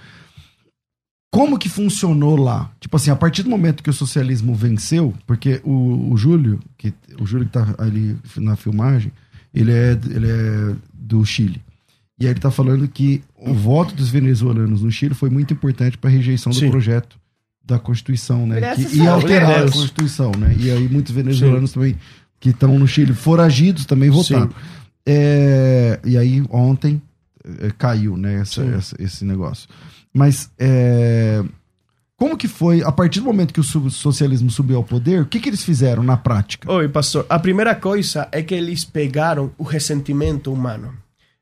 Como 1.33 1.57
que 1.57 1.69
funcionou 1.69 2.35
lá? 2.37 2.69
Tipo 2.79 2.95
assim, 2.97 3.09
a 3.11 3.15
partir 3.15 3.43
do 3.43 3.49
momento 3.49 3.83
que 3.83 3.89
o 3.89 3.93
socialismo 3.93 4.53
venceu, 4.53 5.13
porque 5.25 5.61
o, 5.63 6.11
o 6.13 6.17
Júlio, 6.17 6.59
que, 6.77 6.93
o 7.19 7.25
Júlio 7.25 7.45
que 7.45 7.53
tá 7.53 7.73
ali 7.77 8.17
na 8.35 8.57
filmagem, 8.57 9.13
ele 9.53 9.71
é, 9.71 9.91
ele 10.13 10.29
é 10.29 10.75
do 11.11 11.25
Chile. 11.25 11.61
E 12.19 12.25
aí 12.25 12.31
ele 12.31 12.39
tá 12.39 12.49
falando 12.51 12.87
que 12.87 13.21
o 13.35 13.53
voto 13.53 13.93
dos 13.95 14.09
venezuelanos 14.09 14.81
no 14.81 14.91
Chile 14.91 15.13
foi 15.13 15.29
muito 15.29 15.53
importante 15.53 15.97
para 15.97 16.09
a 16.09 16.13
rejeição 16.13 16.51
do 16.51 16.57
Sim. 16.59 16.69
projeto 16.71 17.17
da 17.65 17.77
Constituição, 17.79 18.45
né? 18.47 18.59
Que 18.75 19.01
a 19.07 19.11
alterar 19.13 19.67
a. 19.67 19.71
Constituição, 19.71 20.31
né? 20.37 20.55
E 20.59 20.69
aí 20.71 20.87
muitos 20.87 21.11
venezuelanos 21.13 21.73
também 21.73 21.97
que 22.39 22.49
estão 22.49 22.77
no 22.79 22.87
Chile 22.87 23.13
foragidos 23.13 23.85
também 23.85 24.09
votaram. 24.09 24.47
Sim. 24.49 24.55
É, 25.05 25.99
e 26.05 26.17
aí 26.17 26.43
ontem 26.49 27.01
é, 27.59 27.71
caiu, 27.77 28.15
né, 28.17 28.41
essa- 28.41 28.63
Sim. 28.63 28.73
essa- 28.75 28.95
esse 28.99 29.25
negócio. 29.25 29.67
Mas 30.13 30.49
é, 30.59 31.43
como 32.21 32.37
que 32.37 32.47
foi, 32.47 32.83
a 32.83 32.91
partir 32.91 33.19
do 33.19 33.25
momento 33.25 33.51
que 33.51 33.59
o 33.59 33.63
socialismo 33.63 34.51
subiu 34.51 34.77
ao 34.77 34.83
poder, 34.83 35.23
o 35.23 35.25
que, 35.25 35.39
que 35.39 35.49
eles 35.49 35.63
fizeram 35.63 36.03
na 36.03 36.15
prática? 36.15 36.71
Oi, 36.71 36.87
pastor. 36.87 37.25
A 37.27 37.39
primeira 37.39 37.73
coisa 37.73 38.27
é 38.31 38.43
que 38.43 38.53
eles 38.53 38.85
pegaram 38.85 39.51
o 39.57 39.63
ressentimento 39.63 40.53
humano. 40.53 40.93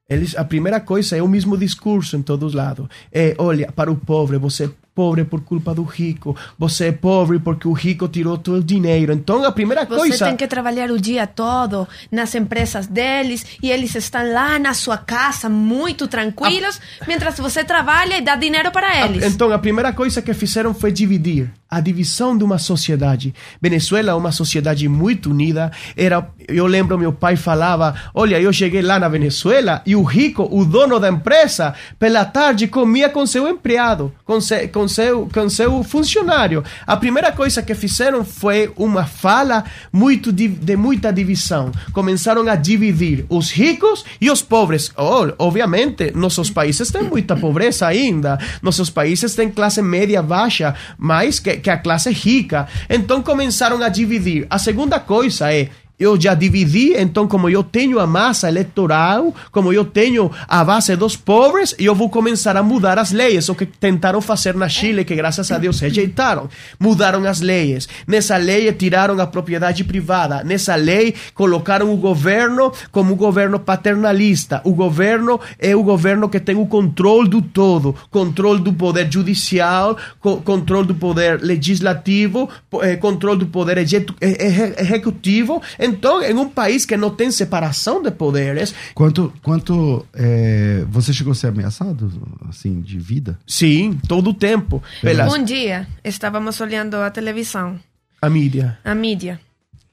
Eles, 0.10 0.38
a 0.38 0.46
primeira 0.46 0.80
coisa 0.80 1.18
é 1.18 1.22
o 1.22 1.28
mesmo 1.28 1.58
discurso 1.58 2.16
em 2.16 2.22
todos 2.22 2.54
lados. 2.54 2.88
É, 3.12 3.36
olha, 3.38 3.70
para 3.74 3.92
o 3.92 3.96
pobre, 3.98 4.38
você 4.38 4.72
pobre 5.00 5.24
por 5.24 5.40
culpa 5.40 5.74
do 5.74 5.84
rico. 5.84 6.36
Você 6.58 6.88
é 6.88 6.92
pobre 6.92 7.40
porque 7.40 7.66
o 7.70 7.72
rico 7.72 8.06
tirou 8.10 8.38
todo 8.38 8.58
o 8.58 8.64
dinheiro. 8.64 9.14
Então, 9.14 9.46
a 9.46 9.52
primeira 9.52 9.86
Você 9.86 9.96
coisa... 9.96 10.26
tem 10.26 10.36
que 10.36 10.46
trabalhar 10.46 10.92
o 10.92 11.00
dia 11.00 11.26
todo 11.26 11.88
nas 12.12 12.36
empresas 12.36 12.86
deles 12.86 13.46
e 13.64 13.72
eles 13.72 13.96
estão 13.96 14.30
lá 14.34 14.60
na 14.60 14.74
sua 14.74 14.98
casa 14.98 15.48
muito 15.48 16.06
tranquilos, 16.06 16.82
mientras 17.08 17.38
você 17.40 17.64
trabalha 17.64 18.18
e 18.18 18.22
dá 18.22 18.36
dinheiro 18.36 18.72
para 18.72 18.88
A- 18.90 19.06
eles. 19.08 19.24
Então, 19.24 19.54
a 19.54 19.58
primeira 19.58 19.94
coisa 19.94 20.22
que 20.22 20.34
fizeram 20.34 20.74
foi 20.74 20.92
dividir. 20.92 21.50
A 21.72 21.80
divisão 21.80 22.36
de 22.36 22.44
uma 22.44 22.58
sociedade. 22.58 23.34
Venezuela 23.62 24.12
é 24.12 24.14
uma 24.16 24.32
sociedade 24.32 24.88
muito 24.88 25.30
unida. 25.30 25.72
Era, 25.96 26.28
eu 26.48 26.66
lembro, 26.66 26.98
meu 26.98 27.14
pai 27.14 27.36
falava: 27.36 27.94
Olha, 28.14 28.40
eu 28.42 28.52
cheguei 28.52 28.82
lá 28.82 28.98
na 29.00 29.08
Venezuela 29.08 29.82
e 29.86 29.96
o 29.96 30.02
rico, 30.02 30.48
o 30.52 30.66
dono 30.66 31.00
da 31.00 31.10
empresa, 31.10 31.76
pela 32.00 32.26
tarde 32.26 32.68
comia 32.68 33.08
com 33.10 33.24
seu 33.26 33.48
empregado, 33.48 34.12
com, 34.26 34.42
se, 34.42 34.68
com, 34.70 34.88
seu, 34.88 35.30
com 35.32 35.48
seu 35.48 35.84
funcionário. 35.84 36.64
A 36.88 36.98
primeira 36.98 37.32
coisa 37.32 37.62
que 37.62 37.76
fizeram 37.76 38.26
foi 38.26 38.72
uma 38.76 39.06
fala 39.06 39.64
muito 39.94 40.32
di- 40.34 40.48
de 40.48 40.76
muita 40.76 41.14
divisão. 41.14 41.72
Começaram 41.94 42.48
a 42.50 42.56
dividir 42.56 43.26
os 43.30 43.52
ricos 43.52 44.04
e 44.20 44.32
os 44.32 44.42
pobres. 44.42 44.92
Oh, 44.98 45.28
obviamente, 45.38 46.12
nossos 46.16 46.50
países 46.50 46.90
têm 46.90 47.04
muita 47.04 47.36
pobreza 47.36 47.86
ainda. 47.86 48.40
Nossos 48.62 48.90
países 48.90 49.36
têm 49.36 49.50
classe 49.52 49.82
média 49.84 50.24
baixa, 50.24 50.74
mais 50.98 51.40
que, 51.40 51.58
que 51.60 51.70
a 51.70 51.78
classe 51.78 52.12
rica. 52.12 52.68
Então 52.90 53.22
começaram 53.22 53.82
a 53.82 53.90
dividir. 53.90 54.48
A 54.50 54.58
segunda 54.58 55.00
coisa 55.00 55.54
é 55.54 55.70
eu 56.00 56.20
já 56.20 56.34
dividi, 56.34 56.94
então, 56.96 57.28
como 57.28 57.50
eu 57.50 57.62
tenho 57.62 58.00
a 58.00 58.08
massa 58.08 58.48
eleitoral, 58.48 59.34
como 59.52 59.74
eu 59.74 59.84
tenho 59.84 60.32
a 60.48 60.64
base 60.64 60.96
dos 60.96 61.16
pobres, 61.16 61.76
eu 61.78 61.94
vou 61.94 62.10
começar 62.10 62.56
a 62.56 62.64
mudar 62.64 62.98
as 62.98 63.12
leis. 63.12 63.50
O 63.50 63.56
que 63.56 63.66
tentaram 63.66 64.22
fazer 64.22 64.56
na 64.56 64.70
Chile, 64.70 65.04
que 65.04 65.16
graças 65.16 65.52
a 65.52 65.58
Deus 65.58 65.80
rejeitaram. 65.80 66.50
Mudaram 66.80 67.26
as 67.26 67.42
leis. 67.42 67.90
Nessa 68.08 68.38
lei 68.38 68.72
tiraram 68.72 69.20
a 69.20 69.28
propriedade 69.28 69.84
privada. 69.84 70.44
Nessa 70.44 70.76
lei 70.76 71.14
colocaram 71.34 71.94
o 71.94 71.98
governo 71.98 72.72
como 72.92 73.14
um 73.14 73.18
governo 73.18 73.60
paternalista. 73.60 74.62
O 74.64 74.74
governo 74.74 75.40
é 75.60 75.76
o 75.76 75.84
governo 75.84 76.30
que 76.30 76.40
tem 76.40 76.56
o 76.56 76.66
controle 76.66 77.28
do 77.28 77.42
todo. 77.42 77.94
Controle 78.10 78.62
do 78.62 78.72
poder 78.72 79.12
judicial, 79.12 79.98
co 80.20 80.38
controle 80.38 80.88
do 80.88 80.96
poder 80.96 81.42
legislativo, 81.42 82.50
eh, 82.82 82.96
controle 82.96 83.40
do 83.40 83.48
poder 83.48 83.78
eh, 83.78 83.86
eh, 84.22 84.76
executivo. 84.82 85.62
Então, 85.90 86.22
em 86.22 86.34
um 86.34 86.48
país 86.48 86.86
que 86.86 86.96
não 86.96 87.10
tem 87.10 87.32
separação 87.32 88.02
de 88.02 88.12
poderes, 88.12 88.74
Quanto, 88.94 89.34
quanto 89.42 90.06
é, 90.14 90.86
você 90.90 91.12
chegou 91.14 91.32
a 91.32 91.36
ser 91.36 91.48
ameaçado, 91.48 92.12
assim, 92.48 92.82
de 92.82 92.98
vida? 93.00 93.40
sim, 93.46 94.00
todo 94.08 94.30
o 94.30 94.34
tempo, 94.34 94.82
pelas 95.02 95.34
Um 95.34 95.44
dia 95.44 95.88
estávamos 96.04 96.60
olhando 96.62 96.96
a 96.98 97.10
televisão, 97.10 97.80
a 98.22 98.30
mídia. 98.30 98.78
a 98.84 98.94
mídia, 98.96 99.40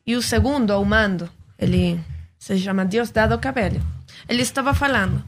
e 0.07 0.15
o 0.15 0.23
segundo 0.23 0.71
ao 0.73 0.85
mando, 0.85 1.29
ele 1.59 1.99
se 2.39 2.59
chama 2.59 2.85
Diosdado 2.85 3.39
Cabello, 3.39 3.81
ele 4.29 4.43
estava 4.43 4.73
falando. 4.75 5.23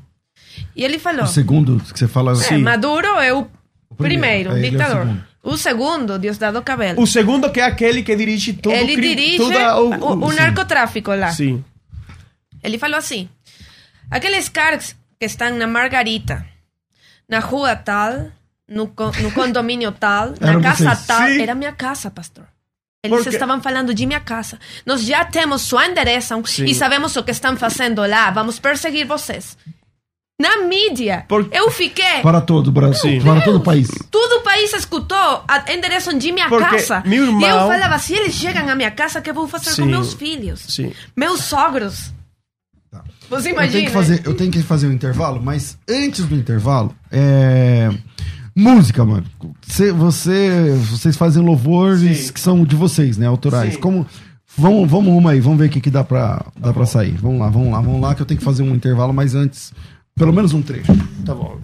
E 0.75 0.85
ele 0.85 0.99
falou: 0.99 1.25
O 1.25 1.27
segundo 1.29 1.81
que 1.93 1.99
você 1.99 2.09
fala... 2.09 2.33
é, 2.33 2.59
Maduro 2.59 3.07
é 3.21 3.33
o 3.33 3.47
primeiro, 3.97 4.51
primeiro, 4.51 4.53
aí 4.53 4.67
ele 4.67 4.77
é 4.77 4.79
o 5.43 5.57
segundo. 5.57 6.19
Diosdado 6.19 6.61
Cabello. 6.63 7.01
O 7.01 7.07
segundo 7.07 7.51
que 7.51 7.61
é 7.61 7.65
aquele 7.65 8.03
que 8.03 8.15
dirige 8.17 8.53
todo 8.53 8.75
ele 8.75 8.95
crime, 8.95 9.15
dirige 9.15 9.37
toda 9.39 9.81
o, 9.81 9.91
o, 9.91 10.27
o 10.27 10.33
narcotráfico 10.33 11.15
lá. 11.15 11.31
Sim. 11.33 11.65
Ele 12.63 12.79
falou 12.79 12.97
assim: 12.99 13.29
aqueles 14.11 14.49
caras 14.49 14.97
que 15.19 15.27
estão 15.27 15.55
na 15.57 15.67
Margarita, 15.67 16.45
na 17.29 17.39
rua 17.41 17.75
tal, 17.77 18.31
no, 18.69 18.89
co- 18.89 19.13
no 19.23 19.31
condomínio 19.33 19.93
tal, 19.93 20.35
na 20.41 20.61
casa 20.61 20.85
vocês. 20.95 21.07
tal. 21.07 21.27
Sim. 21.29 21.43
Era 21.43 21.55
minha 21.55 21.73
casa, 21.73 22.11
pastor. 22.11 22.45
Eles 23.05 23.19
Porque- 23.19 23.31
estavam 23.37 23.63
falando 23.63 23.95
de 23.95 24.05
minha 24.07 24.19
casa. 24.21 24.59
Nós 24.85 25.03
já 25.05 25.25
temos 25.25 25.63
sua 25.63 25.87
endereço 25.87 26.35
Sim. 26.47 26.65
e 26.65 26.75
sabemos 26.75 27.15
o 27.17 27.23
que 27.23 27.31
estão 27.31 27.57
fazendo 27.57 28.05
lá. 28.05 28.29
Vamos 28.33 28.59
perseguir 28.59 29.07
vocês. 29.07 29.57
Na 30.41 30.69
mídia, 30.69 31.25
Por- 31.29 31.49
eu 31.51 31.69
fiquei. 31.71 32.21
Para 32.23 32.41
todo 32.41 32.69
o 32.69 32.73
Brasil, 32.73 33.21
para 33.23 33.41
todo 33.41 33.57
o 33.57 33.61
país. 33.61 33.89
Todo 34.09 34.39
o 34.39 34.43
país 34.43 34.73
escutou 34.73 35.43
a 35.49 35.65
endereço 35.73 36.17
de 36.17 36.31
minha 36.31 36.49
Porque 36.49 36.77
casa. 36.77 37.03
meu 37.05 37.25
irmão- 37.25 37.41
E 37.41 37.45
eu 37.45 37.59
falava: 37.67 37.99
se 37.99 38.15
eles 38.15 38.35
chegam 38.35 38.69
à 38.69 38.75
minha 38.77 38.91
casa, 38.93 39.19
o 39.19 39.23
que 39.23 39.31
eu 39.31 39.35
vou 39.35 39.49
fazer 39.49 39.71
com 39.71 39.75
Sim. 39.83 39.87
meus 39.87 40.13
filhos? 40.15 40.61
Sim. 40.69 40.93
Meus 41.17 41.41
sogros. 41.43 42.13
Tá. 42.89 43.03
Você 43.29 43.49
Eu 43.49 43.53
imagina? 43.55 43.73
tenho, 43.73 43.87
que 43.87 43.93
fazer, 43.93 44.23
eu 44.25 44.35
tenho 44.35 44.51
que 44.53 44.63
fazer 44.63 44.87
um 44.87 44.93
intervalo, 44.93 45.43
mas 45.43 45.77
antes 45.91 46.25
do 46.25 46.37
intervalo, 46.37 46.95
é. 47.11 47.91
Música, 48.55 49.05
mano. 49.05 49.25
Você, 49.67 49.91
você, 49.93 50.73
vocês 50.89 51.17
fazem 51.17 51.43
louvores 51.43 52.27
Sim. 52.27 52.33
que 52.33 52.41
são 52.41 52.65
de 52.65 52.77
vocês, 52.77 53.17
né? 53.19 53.27
Autorais. 53.27 53.75
Sim. 53.75 53.81
Como. 53.81 54.07
Vamos, 54.57 54.89
vamos 54.91 55.13
uma 55.13 55.33
aí, 55.33 55.41
vamos 55.41 55.59
ver 55.59 55.67
o 55.67 55.69
que, 55.69 55.81
que 55.81 55.91
dá, 55.91 56.03
pra, 56.03 56.45
dá 56.57 56.73
pra 56.73 56.87
sair. 56.87 57.13
Vamos 57.21 57.39
lá, 57.41 57.49
vamos 57.49 57.71
lá, 57.73 57.81
vamos 57.81 58.01
lá, 58.01 58.15
que 58.15 58.23
eu 58.23 58.27
tenho 58.27 58.39
que 58.39 58.45
fazer 58.45 58.63
um 58.65 58.75
intervalo, 58.75 59.13
mas 59.13 59.35
antes, 59.37 59.73
pelo 60.19 60.33
menos 60.33 60.53
um 60.53 60.61
trecho. 60.61 60.93
Tá 61.25 61.35
bom. 61.35 61.59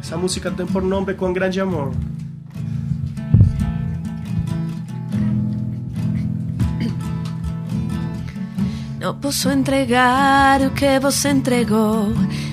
Essa 0.00 0.16
música 0.16 0.50
tem 0.50 0.66
por 0.66 0.82
nome 0.82 1.14
Com 1.14 1.32
Grande 1.32 1.60
Amor. 1.60 1.92
Não 8.98 9.14
posso 9.14 9.50
entregar 9.50 10.62
o 10.62 10.70
que 10.70 10.98
você 10.98 11.28
entregou. 11.28 12.08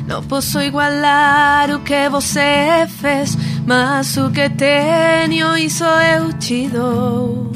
Não 0.08 0.21
posso 0.21 0.60
igualar 0.62 1.71
o 1.71 1.79
que 1.79 2.10
você 2.10 2.86
fez. 2.99 3.36
Mas 3.65 4.17
o 4.17 4.30
que 4.30 4.49
tenho, 4.49 5.58
isso 5.58 5.84
eu 5.86 6.34
te 6.34 6.67
dou. 6.67 7.52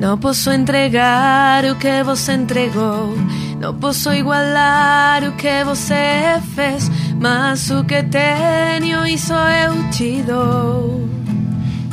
Não 0.00 0.16
posso 0.16 0.52
entregar 0.52 1.64
o 1.64 1.74
que 1.74 2.04
você 2.04 2.34
entregou. 2.34 3.16
Não 3.60 3.74
posso 3.74 4.12
igualar 4.12 5.24
o 5.24 5.32
que 5.32 5.64
você 5.64 6.40
fez. 6.54 6.88
Mas 7.20 7.68
o 7.70 7.82
que 7.82 8.02
tenho, 8.04 9.04
isso 9.06 9.32
eu 9.32 9.90
te 9.90 10.22
dou. 10.22 11.08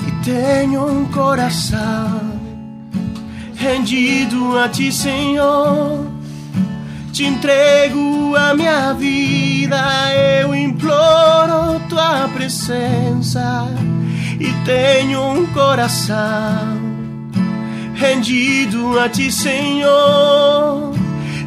E 0.07 0.23
tenho 0.23 0.85
um 0.85 1.05
coração 1.05 2.21
rendido 3.55 4.55
a 4.59 4.69
ti, 4.69 4.91
Senhor. 4.91 6.05
Te 7.11 7.25
entrego 7.25 8.35
a 8.35 8.53
minha 8.53 8.93
vida, 8.93 9.44
eu 9.71 10.53
imploro 10.55 11.79
tua 11.89 12.27
presença. 12.33 13.67
E 14.39 14.51
tenho 14.65 15.21
um 15.21 15.45
coração 15.47 16.85
rendido 17.95 18.99
a 18.99 19.09
ti, 19.09 19.31
Senhor. 19.31 20.93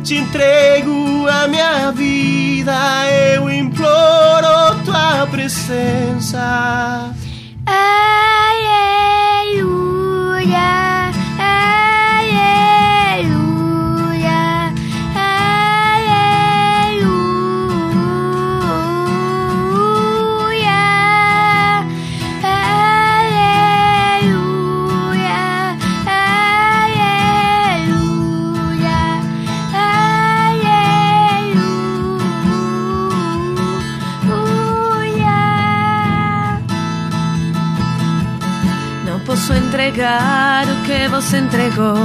Te 0.02 0.16
entrego 0.16 1.26
a 1.28 1.46
minha 1.48 1.90
vida, 1.92 2.74
eu 3.35 3.50
imploro 3.50 4.83
tua 4.85 5.26
presença. 5.26 7.12
Aleluia, 7.66 8.17
entregar 39.99 40.65
o 40.69 40.83
que 40.85 41.09
você 41.09 41.39
entregou. 41.39 41.97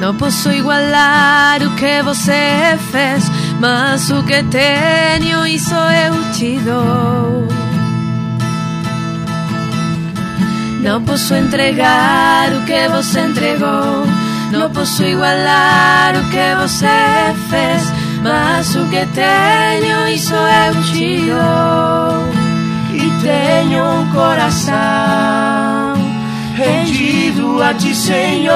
Não 0.00 0.14
posso 0.14 0.52
igualar 0.52 1.60
o 1.62 1.70
que 1.74 2.00
você 2.02 2.78
fez. 2.92 3.28
Mas 3.58 4.08
o 4.10 4.22
que 4.22 4.42
tenho, 4.44 5.44
isso 5.46 5.74
eu 5.74 6.32
te 6.32 6.58
dou. 6.60 7.48
Não 10.80 11.02
posso 11.02 11.34
entregar 11.34 12.52
o 12.52 12.64
que 12.64 12.88
você 12.88 13.20
entregou. 13.20 14.06
Não 14.52 14.70
posso 14.70 15.02
igualar 15.02 16.14
o 16.16 16.30
que 16.30 16.54
você 16.60 17.34
fez. 17.50 17.92
Mas 18.22 18.76
o 18.76 18.86
que 18.88 19.04
tenho, 19.06 20.08
isso 20.08 20.34
eu 20.34 20.82
te 20.84 21.30
dou. 21.30 22.44
e 22.94 23.10
tenho 23.22 23.84
um 23.84 24.12
coração 24.12 25.73
rendido 26.54 27.62
a 27.62 27.74
ti, 27.74 27.94
Senhor. 27.94 28.54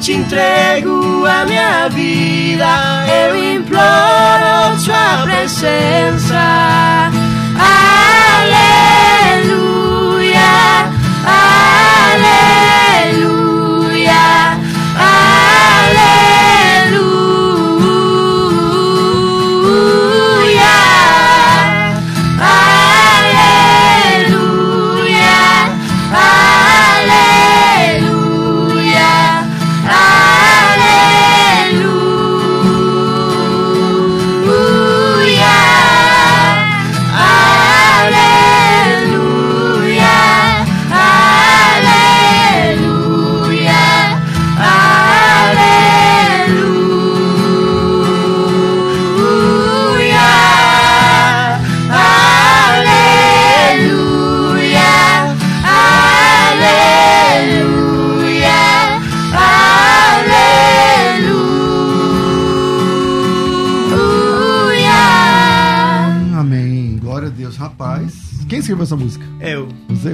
Te 0.00 0.14
entrego 0.14 1.24
a 1.26 1.44
minha 1.44 1.88
vida, 1.88 3.04
eu 3.06 3.36
imploro 3.36 4.76
tua 4.84 5.22
presença. 5.24 6.40
Aleluia, 9.22 10.40
aleluia, 11.24 13.41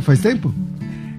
Faz 0.01 0.21
tempo? 0.21 0.53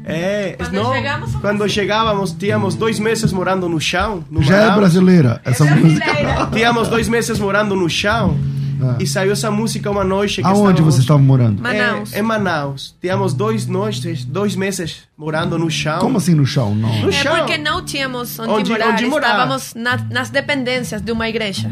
É, 0.06 0.56
Quando 0.58 0.74
não, 0.74 0.94
chegamos, 0.94 1.36
quando 1.36 1.70
chegávamos, 1.70 2.32
tínhamos 2.32 2.74
dois 2.76 3.00
meses 3.00 3.32
morando 3.32 3.70
no 3.70 3.80
chão. 3.80 4.24
No 4.32 4.42
Já 4.42 4.56
é 4.56 4.60
Manaus. 4.62 4.80
brasileira 4.80 5.42
essa 5.46 5.64
música. 5.66 6.48
Tínhamos 6.52 6.88
dois 6.88 7.08
meses 7.08 7.38
morando 7.40 7.76
no 7.76 7.88
chão. 7.90 8.36
Ah. 8.82 8.96
E 8.98 9.06
saiu 9.06 9.34
essa 9.34 9.52
música 9.52 9.92
uma 9.92 10.06
noite 10.06 10.42
que 10.42 10.48
Aonde 10.48 10.82
você 10.82 11.02
estava 11.02 11.20
morando? 11.20 11.62
Manaus. 11.62 12.14
É, 12.14 12.20
em 12.20 12.22
Manaus. 12.24 12.96
Tínhamos 13.02 13.34
dois 13.34 13.68
noites, 13.68 14.24
dois 14.24 14.56
meses 14.56 15.02
morando 15.18 15.60
no 15.60 15.70
chão. 15.70 16.00
Como 16.00 16.18
assim 16.18 16.34
no 16.34 16.46
chão? 16.46 16.74
Não. 16.74 17.02
No 17.02 17.10
É 17.10 17.12
chão. 17.12 17.36
porque 17.36 17.58
não 17.58 17.84
tínhamos 17.84 18.40
onde, 18.40 18.52
Onde- 18.52 18.72
morar, 18.72 18.94
onde 18.94 19.06
morar. 19.06 19.28
estávamos 19.28 19.74
na- 19.76 19.98
nas 20.10 20.30
dependências 20.30 21.02
de 21.02 21.12
uma 21.12 21.28
igreja. 21.28 21.70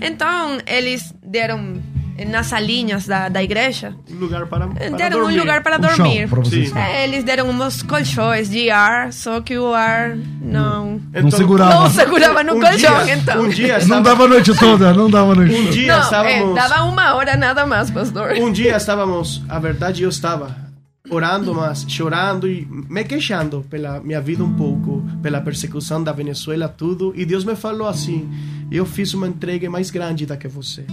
Então, 0.00 0.58
eles 0.66 1.12
deram 1.26 1.78
nas 2.24 2.46
salinhas 2.46 3.06
da, 3.06 3.28
da 3.28 3.42
igreja, 3.42 3.94
lugar 4.10 4.46
para, 4.46 4.66
para 4.68 4.88
deram 4.90 5.20
dormir. 5.20 5.36
um 5.36 5.40
lugar 5.40 5.62
para 5.62 5.80
chão, 5.94 6.06
dormir. 6.06 6.28
Sim. 6.46 6.72
É, 6.78 7.04
eles 7.04 7.22
deram 7.24 7.50
uns 7.50 7.82
colchões 7.82 8.48
de 8.48 8.70
ar, 8.70 9.12
só 9.12 9.40
que 9.40 9.58
o 9.58 9.74
ar 9.74 10.16
não, 10.40 11.00
Não 11.12 11.30
segurava. 11.30 11.74
não 11.74 11.90
segurava 11.90 12.42
no 12.42 12.54
um 12.56 12.60
colchão, 12.60 13.04
dia, 13.04 13.14
então. 13.16 13.42
Um 13.42 13.48
dia, 13.48 13.72
Não 13.72 13.78
estava- 13.78 14.00
dava 14.02 14.24
a 14.24 14.28
noite 14.28 14.54
toda, 14.58 14.94
não 14.94 15.10
dava 15.10 15.32
a 15.32 15.34
noite 15.34 15.54
um 15.54 15.58
toda. 15.64 15.70
dia 15.72 15.92
Não, 15.92 15.98
é, 15.98 16.04
estávamos... 16.04 16.54
dava 16.54 16.84
uma 16.84 17.14
hora 17.14 17.36
nada 17.36 17.66
mais, 17.66 17.90
pastor. 17.90 18.32
Um 18.38 18.50
dia 18.52 18.76
estávamos, 18.76 19.42
a 19.48 19.58
verdade 19.58 20.02
eu 20.02 20.08
estava 20.08 20.64
orando, 21.08 21.54
mas 21.54 21.84
chorando 21.88 22.48
e 22.48 22.66
me 22.70 23.04
queixando 23.04 23.64
pela 23.70 24.00
minha 24.00 24.20
vida 24.20 24.42
um 24.42 24.52
pouco, 24.54 25.04
pela 25.22 25.40
persecução 25.40 26.02
da 26.02 26.12
Venezuela, 26.12 26.68
tudo. 26.68 27.12
E 27.16 27.24
Deus 27.24 27.44
me 27.44 27.54
falou 27.54 27.86
assim: 27.86 28.28
eu 28.72 28.84
fiz 28.84 29.14
uma 29.14 29.28
entrega 29.28 29.70
mais 29.70 29.88
grande 29.90 30.26
da 30.26 30.36
que 30.36 30.48
você. 30.48 30.84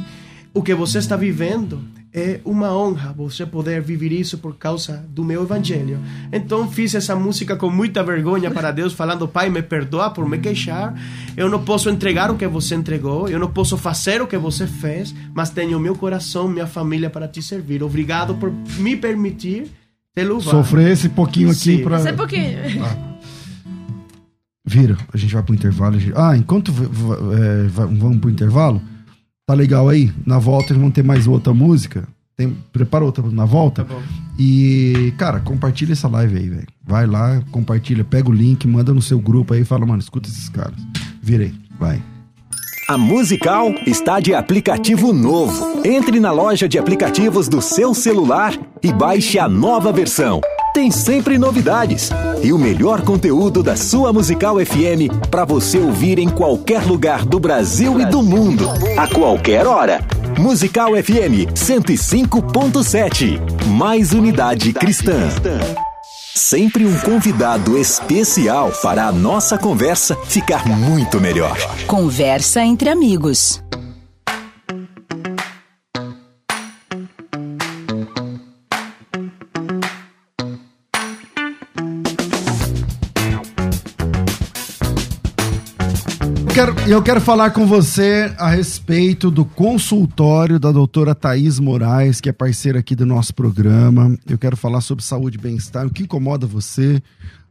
O 0.53 0.61
que 0.61 0.73
você 0.75 0.99
está 0.99 1.15
vivendo 1.15 1.81
é 2.13 2.39
uma 2.45 2.71
honra 2.77 3.11
você 3.11 3.43
poder 3.43 3.81
viver 3.81 4.11
isso 4.11 4.37
por 4.37 4.55
causa 4.55 5.03
do 5.09 5.23
meu 5.23 5.41
evangelho. 5.41 5.97
Então 6.31 6.69
fiz 6.69 6.93
essa 6.93 7.15
música 7.15 7.55
com 7.55 7.71
muita 7.71 8.03
vergonha 8.03 8.51
para 8.51 8.69
Deus, 8.69 8.93
falando: 8.93 9.27
Pai, 9.27 9.49
me 9.49 9.63
perdoa 9.63 10.11
por 10.11 10.29
me 10.29 10.37
queixar. 10.37 10.93
Eu 11.35 11.49
não 11.49 11.63
posso 11.63 11.89
entregar 11.89 12.29
o 12.29 12.35
que 12.37 12.45
você 12.47 12.75
entregou, 12.75 13.27
eu 13.27 13.39
não 13.39 13.49
posso 13.49 13.75
fazer 13.79 14.21
o 14.21 14.27
que 14.27 14.37
você 14.37 14.67
fez, 14.67 15.13
mas 15.33 15.49
tenho 15.49 15.79
meu 15.79 15.95
coração, 15.95 16.47
minha 16.47 16.67
família 16.67 17.09
para 17.09 17.27
te 17.27 17.41
servir. 17.41 17.81
Obrigado 17.81 18.35
por 18.35 18.51
me 18.77 18.95
permitir 18.95 19.71
te 20.15 20.23
louvar. 20.23 20.51
Sofrer 20.53 20.91
esse 20.91 21.09
pouquinho 21.09 21.49
aqui 21.49 21.79
para. 21.79 21.97
Esse 21.97 22.13
pouquinho. 22.13 22.59
Vira, 24.65 24.95
a 25.11 25.17
gente 25.17 25.33
vai 25.33 25.43
pro 25.43 25.53
intervalo. 25.55 25.95
a 25.95 25.99
gente- 25.99 26.13
Ah, 26.15 26.37
enquanto 26.37 26.71
é, 26.71 27.67
va- 27.67 27.85
vamos 27.85 28.19
pro 28.19 28.29
intervalo, 28.29 28.81
tá 29.45 29.53
legal 29.53 29.89
aí? 29.89 30.11
Na 30.25 30.39
volta 30.39 30.71
eles 30.71 30.81
vão 30.81 30.91
ter 30.91 31.03
mais 31.03 31.27
outra 31.27 31.53
música. 31.53 32.07
Tem, 32.35 32.55
prepara 32.71 33.05
outra 33.05 33.23
na 33.29 33.45
volta. 33.45 33.83
Tá 33.83 33.93
bom. 33.93 34.01
E, 34.39 35.13
cara, 35.17 35.39
compartilha 35.39 35.93
essa 35.93 36.07
live 36.07 36.37
aí, 36.37 36.49
velho. 36.49 36.67
Vai 36.83 37.05
lá, 37.05 37.41
compartilha, 37.51 38.03
pega 38.03 38.29
o 38.29 38.33
link, 38.33 38.67
manda 38.67 38.93
no 38.93 39.01
seu 39.01 39.19
grupo 39.19 39.53
aí 39.53 39.61
e 39.61 39.65
fala, 39.65 39.85
mano, 39.85 39.99
escuta 39.99 40.27
esses 40.27 40.49
caras. 40.49 40.79
Virei, 41.21 41.53
vai. 41.79 42.01
A 42.89 42.97
Musical 42.97 43.69
está 43.85 44.19
de 44.19 44.33
aplicativo 44.33 45.13
novo. 45.13 45.81
Entre 45.85 46.19
na 46.19 46.31
loja 46.31 46.67
de 46.67 46.77
aplicativos 46.77 47.47
do 47.47 47.61
seu 47.61 47.93
celular 47.93 48.57
e 48.81 48.91
baixe 48.91 49.39
a 49.39 49.47
nova 49.47 49.93
versão. 49.93 50.41
Tem 50.73 50.89
sempre 50.89 51.37
novidades 51.37 52.09
e 52.41 52.51
o 52.51 52.57
melhor 52.57 53.03
conteúdo 53.03 53.61
da 53.61 53.75
sua 53.75 54.11
Musical 54.11 54.55
FM 54.55 55.29
para 55.29 55.45
você 55.45 55.77
ouvir 55.77 56.17
em 56.17 56.27
qualquer 56.27 56.83
lugar 56.83 57.23
do 57.27 57.39
Brasil 57.39 58.01
e 58.01 58.05
do 58.07 58.23
mundo, 58.23 58.67
a 58.97 59.07
qualquer 59.07 59.67
hora. 59.67 60.01
Musical 60.35 60.93
FM 60.93 61.53
105.7. 61.53 63.39
Mais 63.67 64.13
unidade 64.13 64.73
cristã. 64.73 65.29
Sempre 66.33 66.87
um 66.87 66.99
convidado 67.01 67.77
especial 67.77 68.71
para 68.81 69.05
a 69.05 69.11
nossa 69.11 69.59
conversa 69.59 70.17
ficar 70.25 70.65
muito 70.65 71.21
melhor. 71.21 71.55
Conversa 71.85 72.63
entre 72.63 72.89
amigos. 72.89 73.63
Quero, 86.53 86.75
eu 86.87 87.01
quero 87.01 87.19
falar 87.19 87.49
com 87.49 87.65
você 87.65 88.31
a 88.37 88.47
respeito 88.47 89.31
do 89.31 89.43
consultório 89.43 90.59
da 90.59 90.71
doutora 90.71 91.15
Thaís 91.15 91.59
Moraes, 91.59 92.21
que 92.21 92.29
é 92.29 92.31
parceira 92.31 92.77
aqui 92.77 92.95
do 92.95 93.07
nosso 93.07 93.33
programa. 93.33 94.15
Eu 94.29 94.37
quero 94.37 94.55
falar 94.55 94.81
sobre 94.81 95.03
saúde 95.03 95.39
e 95.39 95.41
bem-estar, 95.41 95.87
o 95.87 95.89
que 95.89 96.03
incomoda 96.03 96.45
você, 96.45 97.01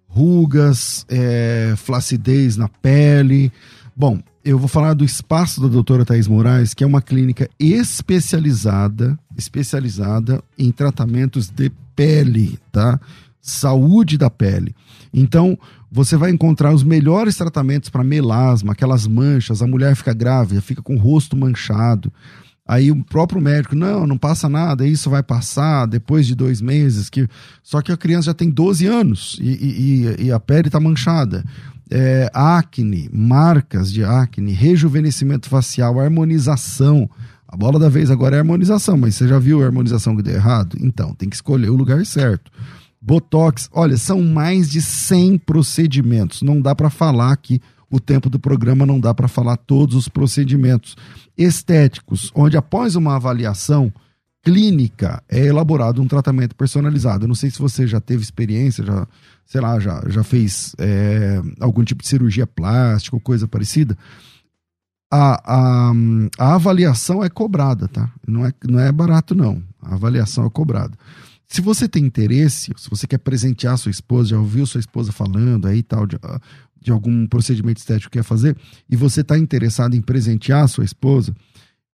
rugas, 0.06 1.04
é, 1.08 1.74
flacidez 1.76 2.56
na 2.56 2.68
pele. 2.68 3.50
Bom, 3.96 4.20
eu 4.44 4.56
vou 4.56 4.68
falar 4.68 4.94
do 4.94 5.04
espaço 5.04 5.60
da 5.60 5.66
doutora 5.66 6.04
Thaís 6.04 6.28
Moraes, 6.28 6.72
que 6.72 6.84
é 6.84 6.86
uma 6.86 7.02
clínica 7.02 7.50
especializada, 7.58 9.18
especializada 9.36 10.40
em 10.56 10.70
tratamentos 10.70 11.50
de 11.50 11.72
pele, 11.96 12.56
tá? 12.70 13.00
Saúde 13.40 14.16
da 14.16 14.30
pele. 14.30 14.76
Então, 15.12 15.58
você 15.92 16.16
vai 16.16 16.30
encontrar 16.30 16.72
os 16.72 16.82
melhores 16.82 17.36
tratamentos 17.36 17.90
para 17.90 18.02
melasma, 18.02 18.72
aquelas 18.72 19.06
manchas, 19.06 19.60
a 19.60 19.66
mulher 19.66 19.94
fica 19.94 20.14
grávida, 20.14 20.62
fica 20.62 20.80
com 20.80 20.94
o 20.96 20.98
rosto 20.98 21.36
manchado. 21.36 22.10
Aí 22.66 22.90
o 22.90 23.04
próprio 23.04 23.42
médico, 23.42 23.74
não, 23.74 24.06
não 24.06 24.16
passa 24.16 24.48
nada, 24.48 24.86
isso 24.86 25.10
vai 25.10 25.22
passar 25.22 25.84
depois 25.86 26.26
de 26.26 26.34
dois 26.34 26.62
meses. 26.62 27.10
que 27.10 27.28
Só 27.62 27.82
que 27.82 27.92
a 27.92 27.96
criança 27.96 28.26
já 28.26 28.34
tem 28.34 28.48
12 28.48 28.86
anos 28.86 29.36
e, 29.40 29.50
e- 29.50 30.24
e 30.26 30.32
a 30.32 30.40
pele 30.40 30.68
está 30.68 30.80
manchada. 30.80 31.44
É, 31.90 32.30
acne, 32.32 33.10
marcas 33.12 33.92
de 33.92 34.02
acne, 34.02 34.52
rejuvenescimento 34.52 35.46
facial, 35.48 36.00
harmonização. 36.00 37.10
A 37.46 37.54
bola 37.56 37.78
da 37.78 37.90
vez 37.90 38.10
agora 38.10 38.36
é 38.36 38.38
harmonização, 38.38 38.96
mas 38.96 39.14
você 39.16 39.28
já 39.28 39.38
viu 39.38 39.60
a 39.62 39.66
harmonização 39.66 40.16
que 40.16 40.22
deu 40.22 40.34
errado? 40.34 40.78
Então, 40.80 41.12
tem 41.14 41.28
que 41.28 41.34
escolher 41.36 41.68
o 41.68 41.76
lugar 41.76 42.06
certo. 42.06 42.50
Botox, 43.04 43.68
olha, 43.72 43.96
são 43.96 44.22
mais 44.22 44.70
de 44.70 44.80
100 44.80 45.38
procedimentos. 45.38 46.40
Não 46.40 46.60
dá 46.60 46.72
para 46.72 46.88
falar 46.88 47.32
aqui, 47.32 47.60
o 47.90 47.98
tempo 47.98 48.30
do 48.30 48.38
programa 48.38 48.86
não 48.86 49.00
dá 49.00 49.12
para 49.12 49.26
falar 49.26 49.56
todos 49.56 49.96
os 49.96 50.08
procedimentos 50.08 50.96
estéticos, 51.36 52.30
onde 52.32 52.56
após 52.56 52.94
uma 52.94 53.16
avaliação 53.16 53.92
clínica 54.44 55.22
é 55.28 55.46
elaborado 55.46 56.00
um 56.00 56.06
tratamento 56.06 56.54
personalizado. 56.54 57.24
Eu 57.24 57.28
não 57.28 57.34
sei 57.34 57.50
se 57.50 57.58
você 57.58 57.88
já 57.88 58.00
teve 58.00 58.22
experiência, 58.22 58.84
já, 58.84 59.06
sei 59.44 59.60
lá, 59.60 59.80
já, 59.80 60.02
já 60.08 60.22
fez 60.22 60.74
é, 60.78 61.40
algum 61.60 61.82
tipo 61.82 62.02
de 62.02 62.08
cirurgia 62.08 62.46
plástica 62.46 63.16
ou 63.16 63.20
coisa 63.20 63.48
parecida. 63.48 63.98
A, 65.10 65.90
a, 65.90 65.92
a 66.38 66.54
avaliação 66.54 67.22
é 67.22 67.28
cobrada, 67.28 67.88
tá? 67.88 68.10
Não 68.26 68.46
é, 68.46 68.52
não 68.66 68.80
é 68.80 68.90
barato, 68.90 69.34
não. 69.34 69.62
A 69.82 69.94
avaliação 69.94 70.46
é 70.46 70.50
cobrada. 70.50 70.96
Se 71.52 71.60
você 71.60 71.86
tem 71.86 72.06
interesse, 72.06 72.72
se 72.78 72.88
você 72.88 73.06
quer 73.06 73.18
presentear 73.18 73.76
sua 73.76 73.90
esposa, 73.90 74.30
já 74.30 74.38
ouviu 74.38 74.64
sua 74.64 74.80
esposa 74.80 75.12
falando 75.12 75.68
aí 75.68 75.82
tal, 75.82 76.06
de, 76.06 76.16
ah, 76.22 76.40
de 76.80 76.90
algum 76.90 77.26
procedimento 77.26 77.78
estético 77.78 78.10
que 78.10 78.18
quer 78.18 78.24
fazer, 78.24 78.56
e 78.88 78.96
você 78.96 79.20
está 79.20 79.36
interessado 79.36 79.94
em 79.94 80.00
presentear 80.00 80.66
sua 80.66 80.82
esposa, 80.82 81.36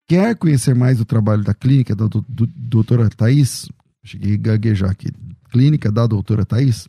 quer 0.06 0.36
conhecer 0.36 0.74
mais 0.74 0.98
do 0.98 1.06
trabalho 1.06 1.42
da 1.42 1.54
clínica 1.54 1.96
da 1.96 2.06
do, 2.06 2.22
do, 2.28 2.46
doutora 2.46 3.08
Thaís, 3.08 3.66
cheguei 4.04 4.34
a 4.34 4.36
gaguejar 4.36 4.90
aqui, 4.90 5.06
clínica 5.50 5.90
da 5.90 6.06
doutora 6.06 6.44
Thaís, 6.44 6.86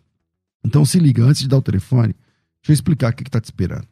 então 0.62 0.84
se 0.84 1.00
liga, 1.00 1.24
antes 1.24 1.44
de 1.44 1.48
dar 1.48 1.60
o 1.60 1.62
telefone, 1.62 2.14
deixa 2.62 2.72
eu 2.72 2.74
explicar 2.74 3.14
o 3.14 3.16
que 3.16 3.24
está 3.24 3.40
te 3.40 3.46
esperando. 3.46 3.88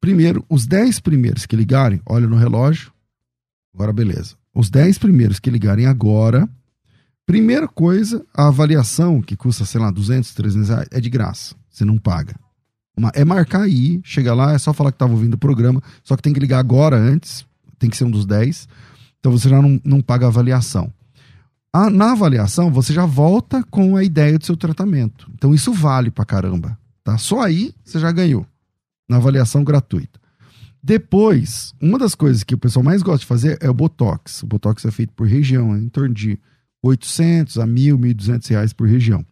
Primeiro, 0.00 0.44
os 0.48 0.66
10 0.66 0.98
primeiros 0.98 1.46
que 1.46 1.54
ligarem, 1.54 2.00
olha 2.04 2.26
no 2.26 2.34
relógio, 2.34 2.90
agora 3.72 3.92
beleza. 3.92 4.34
Os 4.52 4.70
10 4.70 4.98
primeiros 4.98 5.38
que 5.38 5.50
ligarem 5.50 5.86
agora, 5.86 6.48
Primeira 7.28 7.68
coisa, 7.68 8.24
a 8.34 8.46
avaliação, 8.48 9.20
que 9.20 9.36
custa, 9.36 9.66
sei 9.66 9.78
lá, 9.78 9.90
200, 9.90 10.32
300 10.32 10.68
reais, 10.70 10.88
é 10.90 10.98
de 10.98 11.10
graça. 11.10 11.54
Você 11.68 11.84
não 11.84 11.98
paga. 11.98 12.34
É 13.12 13.22
marcar 13.22 13.64
aí, 13.64 14.00
chega 14.02 14.32
lá, 14.32 14.54
é 14.54 14.58
só 14.58 14.72
falar 14.72 14.90
que 14.92 14.94
estava 14.96 15.12
ouvindo 15.12 15.34
o 15.34 15.38
programa, 15.38 15.82
só 16.02 16.16
que 16.16 16.22
tem 16.22 16.32
que 16.32 16.40
ligar 16.40 16.58
agora 16.58 16.96
antes, 16.96 17.44
tem 17.78 17.90
que 17.90 17.98
ser 17.98 18.04
um 18.04 18.10
dos 18.10 18.24
10. 18.24 18.66
Então 19.20 19.30
você 19.30 19.46
já 19.46 19.60
não, 19.60 19.78
não 19.84 20.00
paga 20.00 20.24
a 20.24 20.30
avaliação. 20.30 20.90
A- 21.70 21.90
na 21.90 22.12
avaliação, 22.12 22.72
você 22.72 22.94
já 22.94 23.04
volta 23.04 23.62
com 23.62 23.94
a 23.94 24.02
ideia 24.02 24.38
do 24.38 24.46
seu 24.46 24.56
tratamento. 24.56 25.30
Então 25.34 25.52
isso 25.54 25.70
vale 25.70 26.10
pra 26.10 26.24
caramba. 26.24 26.78
Tá? 27.04 27.18
Só 27.18 27.42
aí 27.42 27.74
você 27.84 28.00
já 28.00 28.10
ganhou. 28.10 28.46
Na 29.06 29.18
avaliação 29.18 29.62
gratuita. 29.62 30.18
Depois, 30.82 31.74
uma 31.78 31.98
das 31.98 32.14
coisas 32.14 32.42
que 32.42 32.54
o 32.54 32.58
pessoal 32.58 32.82
mais 32.82 33.02
gosta 33.02 33.20
de 33.20 33.26
fazer 33.26 33.58
é 33.60 33.68
o 33.68 33.74
Botox. 33.74 34.42
O 34.42 34.46
Botox 34.46 34.82
é 34.86 34.90
feito 34.90 35.12
por 35.12 35.28
região, 35.28 35.74
é 35.74 35.78
em 35.78 35.90
torno 35.90 36.14
de 36.14 36.38
800 36.82 37.58
a 37.58 37.66
1.000, 37.66 37.98
1.200 37.98 38.48
reais 38.50 38.72
por 38.72 38.88
região. 38.88 39.24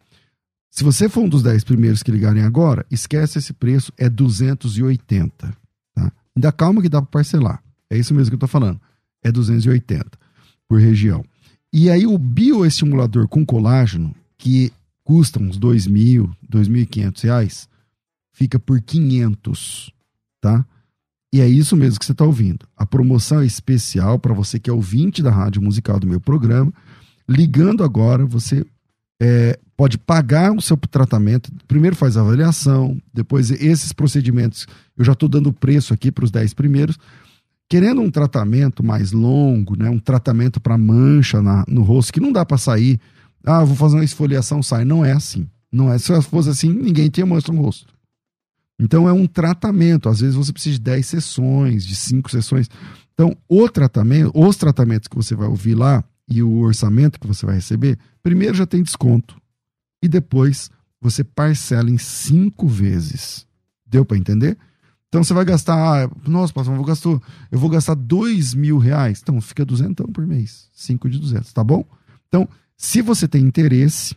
Se 0.69 0.83
você 0.83 1.09
for 1.09 1.21
um 1.21 1.29
dos 1.29 1.41
10 1.41 1.63
primeiros 1.63 2.03
que 2.03 2.11
ligarem 2.11 2.43
agora, 2.43 2.85
esquece 2.91 3.39
esse 3.39 3.53
preço, 3.53 3.91
é 3.97 4.09
280. 4.09 5.55
Tá? 5.95 6.11
Ainda 6.35 6.51
calma 6.51 6.81
que 6.81 6.89
dá 6.89 7.01
para 7.01 7.09
parcelar. 7.09 7.63
É 7.89 7.97
isso 7.97 8.13
mesmo 8.13 8.29
que 8.31 8.35
eu 8.35 8.39
tô 8.39 8.47
falando. 8.47 8.79
É 9.23 9.31
280 9.31 10.05
por 10.67 10.79
região. 10.79 11.25
E 11.73 11.89
aí 11.89 12.05
o 12.05 12.17
bioestimulador 12.17 13.27
com 13.27 13.45
colágeno, 13.45 14.13
que 14.37 14.71
custa 15.03 15.41
uns 15.41 15.57
2.000, 15.57 16.29
2.500 16.49 17.23
reais, 17.23 17.69
fica 18.33 18.59
por 18.59 18.79
500, 18.81 19.91
tá? 20.41 20.65
E 21.33 21.41
é 21.41 21.47
isso 21.47 21.75
mesmo 21.75 21.99
que 21.99 22.05
você 22.05 22.11
está 22.11 22.25
ouvindo. 22.25 22.67
A 22.75 22.85
promoção 22.85 23.41
é 23.41 23.45
especial 23.45 24.17
para 24.17 24.33
você 24.33 24.59
que 24.59 24.69
é 24.69 24.73
ouvinte 24.73 25.21
da 25.21 25.31
rádio 25.31 25.61
musical 25.61 25.99
do 25.99 26.07
meu 26.07 26.21
programa. 26.21 26.73
Ligando 27.29 27.83
agora, 27.83 28.25
você 28.25 28.65
é, 29.21 29.59
pode 29.75 29.97
pagar 29.97 30.51
o 30.53 30.61
seu 30.61 30.77
tratamento. 30.77 31.51
Primeiro 31.67 31.95
faz 31.95 32.15
a 32.17 32.21
avaliação, 32.21 32.97
depois 33.13 33.51
esses 33.51 33.91
procedimentos. 33.91 34.65
Eu 34.97 35.03
já 35.03 35.13
estou 35.13 35.27
dando 35.27 35.51
preço 35.51 35.93
aqui 35.93 36.11
para 36.11 36.23
os 36.25 36.31
10 36.31 36.53
primeiros. 36.53 36.97
Querendo 37.69 37.99
um 38.01 38.09
tratamento 38.09 38.81
mais 38.81 39.11
longo, 39.11 39.77
né, 39.77 39.89
um 39.89 39.99
tratamento 39.99 40.59
para 40.59 40.77
mancha 40.77 41.41
na- 41.41 41.65
no 41.67 41.81
rosto, 41.83 42.13
que 42.13 42.19
não 42.21 42.31
dá 42.31 42.45
para 42.45 42.57
sair. 42.57 42.97
Ah, 43.43 43.63
vou 43.63 43.75
fazer 43.75 43.95
uma 43.97 44.05
esfoliação, 44.05 44.63
sai. 44.63 44.85
Não 44.85 45.03
é 45.03 45.11
assim. 45.11 45.47
Não 45.71 45.91
é. 45.91 45.97
Se 45.97 46.21
fosse 46.23 46.49
assim, 46.49 46.69
ninguém 46.69 47.09
tinha 47.09 47.25
mancha 47.25 47.51
no 47.51 47.61
rosto. 47.61 47.87
Então 48.79 49.07
é 49.07 49.11
um 49.11 49.27
tratamento. 49.27 50.07
Às 50.07 50.21
vezes 50.21 50.35
você 50.35 50.53
precisa 50.53 50.75
de 50.75 50.81
10 50.81 51.05
sessões, 51.05 51.85
de 51.85 51.95
5 51.95 52.31
sessões. 52.31 52.69
Então, 53.13 53.35
o 53.49 53.67
tratamento, 53.67 54.31
os 54.33 54.55
tratamentos 54.55 55.07
que 55.07 55.15
você 55.15 55.35
vai 55.35 55.47
ouvir 55.47 55.75
lá 55.75 56.03
e 56.27 56.43
o 56.43 56.59
orçamento 56.59 57.19
que 57.19 57.27
você 57.27 57.45
vai 57.45 57.55
receber, 57.55 57.97
primeiro 58.21 58.55
já 58.55 58.65
tem 58.65 58.83
desconto. 58.83 59.35
e 60.01 60.07
depois 60.07 60.69
você 61.01 61.23
parcela 61.23 61.89
em 61.89 61.97
cinco 61.97 62.67
vezes. 62.67 63.45
Deu 63.85 64.03
para 64.05 64.17
entender? 64.17 64.57
Então 65.07 65.23
você 65.23 65.33
vai 65.33 65.45
gastar, 65.45 65.75
ah, 66.05 66.09
nossa, 66.27 66.53
pastor, 66.53 66.73
eu 66.73 66.77
vou 66.77 66.85
gastar, 66.85 67.09
eu 67.51 67.59
vou 67.59 67.69
gastar 67.69 67.95
dois 67.95 68.53
mil 68.53 68.77
reais. 68.77 69.19
Então 69.21 69.39
fica 69.39 69.65
duzentão 69.65 70.05
por 70.07 70.25
mês, 70.27 70.69
cinco 70.73 71.09
de 71.09 71.17
duzentos, 71.17 71.53
tá 71.53 71.63
bom? 71.63 71.85
Então, 72.27 72.47
se 72.75 73.01
você 73.01 73.27
tem 73.27 73.41
interesse, 73.43 74.15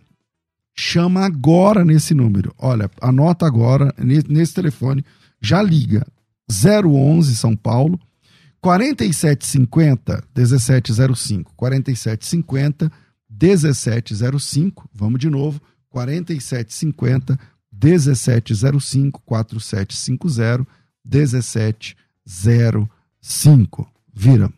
chama 0.74 1.24
agora 1.24 1.84
nesse 1.84 2.12
número. 2.12 2.52
Olha, 2.58 2.90
anota 3.00 3.46
agora 3.46 3.94
nesse 3.98 4.52
telefone, 4.52 5.04
já 5.40 5.62
liga 5.62 6.06
011 6.50 7.36
São 7.36 7.56
Paulo 7.56 7.98
4750 8.60 10.24
1705 10.36 11.52
4750 11.56 12.90
1705. 13.28 14.90
Vamos 14.92 15.20
de 15.20 15.30
novo. 15.30 15.60
4750 15.88 17.38
1705 17.72 19.22
4750 19.24 20.66
1705. 21.04 23.88
Vira. 24.12 24.52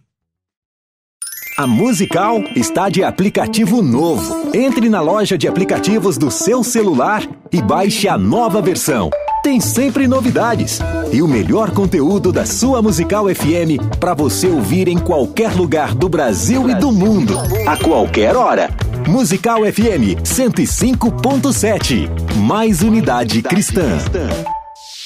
A 1.59 1.67
Musical 1.67 2.43
está 2.57 2.89
de 2.89 3.05
aplicativo 3.05 3.83
novo. 3.83 4.51
Entre 4.55 4.89
na 4.89 5.03
loja 5.03 5.37
de 5.37 5.47
aplicativos 5.47 6.17
do 6.17 6.31
seu 6.31 6.65
celular 6.65 7.23
e 7.53 7.61
baixe 7.61 8.09
a 8.09 8.17
nova 8.17 8.63
versão. 8.63 9.11
Tem 9.43 9.59
sempre 9.59 10.07
novidades 10.07 10.79
e 11.13 11.21
o 11.21 11.27
melhor 11.27 11.73
conteúdo 11.73 12.31
da 12.31 12.47
sua 12.47 12.81
Musical 12.81 13.25
FM 13.27 13.99
para 13.99 14.15
você 14.15 14.47
ouvir 14.47 14.87
em 14.87 14.97
qualquer 14.97 15.53
lugar 15.53 15.97
do 15.97 16.09
Brasil 16.09 16.71
e 16.71 16.77
do 16.77 16.93
mundo, 16.93 17.35
a 17.67 17.77
qualquer 17.77 18.37
hora. 18.37 18.71
Musical 19.09 19.63
FM 19.63 20.23
105.7. 20.23 22.09
Mais 22.37 22.83
unidade 22.83 23.43
cristã. 23.43 23.99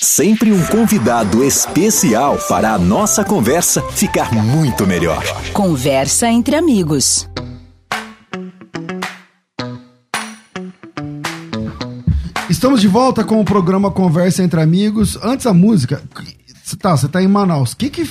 Sempre 0.03 0.53
um 0.53 0.63
convidado 0.67 1.43
especial 1.43 2.37
para 2.47 2.75
a 2.75 2.79
nossa 2.79 3.25
conversa 3.25 3.81
ficar 3.93 4.35
muito 4.35 4.87
melhor. 4.87 5.25
Conversa 5.55 6.29
entre 6.29 6.55
amigos. 6.55 7.27
Estamos 12.67 12.81
de 12.81 12.89
volta 12.89 13.23
com 13.23 13.41
o 13.41 13.45
programa 13.45 13.93
Conversa 13.93 14.43
entre 14.43 14.61
Amigos. 14.61 15.17
Antes 15.23 15.47
a 15.47 15.55
música. 15.55 16.03
Tá, 16.81 16.97
você 16.97 17.07
tá 17.07 17.23
em 17.23 17.29
Manaus. 17.29 17.71
O 17.71 17.77
que 17.77 17.89
que 17.89 18.05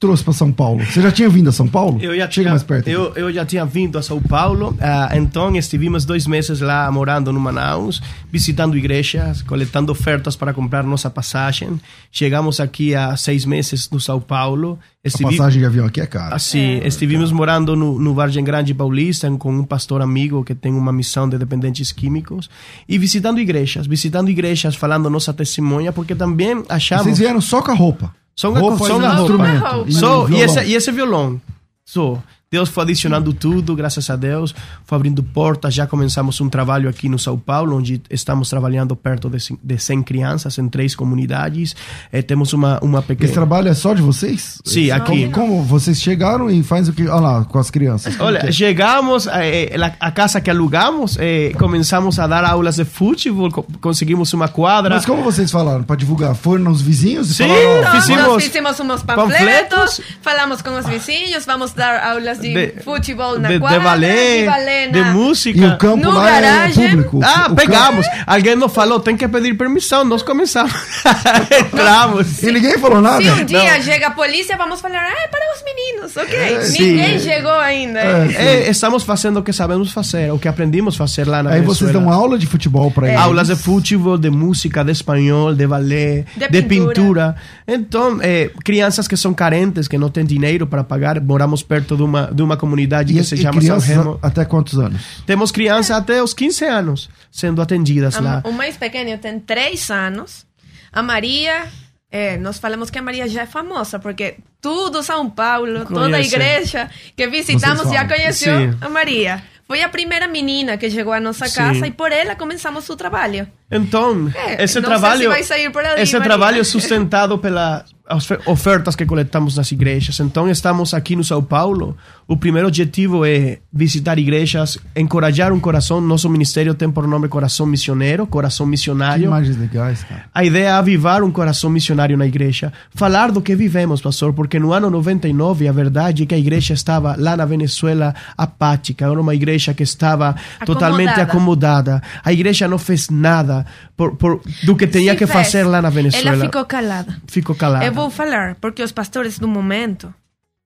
trouxe 0.00 0.24
para 0.24 0.32
São 0.32 0.50
Paulo? 0.50 0.82
Você 0.84 1.02
já 1.02 1.12
tinha 1.12 1.28
vindo 1.28 1.50
a 1.50 1.52
São 1.52 1.68
Paulo? 1.68 1.98
Eu 2.00 2.16
já 2.16 2.22
Chega 2.22 2.30
tinha, 2.30 2.50
mais 2.50 2.62
perto. 2.62 2.88
Eu, 2.88 3.12
eu 3.14 3.30
já 3.30 3.44
tinha 3.44 3.66
vindo 3.66 3.98
a 3.98 4.02
São 4.02 4.20
Paulo, 4.20 4.70
uh, 4.70 5.14
então 5.14 5.54
estivemos 5.54 6.06
dois 6.06 6.26
meses 6.26 6.60
lá 6.60 6.90
morando 6.90 7.30
no 7.30 7.38
Manaus, 7.38 8.02
visitando 8.32 8.78
igrejas, 8.78 9.42
coletando 9.42 9.92
ofertas 9.92 10.34
para 10.34 10.54
comprar 10.54 10.84
nossa 10.84 11.10
passagem. 11.10 11.78
Chegamos 12.10 12.60
aqui 12.60 12.94
há 12.94 13.14
seis 13.14 13.44
meses 13.44 13.90
no 13.90 14.00
São 14.00 14.18
Paulo. 14.18 14.78
A 15.04 15.22
passagem 15.22 15.60
de 15.60 15.66
avião 15.66 15.86
aqui 15.86 16.00
é 16.00 16.06
cara. 16.06 16.34
Assim, 16.34 16.80
é. 16.80 16.86
estivemos 16.86 17.30
morando 17.30 17.76
no, 17.76 17.98
no 17.98 18.14
Vargem 18.14 18.42
Grande 18.42 18.72
Paulista 18.72 19.30
com 19.32 19.52
um 19.52 19.64
pastor 19.64 20.00
amigo 20.00 20.42
que 20.42 20.54
tem 20.54 20.72
uma 20.72 20.92
missão 20.92 21.28
de 21.28 21.36
dependentes 21.36 21.92
químicos 21.92 22.48
e 22.88 22.96
visitando 22.96 23.38
igrejas, 23.38 23.86
visitando 23.86 24.30
igrejas, 24.30 24.74
falando 24.76 25.10
nossa 25.10 25.32
testemunha, 25.34 25.92
porque 25.92 26.14
também 26.14 26.62
achamos... 26.70 27.04
Vocês 27.04 27.18
vieram 27.18 27.40
só 27.40 27.60
com 27.60 27.70
a 27.70 27.74
roupa? 27.74 28.14
Só 28.40 28.48
uma, 28.50 28.60
Roupa 28.60 28.78
só 28.78 28.86
e 28.86 28.92
uma 28.92 29.08
roupa. 29.14 29.20
instrumento. 29.22 29.92
Só, 29.92 30.28
E 30.30 30.40
esse, 30.40 30.54
violão. 30.54 30.64
e 30.70 30.74
esse 30.74 30.92
violão. 30.92 31.40
Só. 31.84 32.18
Deus 32.52 32.68
foi 32.68 32.82
adicionando 32.82 33.32
tudo, 33.32 33.76
graças 33.76 34.10
a 34.10 34.16
Deus. 34.16 34.52
Foi 34.84 34.96
abrindo 34.96 35.22
portas. 35.22 35.72
Já 35.72 35.86
começamos 35.86 36.40
um 36.40 36.48
trabalho 36.48 36.88
aqui 36.88 37.08
no 37.08 37.16
São 37.16 37.38
Paulo, 37.38 37.76
onde 37.76 38.02
estamos 38.10 38.50
trabalhando 38.50 38.96
perto 38.96 39.30
de, 39.30 39.38
cin- 39.38 39.56
de 39.62 39.78
100 39.78 40.02
crianças 40.02 40.58
em 40.58 40.68
três 40.68 40.96
comunidades. 40.96 41.76
Eh, 42.12 42.22
temos 42.22 42.52
uma, 42.52 42.80
uma 42.82 42.98
Esse 42.98 43.06
pequena. 43.06 43.32
trabalho 43.32 43.68
é 43.68 43.74
só 43.74 43.94
de 43.94 44.02
vocês? 44.02 44.60
Sim, 44.64 44.90
aqui. 44.90 45.28
Como, 45.28 45.30
como 45.58 45.62
vocês 45.62 46.02
chegaram 46.02 46.50
e 46.50 46.60
fazem 46.64 46.92
o 46.92 46.96
que? 46.96 47.06
Olha 47.06 47.20
lá, 47.20 47.44
com 47.44 47.56
as 47.56 47.70
crianças. 47.70 48.18
Olha, 48.18 48.38
é? 48.44 48.50
chegamos 48.50 49.26
la- 49.26 49.94
a 50.00 50.10
casa 50.10 50.40
que 50.40 50.50
alugamos, 50.50 51.16
começamos 51.56 52.18
a 52.18 52.26
dar 52.26 52.44
aulas 52.44 52.74
de 52.74 52.84
futebol, 52.84 53.48
co- 53.52 53.64
conseguimos 53.80 54.32
uma 54.32 54.48
quadra. 54.48 54.96
Mas 54.96 55.06
como 55.06 55.22
vocês 55.22 55.52
falaram? 55.52 55.84
Para 55.84 55.94
divulgar? 55.94 56.34
Foram 56.34 56.64
nos 56.64 56.82
vizinhos 56.82 57.30
e 57.30 57.34
Sim. 57.34 57.46
falaram, 57.46 57.82
Nós, 57.84 57.94
Fizemos 58.04 58.26
nós 58.26 58.42
fizemos 58.44 58.80
uns 58.80 59.02
panfletos, 59.04 59.38
panfletos. 59.38 60.00
falamos 60.20 60.62
com 60.62 60.76
os 60.76 60.86
vizinhos, 60.88 61.46
vamos 61.46 61.72
dar 61.74 62.02
aulas 62.10 62.39
de, 62.40 62.52
De- 62.54 62.82
futebol 62.82 63.38
na 63.38 63.48
de, 63.48 63.58
quadra, 63.58 63.78
de 63.78 63.84
balé, 63.84 64.38
de 64.40 64.46
balé 64.46 64.88
de 64.88 65.00
na- 65.00 65.12
música. 65.12 65.58
E 65.58 65.64
o 65.66 65.76
campo 65.78 66.04
No 66.04 66.12
lá 66.12 66.30
garagem. 66.30 66.84
é 66.86 66.90
público. 66.90 67.20
Ah, 67.22 67.48
O 67.50 67.54
pegamos. 67.54 68.06
Alguém 68.26 68.56
nos 68.56 68.72
falou, 68.72 69.00
tem 69.00 69.16
que 69.16 69.26
pedir 69.28 69.54
permissão. 69.56 70.04
Nós 70.04 70.22
começamos. 70.22 70.72
Entramos. 71.50 72.26
campo- 72.36 72.46
E 72.48 72.52
ninguém 72.52 72.78
falou 72.78 73.00
nada? 73.00 73.22
Se 73.22 73.30
um 73.30 73.44
dia 73.44 73.80
chega 73.82 74.08
a 74.08 74.10
polícia, 74.10 74.56
vamos 74.56 74.80
falar, 74.80 74.98
ah, 75.02 75.24
é 75.24 75.28
para 75.28 75.40
os 75.54 75.62
meninos, 75.64 76.16
ok? 76.16 76.62
sim. 76.62 76.92
Ninguém 76.92 77.18
chegou 77.18 77.52
ainda. 77.52 78.00
É, 78.00 78.68
estamos 78.70 79.02
fazendo 79.02 79.38
o 79.40 79.42
que 79.42 79.52
sabemos 79.52 79.92
fazer, 79.92 80.32
o 80.32 80.38
que 80.38 80.48
aprendimos 80.48 80.94
a 80.94 80.98
fazer 80.98 81.26
lá 81.26 81.42
na 81.42 81.50
Aí 81.50 81.60
vocês 81.60 81.90
Venezuela. 81.90 82.10
dão 82.12 82.20
aula 82.22 82.38
de 82.38 82.46
futebol 82.46 82.90
para 82.90 83.08
eles. 83.08 83.20
Aulas 83.20 83.48
de 83.48 83.56
futebol, 83.56 84.16
de 84.18 84.30
música, 84.30 84.84
de 84.84 84.92
espanhol, 84.92 85.54
de 85.54 85.66
balé, 85.66 86.24
De 86.36 86.48
de, 86.48 86.62
pintura. 86.62 86.94
pintura. 86.94 87.36
Então, 87.66 88.18
crianças 88.64 89.06
que 89.08 89.16
são 89.16 89.32
carentes, 89.34 89.86
que 89.88 89.98
não 89.98 90.08
têm 90.10 90.24
dinheiro 90.24 90.66
para 90.66 90.82
pagar, 90.84 91.20
moramos 91.20 91.62
perto 91.62 91.96
de 91.96 92.02
uma, 92.02 92.29
de 92.32 92.42
uma 92.42 92.56
comunidade 92.56 93.12
E, 93.12 93.16
que 93.16 93.24
se 93.24 93.34
e 93.34 93.38
chama 93.38 93.60
São 93.60 93.78
Remo. 93.78 94.18
até 94.22 94.44
quantos 94.44 94.78
anos? 94.78 95.00
Temos 95.26 95.50
crianças 95.50 95.90
até 95.96 96.22
os 96.22 96.32
15 96.34 96.64
anos 96.64 97.08
sendo 97.30 97.60
atendidas 97.62 98.18
lá. 98.18 98.42
A- 98.44 98.48
O 98.48 98.52
mais 98.52 98.76
pequeno 98.76 99.16
tem 99.18 99.38
três 99.40 99.90
anos. 99.90 100.46
A 100.92 101.02
Maria, 101.02 101.64
é, 102.10 102.36
nós 102.38 102.58
falamos 102.58 102.90
que 102.90 102.98
a 102.98 103.02
Maria 103.02 103.28
já 103.28 103.42
é 103.42 103.46
famosa, 103.46 103.98
porque 103.98 104.36
tudo 104.60 105.02
São 105.02 105.30
Paulo, 105.30 105.84
toda 105.86 106.06
a 106.06 106.10
Conhece. 106.10 106.34
igreja 106.34 106.90
que 107.16 107.26
visitamos 107.28 107.90
já 107.90 108.06
conheceu 108.06 108.56
Sim. 108.72 108.76
a 108.80 108.88
Maria. 108.88 109.42
Foi 109.68 109.80
a 109.84 109.88
primeira 109.88 110.26
menina 110.26 110.76
que 110.76 110.90
chegou 110.90 111.12
à 111.12 111.20
nossa 111.20 111.46
Sim. 111.46 111.54
casa 111.54 111.86
e 111.86 111.92
por 111.92 112.10
ela 112.10 112.34
começamos 112.34 112.88
o 112.88 112.96
trabalho. 112.96 113.46
Então, 113.70 114.28
É, 114.34 114.64
esse 114.64 114.80
não 114.80 114.88
trabalho, 114.88 115.18
sei 115.18 115.28
se 115.28 115.34
vai 115.34 115.42
sair 115.44 115.70
por 115.70 115.84
ali, 115.84 116.02
esse 116.02 116.12
Maria. 116.14 116.28
trabalho 116.28 116.60
é 116.60 116.64
sustentado 116.64 117.38
pelas 117.38 117.84
ofe- 118.10 118.38
ofertas 118.46 118.94
que 118.96 119.04
coletamos 119.06 119.56
nas 119.56 119.70
igrejas. 119.72 120.18
Então, 120.20 120.48
estamos 120.48 120.92
aqui 120.94 121.14
no 121.16 121.24
São 121.24 121.42
Paulo. 121.42 121.96
O 122.28 122.36
primeiro 122.36 122.68
objetivo 122.68 123.24
é 123.24 123.58
visitar 123.72 124.18
igrejas, 124.18 124.78
encorajar 124.94 125.52
um 125.52 125.58
coração. 125.60 126.00
Nosso 126.00 126.28
ministério 126.28 126.74
tem 126.74 126.90
por 126.90 127.06
nome 127.06 127.28
Coração 127.28 127.66
Missioneiro, 127.66 128.26
Coração 128.26 128.66
Que 128.66 128.70
Missionário. 128.70 129.24
imagens 129.26 129.56
legais, 129.56 130.04
cara. 130.04 130.24
A 130.34 130.44
ideia 130.44 130.66
é 130.68 130.70
avivar 130.72 131.22
um 131.24 131.30
coração 131.30 131.68
missionário 131.70 132.16
na 132.16 132.26
igreja. 132.26 132.72
Falar 132.94 133.32
do 133.32 133.40
que 133.40 133.54
vivemos, 133.56 134.00
pastor, 134.00 134.32
porque 134.32 134.58
no 134.58 134.72
ano 134.72 134.88
99 134.90 135.66
a 135.68 135.72
verdade 135.72 136.22
é 136.22 136.26
que 136.26 136.34
a 136.34 136.38
igreja 136.38 136.72
estava 136.74 137.16
lá 137.18 137.36
na 137.36 137.44
Venezuela 137.44 138.14
apática. 138.36 139.04
Era 139.06 139.20
uma 139.20 139.34
igreja 139.34 139.74
que 139.74 139.82
estava 139.82 140.34
totalmente 140.64 141.20
acomodada. 141.20 142.02
A 142.24 142.32
igreja 142.32 142.68
não 142.68 142.78
fez 142.78 143.08
nada 143.10 143.66
por, 143.96 144.16
por- 144.16 144.40
do 144.62 144.76
que 144.76 144.86
tinha 144.86 145.12
Se 145.12 145.18
que 145.18 145.26
fez. 145.26 145.32
fazer 145.46 145.64
lá 145.64 145.82
na 145.82 145.90
Venezuela. 145.90 146.28
Ela 146.30 146.44
ficou 146.44 146.64
calada. 146.64 147.16
Ficou 147.26 147.54
calada. 147.56 147.84
Eu 147.84 147.92
vou 148.00 148.10
falar, 148.10 148.54
porque 148.56 148.82
os 148.82 148.92
pastores 148.92 149.38
do 149.38 149.48
momento, 149.48 150.12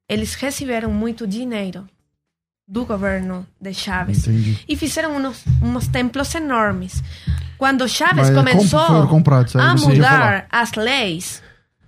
eles 0.09 0.35
receberam 0.35 0.91
muito 0.91 1.27
dinheiro 1.27 1.89
do 2.67 2.85
governo 2.87 3.47
de 3.61 3.75
Chaves. 3.75 4.27
Entendi. 4.27 4.59
E 4.67 4.77
fizeram 4.77 5.17
uns, 5.17 5.45
uns 5.63 5.89
templos 5.89 6.35
enormes. 6.35 7.03
Quando 7.59 7.89
Chaves 7.89 8.29
Mas 8.29 8.31
como 8.31 8.49
começou? 8.49 8.81
Aí 8.81 9.67
a 9.67 9.75
mudar 9.75 10.47
as 10.51 10.73
leis, 10.73 11.43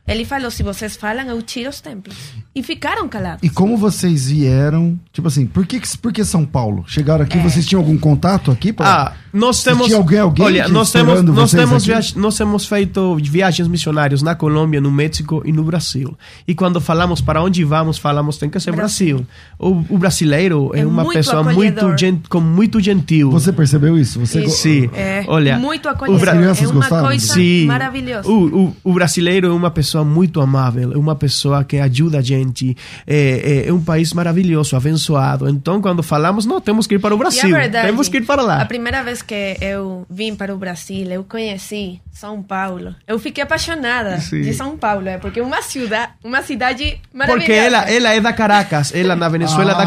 ele 0.07 0.25
falou, 0.25 0.51
se 0.51 0.63
vocês 0.63 0.97
falam, 0.97 1.27
eu 1.27 1.41
tiro 1.43 1.71
os 1.71 1.81
templos. 1.81 2.17
E 2.57 2.63
ficaram 2.63 3.07
calados. 3.07 3.41
E 3.43 3.51
como 3.51 3.77
vocês 3.77 4.31
vieram? 4.31 4.99
Tipo 5.13 5.29
assim, 5.29 5.45
por 5.47 5.67
que, 5.67 5.79
por 6.01 6.11
que 6.11 6.25
São 6.25 6.43
Paulo? 6.47 6.85
Chegaram 6.89 7.21
É. 7.21 7.25
aqui, 7.25 7.37
vocês 7.39 7.67
tinham 7.67 7.83
algum 7.83 7.99
contato 7.99 8.51
aqui? 8.51 8.73
pra- 8.73 8.87
Ah, 8.87 9.13
nós 9.31 9.63
temos. 9.63 9.87
tinha 9.89 9.99
alguém- 9.99 10.19
alguém 10.21 10.45
olha, 10.47 10.69
nós 10.69 10.91
temos, 10.91 11.23
nós 11.23 11.51
temos, 11.51 12.15
nós 12.15 12.37
temos 12.39 12.65
feito 12.67 13.17
viagens 13.23 13.69
missionárias 13.69 14.23
na 14.23 14.35
Colômbia, 14.35 14.81
no 14.81 14.91
México 14.91 15.43
e 15.45 15.53
no 15.53 15.63
Brasil. 15.65 16.17
E 16.49 16.55
quando 16.55 16.81
falamos 16.81 17.21
para 17.21 17.43
onde 17.43 17.63
vamos, 17.63 17.99
falamos 17.99 18.39
tem 18.39 18.49
que 18.49 18.59
ser 18.59 18.73
Brasil. 18.73 19.27
O, 19.59 19.85
o 19.91 19.99
brasileiro 19.99 20.71
é, 20.75 20.81
É 20.81 20.87
uma 20.87 21.03
muito 21.05 21.19
pessoa 21.19 21.43
acolhedor. 21.43 21.85
muito 21.85 22.01
gen, 22.01 22.23
com 22.31 22.41
muito 22.41 22.81
gentil. 22.81 23.31
Você 23.33 23.53
percebeu 23.53 23.99
isso? 23.99 24.19
Você 24.21 24.41
go- 24.41 24.49
Sim. 24.49 24.89
É, 24.95 25.25
Olha, 25.29 25.59
muito 25.59 25.85
o 25.87 25.91
acolhedor. 25.91 26.21
Bra- 26.21 26.35
É 26.37 26.39
uma 26.39 26.73
gostaram? 26.73 27.07
coisa 27.07 27.35
Sim. 27.35 27.67
maravilhosa. 27.67 28.27
O, 28.27 28.65
o, 28.69 28.77
o 28.83 28.93
brasileiro 28.95 29.49
é 29.49 29.53
uma 29.53 29.71
pessoa 29.71 30.03
muito 30.03 30.41
amável, 30.41 30.95
é 30.95 30.97
uma 30.97 31.15
pessoa 31.15 31.63
que 31.63 31.77
ajuda 31.77 32.19
a 32.19 32.23
gente. 32.23 32.46
É, 33.07 33.65
é, 33.67 33.69
é 33.69 33.73
um 33.73 33.81
país 33.83 34.13
maravilhoso, 34.13 34.77
abençoado. 34.77 35.49
Então, 35.49 35.81
quando 35.81 36.03
falamos, 36.03 36.45
não, 36.47 36.61
temos 36.61 36.87
que 36.87 36.95
ir 36.97 36.99
para 36.99 37.15
o 37.15 37.19
E 37.19 37.21
a 37.21 37.23
Brasil. 37.23 37.51
verdade, 37.51 37.87
temos 37.87 38.09
que 38.09 38.19
ir 38.19 38.27
para 38.27 38.43
lá. 38.43 38.63
A 38.63 38.67
primeira 38.67 39.03
vez 39.03 39.23
que 39.23 39.57
eu 39.61 40.07
vim 40.11 40.35
para 40.35 40.55
o 40.55 40.59
Brasil, 40.59 41.07
eu 41.11 41.25
conheci 41.25 42.01
São 42.13 42.43
Paulo. 42.43 42.95
Eu 43.07 43.19
fiquei 43.19 43.43
apaixonada 43.45 44.19
Sim. 44.21 44.43
de 44.43 44.53
São 44.55 44.77
Paulo, 44.77 45.09
é 45.09 45.19
porque 45.19 45.41
é 45.41 45.43
uma 45.43 45.63
cidade, 45.63 46.13
uma 46.25 46.43
cidade 46.43 47.01
maravilhosa. 47.13 47.47
Porque 47.47 47.53
ela, 47.53 47.91
ela 47.91 48.15
é 48.15 48.21
da 48.21 48.33
Caracas, 48.33 48.95
ela 48.95 49.15
na 49.17 49.29
Venezuela 49.29 49.73
é 49.73 49.75
da 49.75 49.81
Ah, 49.81 49.83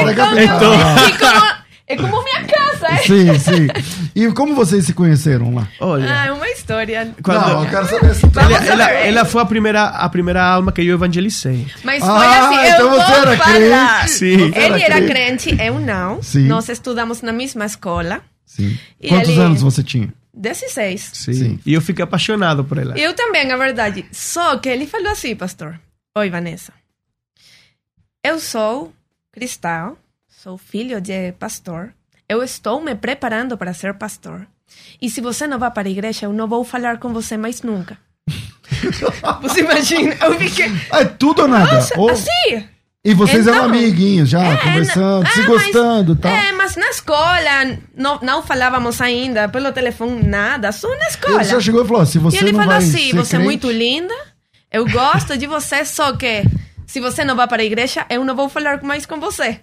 é 0.00 0.04
da 0.04 0.14
capital. 0.14 0.38
Então, 0.42 0.74
E 1.08 1.18
como- 1.18 1.65
é 1.86 1.96
como 1.96 2.22
minha 2.24 2.44
casa, 2.44 2.86
é. 2.88 2.96
Sim, 2.98 3.38
sim. 3.38 3.66
E 4.14 4.32
como 4.32 4.54
vocês 4.54 4.84
se 4.86 4.92
conheceram 4.94 5.54
lá? 5.54 5.68
Olha, 5.80 6.06
Ah, 6.10 6.32
uma 6.34 6.48
história. 6.48 7.14
Quando- 7.22 7.40
Não, 7.48 7.64
eu 7.64 7.70
quero 7.70 7.86
saber 7.86 8.10
essa 8.10 8.26
Vamos 8.26 8.50
ela, 8.52 8.66
ela, 8.66 8.90
ela 8.92 9.24
foi 9.24 9.42
a 9.42 9.46
primeira, 9.46 9.84
a 9.84 10.08
primeira 10.08 10.42
alma 10.42 10.72
que 10.72 10.82
eu 10.82 10.94
evangelizei. 10.94 11.66
Mas 11.84 12.02
Ah, 12.02 12.06
foi 12.18 12.26
assim, 12.26 12.68
então 12.74 12.80
eu 12.80 12.90
vou 12.90 13.00
você 13.00 13.12
era 13.12 13.36
falar. 13.36 13.98
crente. 13.98 14.10
Sim. 14.10 14.36
Você 14.52 14.58
Ele 14.58 14.82
era 14.82 14.94
crente. 15.02 15.46
crente, 15.48 15.62
eu 15.62 15.78
não. 15.80 16.22
Sim. 16.22 16.46
Nós 16.46 16.68
estudamos 16.68 17.22
na 17.22 17.32
mesma 17.32 17.64
escola. 17.66 18.20
Sim. 18.44 18.78
E 19.00 19.08
Quantos 19.08 19.28
ele- 19.30 19.40
anos 19.40 19.62
você 19.62 19.82
tinha? 19.82 20.12
16. 20.32 21.10
Sim. 21.14 21.32
Sim. 21.32 21.60
E 21.64 21.72
eu 21.72 21.80
fiquei 21.80 22.02
apaixonado 22.02 22.62
por 22.64 22.76
ela. 22.78 22.96
Eu 22.98 23.14
também, 23.14 23.46
na 23.46 23.56
verdade. 23.56 24.04
Só 24.12 24.56
que 24.58 24.68
ele 24.68 24.86
falou 24.86 25.10
assim, 25.12 25.34
pastor. 25.34 25.78
Oi, 26.18 26.28
Vanessa. 26.30 26.72
Eu 28.24 28.38
sou 28.38 28.92
cristão, 29.32 29.96
sou 30.46 30.56
filho 30.56 31.00
de 31.00 31.32
pastor. 31.32 31.92
Eu 32.28 32.40
estou 32.40 32.80
me 32.80 32.94
preparando 32.94 33.58
para 33.58 33.74
ser 33.74 33.94
pastor. 33.94 34.46
E 35.02 35.10
se 35.10 35.20
você 35.20 35.44
não 35.44 35.58
vai 35.58 35.72
para 35.72 35.88
a 35.88 35.90
igreja, 35.90 36.26
eu 36.26 36.32
não 36.32 36.46
vou 36.46 36.62
falar 36.62 36.98
com 36.98 37.12
você 37.12 37.36
mais 37.36 37.62
nunca. 37.62 37.98
você 39.42 39.58
imagina? 39.62 40.16
Eu 40.20 40.38
fiquei. 40.38 40.66
É 40.92 41.04
tudo 41.04 41.42
ou 41.42 41.48
nada? 41.48 41.74
Nossa, 41.74 41.98
Ou- 41.98 42.10
assim. 42.10 42.64
E 43.04 43.12
vocês 43.12 43.48
eram 43.48 43.58
Então- 43.66 43.70
amiguinhos 43.70 44.28
já, 44.28 44.40
É, 44.40 44.56
conversando, 44.56 45.24
na- 45.24 45.30
se 45.30 45.42
gostando 45.42 46.12
e 46.12 46.14
mas, 46.14 46.20
tal. 46.22 46.32
É, 46.32 46.52
mas 46.52 46.76
na 46.76 46.90
escola 46.90 47.78
não, 47.96 48.20
não 48.22 48.40
falávamos 48.44 49.00
ainda 49.00 49.48
pelo 49.48 49.72
telefone 49.72 50.22
nada, 50.22 50.70
só 50.70 50.88
na 50.96 51.08
escola. 51.08 51.34
Ele 51.40 51.44
já 51.44 51.60
chegou 51.60 51.84
e 51.84 51.88
falou: 51.88 52.06
se 52.06 52.20
você 52.20 52.36
e 52.36 52.40
ele 52.40 52.52
não 52.52 52.60
falou 52.60 52.74
vai 52.78 52.84
assim: 52.88 53.12
você 53.12 53.34
é 53.34 53.40
muito 53.40 53.68
linda, 53.68 54.14
eu 54.70 54.88
gosto 54.88 55.36
de 55.36 55.48
você, 55.48 55.84
só 55.84 56.12
que 56.16 56.44
se 56.86 57.00
você 57.00 57.24
não 57.24 57.34
vai 57.34 57.48
para 57.48 57.62
a 57.62 57.64
igreja, 57.64 58.06
eu 58.08 58.24
não 58.24 58.36
vou 58.36 58.48
falar 58.48 58.80
mais 58.84 59.04
com 59.04 59.18
você. 59.18 59.60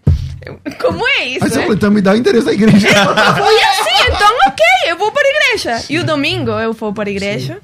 Como 0.82 1.08
é 1.08 1.26
isso? 1.26 1.44
Aí 1.44 1.50
você 1.50 1.60
é? 1.60 1.62
falou, 1.62 1.76
então 1.76 1.92
me 1.92 2.02
dá 2.02 2.14
o 2.14 2.16
endereço 2.16 2.46
da 2.46 2.54
igreja. 2.54 2.88
Foi 2.88 3.64
assim, 3.64 4.04
então 4.08 4.38
ok, 4.48 4.66
eu 4.88 4.98
vou 4.98 5.12
para 5.12 5.24
a 5.24 5.32
igreja. 5.32 5.86
E 5.90 6.00
o 6.00 6.04
domingo 6.06 6.52
eu 6.52 6.74
vou 6.74 6.94
para 6.94 7.10
a 7.10 7.12
igreja 7.12 7.60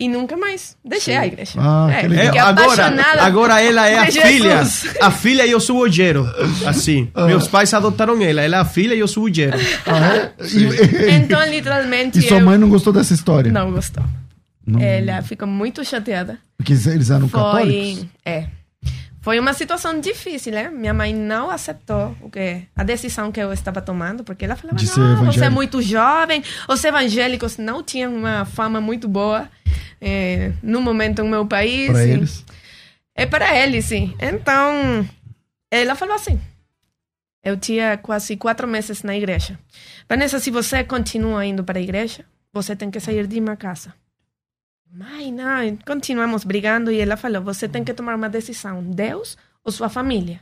e 0.00 0.08
nunca 0.08 0.36
mais 0.36 0.76
deixei 0.84 1.16
a 1.16 1.26
igreja. 1.26 1.52
Ah, 1.58 1.86
que 1.88 2.06
é, 2.06 2.08
legal. 2.08 2.24
É, 2.24 2.26
fiquei 2.26 2.40
agora, 2.40 2.64
apaixonada 2.64 3.22
agora 3.22 3.62
ela 3.62 3.86
é 3.88 3.98
a 3.98 4.06
filha. 4.10 4.62
A 5.00 5.10
filha 5.10 5.46
e 5.46 5.50
eu 5.50 5.60
sou 5.60 5.76
o 5.76 5.80
olheiro. 5.80 6.28
Assim. 6.66 7.08
Ah. 7.14 7.26
Meus 7.26 7.46
pais 7.46 7.72
adotaram 7.74 8.20
ela. 8.22 8.40
Ela 8.40 8.56
é 8.56 8.60
a 8.60 8.64
filha 8.64 8.94
e 8.94 8.98
eu 8.98 9.06
sou 9.06 9.24
o 9.24 9.26
olheiro. 9.26 9.56
Ah, 9.86 10.16
é? 10.16 10.32
E, 10.40 11.14
Então, 11.14 11.44
literalmente, 11.44 12.18
e 12.18 12.22
sua 12.22 12.38
eu 12.38 12.44
mãe 12.44 12.58
não 12.58 12.68
gostou 12.68 12.92
dessa 12.92 13.12
história? 13.12 13.52
não 13.52 13.70
gostou. 13.70 14.02
Não. 14.66 14.80
Ela 14.80 15.22
ficou 15.22 15.46
muito 15.46 15.84
chateada. 15.84 16.38
Porque 16.56 16.72
eles 16.72 17.10
eram 17.10 17.28
católicos? 17.28 17.98
Foi, 18.00 18.08
é. 18.24 18.46
Foi 19.22 19.38
uma 19.38 19.54
situação 19.54 20.00
difícil, 20.00 20.52
né? 20.52 20.68
Minha 20.68 20.92
mãe 20.92 21.14
não 21.14 21.48
aceitou 21.48 22.14
o 22.20 22.28
que 22.28 22.64
a 22.74 22.82
decisão 22.82 23.30
que 23.30 23.40
eu 23.40 23.52
estava 23.52 23.80
tomando, 23.80 24.24
porque 24.24 24.44
ela 24.44 24.56
falava: 24.56 24.78
"Não, 24.80 24.84
você 24.86 25.00
é 25.00 25.12
evangélico." 25.12 25.54
muito 25.54 25.80
jovem". 25.80 26.42
Os 26.68 26.82
evangélicos 26.82 27.56
não 27.56 27.84
tinham 27.84 28.12
uma 28.12 28.44
fama 28.44 28.80
muito 28.80 29.08
boa 29.08 29.48
é, 30.00 30.52
no 30.60 30.80
momento 30.82 31.22
no 31.22 31.30
meu 31.30 31.46
país. 31.46 31.92
Pra 31.92 32.04
e- 32.04 32.10
eles. 32.10 32.44
É 33.14 33.24
para 33.24 33.56
eles, 33.56 33.84
sim. 33.84 34.12
Então, 34.20 35.08
ela 35.70 35.94
falou 35.94 36.16
assim. 36.16 36.40
Eu 37.44 37.56
tinha 37.56 37.96
quase 37.96 38.36
quatro 38.36 38.66
meses 38.68 39.02
na 39.02 39.16
igreja. 39.16 39.58
Vanessa, 40.08 40.38
se 40.38 40.50
você 40.50 40.84
continua 40.84 41.44
indo 41.44 41.64
para 41.64 41.78
a 41.78 41.82
igreja, 41.82 42.24
você 42.52 42.74
tem 42.76 42.90
que 42.90 43.00
sair 43.00 43.26
de 43.26 43.40
minha 43.40 43.56
casa. 43.56 43.92
Mãe, 44.94 45.32
não, 45.32 45.76
continuamos 45.86 46.44
brigando 46.44 46.90
e 46.92 47.00
ela 47.00 47.16
falou: 47.16 47.42
você 47.42 47.66
tem 47.68 47.82
que 47.82 47.94
tomar 47.94 48.14
uma 48.14 48.28
decisão, 48.28 48.82
Deus 48.82 49.36
ou 49.64 49.72
sua 49.72 49.88
família. 49.88 50.40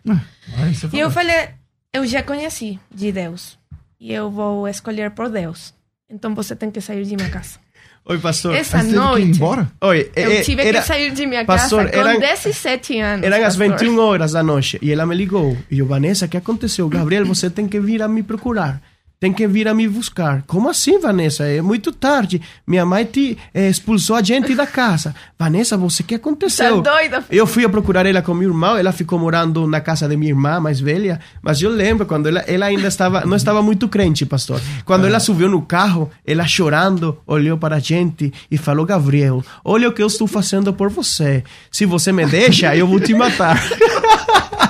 Você 0.72 0.88
E 0.92 0.98
eu 0.98 1.10
falei: 1.10 1.50
eu 1.92 2.04
já 2.06 2.22
conheci 2.22 2.78
de 2.92 3.12
Deus 3.12 3.56
e 4.00 4.12
eu 4.12 4.30
vou 4.30 4.66
escolher 4.66 5.10
por 5.12 5.28
Deus. 5.28 5.72
Então 6.08 6.34
você 6.34 6.56
tem 6.56 6.70
que 6.70 6.80
sair 6.80 7.04
de 7.04 7.14
minha 7.14 7.30
casa. 7.30 7.58
Oi, 8.06 8.18
pastor. 8.18 8.54
Essa 8.56 8.78
teve 8.78 8.88
que 8.90 8.94
ir 8.96 8.98
noite, 8.98 9.36
embora? 9.36 9.70
Oi, 9.82 10.10
eu 10.16 10.32
é- 10.32 10.40
tive 10.42 10.62
era, 10.62 10.80
que 10.80 10.86
sair 10.86 11.12
de 11.12 11.26
minha 11.26 11.44
Pastor, 11.44 11.84
casa 11.88 12.02
com 12.02 12.08
eram- 12.08 12.18
17 12.20 12.98
anos. 12.98 13.26
eram 13.26 13.36
as 13.36 13.56
pastor. 13.56 13.78
21 13.78 13.98
horas 14.00 14.32
da 14.32 14.42
noite 14.42 14.78
e 14.82 14.90
ela 14.90 15.06
me 15.06 15.14
ligou. 15.14 15.56
E 15.70 15.78
eu, 15.78 15.86
Vanessa, 15.86 16.24
o 16.24 16.28
que 16.28 16.36
aconteceu? 16.36 16.88
Gabriel, 16.88 17.24
você 17.26 17.48
tem 17.50 17.68
que 17.68 17.78
vir 17.78 18.02
a 18.02 18.08
me 18.08 18.22
procurar. 18.24 18.80
Tem 19.20 19.34
que 19.34 19.46
vir 19.46 19.68
a 19.68 19.74
me 19.74 19.86
buscar. 19.86 20.42
Como 20.46 20.66
assim, 20.70 20.98
Vanessa? 20.98 21.44
É 21.44 21.60
muito 21.60 21.92
tarde. 21.92 22.40
Minha 22.66 22.86
mãe 22.86 23.04
te 23.04 23.36
eh, 23.52 23.68
expulsou 23.68 24.16
a 24.16 24.22
gente 24.22 24.54
da 24.54 24.66
casa. 24.66 25.14
Vanessa, 25.38 25.76
você, 25.76 26.02
o 26.02 26.06
que 26.06 26.14
aconteceu? 26.14 26.80
Tá 26.80 26.94
doida? 26.94 27.22
Eu 27.30 27.46
fui 27.46 27.62
a 27.62 27.68
procurar 27.68 28.06
ela 28.06 28.22
com 28.22 28.32
meu 28.32 28.48
irmão, 28.48 28.78
ela 28.78 28.92
ficou 28.92 29.18
morando 29.18 29.66
na 29.66 29.78
casa 29.78 30.08
de 30.08 30.16
minha 30.16 30.30
irmã 30.30 30.58
mais 30.58 30.80
velha, 30.80 31.20
mas 31.42 31.60
eu 31.60 31.68
lembro 31.68 32.06
quando 32.06 32.28
ela, 32.28 32.40
ela 32.46 32.64
ainda 32.64 32.88
estava, 32.88 33.26
não 33.26 33.36
estava 33.36 33.60
muito 33.60 33.90
crente, 33.90 34.24
pastor. 34.24 34.58
Quando 34.86 35.06
ela 35.06 35.20
subiu 35.20 35.50
no 35.50 35.60
carro, 35.60 36.10
ela 36.26 36.46
chorando, 36.46 37.18
olhou 37.26 37.58
para 37.58 37.76
a 37.76 37.78
gente 37.78 38.32
e 38.50 38.56
falou: 38.56 38.86
Gabriel, 38.86 39.44
olha 39.62 39.86
o 39.86 39.92
que 39.92 40.02
eu 40.02 40.06
estou 40.06 40.26
fazendo 40.26 40.72
por 40.72 40.88
você. 40.88 41.44
Se 41.70 41.84
você 41.84 42.10
me 42.10 42.24
deixa, 42.24 42.74
eu 42.74 42.86
vou 42.86 42.98
te 42.98 43.12
matar. 43.12 43.62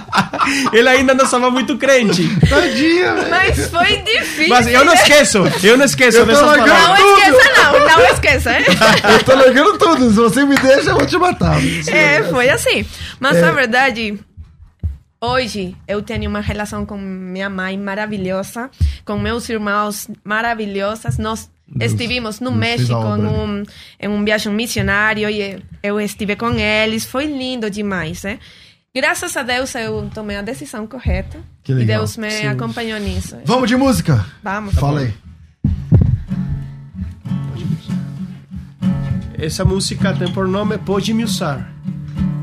ela 0.73 0.91
ainda 0.93 1.15
não 1.15 1.25
estava 1.25 1.51
muito 1.51 1.77
crente. 1.79 2.23
Tadinha, 2.49 3.15
velho. 3.15 3.31
Mas 3.31 3.69
foi 3.71 3.97
difícil. 3.99 4.49
Mas 4.49 4.67
eu 4.67 4.85
não 4.85 4.93
esqueço, 4.95 5.39
eu 5.63 5.77
não 5.77 5.85
esqueço 5.85 6.19
Eu 6.19 6.27
tô 6.27 6.33
largando. 6.47 6.69
Não 6.69 6.97
esqueça, 7.17 7.53
não. 7.63 7.81
Não 7.89 8.05
esqueça. 8.13 8.59
hein? 8.59 8.65
Eu 9.13 9.25
tô 9.25 9.35
largando 9.35 9.79
tudo. 9.79 10.09
Se 10.11 10.17
você 10.17 10.45
me 10.45 10.57
deixa, 10.57 10.91
eu 10.91 10.97
vou 10.97 11.07
te 11.07 11.17
matar. 11.19 11.57
É, 11.89 12.23
foi 12.25 12.49
assim. 12.49 12.85
Mas 13.19 13.37
É. 13.37 13.41
na 13.43 13.51
verdade, 13.53 14.19
hoje 15.21 15.75
eu 15.87 16.03
tenho 16.03 16.29
uma 16.29 16.41
relação 16.41 16.85
com 16.87 16.97
minha 16.97 17.49
mãe 17.51 17.77
maravilhosa, 17.79 18.71
com 19.05 19.19
meus 19.19 19.49
irmãos 19.49 20.09
maravilhosos. 20.25 21.19
Nós 21.19 21.51
Deus- 21.67 21.93
estivemos 21.93 22.41
no 22.41 22.51
Deus 22.51 22.61
México 22.61 22.93
em 23.17 23.27
um, 23.27 23.63
em 24.01 24.09
um 24.09 24.25
viagem 24.25 24.53
missionário 24.53 25.29
e 25.31 25.63
eu 25.83 26.01
estive 26.01 26.37
com 26.37 26.51
eles. 26.53 27.05
Foi 27.05 27.27
lindo 27.27 27.71
demais, 27.71 28.23
né? 28.23 28.39
Graças 28.95 29.37
a 29.37 29.45
Deus 29.45 29.73
eu 29.77 30.11
tomei 30.13 30.37
a 30.37 30.43
decisão 30.43 30.85
correta. 30.85 31.39
Que 31.63 31.71
e 31.71 31.75
legal. 31.77 31.99
Deus 31.99 32.17
me 32.17 32.29
Sim. 32.29 32.47
acompanhou 32.49 32.99
nisso. 32.99 33.37
Vamos 33.45 33.69
de 33.69 33.77
música? 33.77 34.27
Vamos. 34.43 34.75
Fala 34.75 35.01
aí. 35.01 35.15
Essa 39.39 39.65
música 39.65 40.13
tem 40.15 40.33
por 40.33 40.49
nome 40.49 40.77
Pode 40.77 41.15
Me 41.15 41.23
Usar. 41.23 41.73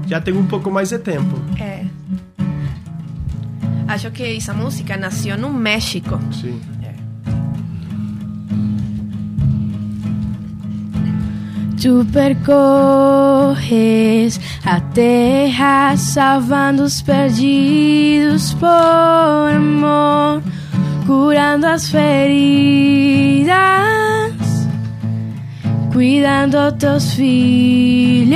Já 0.08 0.22
tem 0.22 0.34
um 0.34 0.48
pouco 0.48 0.72
mais 0.72 0.90
de 0.90 0.98
tempo. 0.98 1.36
É. 1.62 1.86
Acho 3.86 4.10
que 4.12 4.38
essa 4.38 4.54
música 4.54 4.96
nasceu 4.96 5.38
no 5.38 5.52
México. 5.52 6.18
Sim. 6.32 6.62
Tu 11.88 12.04
percorres 12.12 13.62
a 14.66 14.82
terra 14.82 15.96
salvando 15.96 16.84
os 16.84 17.02
perdidos 17.02 18.54
por 18.56 18.68
amor, 19.56 20.44
curando 21.06 21.66
as 21.66 21.90
feridas, 21.90 23.56
cuidando 25.94 26.74
teus 26.74 27.14
filhos. 27.14 28.36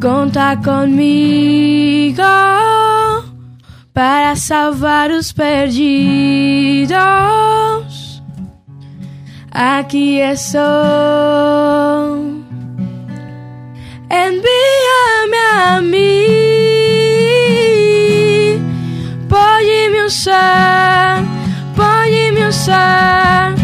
Conta 0.00 0.56
comigo 0.56 2.24
para 3.94 4.34
salvar 4.34 5.12
os 5.12 5.30
perdidos. 5.30 6.92
Aqui 9.54 10.18
estou. 10.18 10.62
Envia-me 14.10 15.36
a 15.54 15.80
mim. 15.82 16.02
Pode 19.28 19.90
me 19.90 20.00
usar, 20.06 21.22
pode 21.76 22.32
me 22.32 22.46
usar 22.46 23.61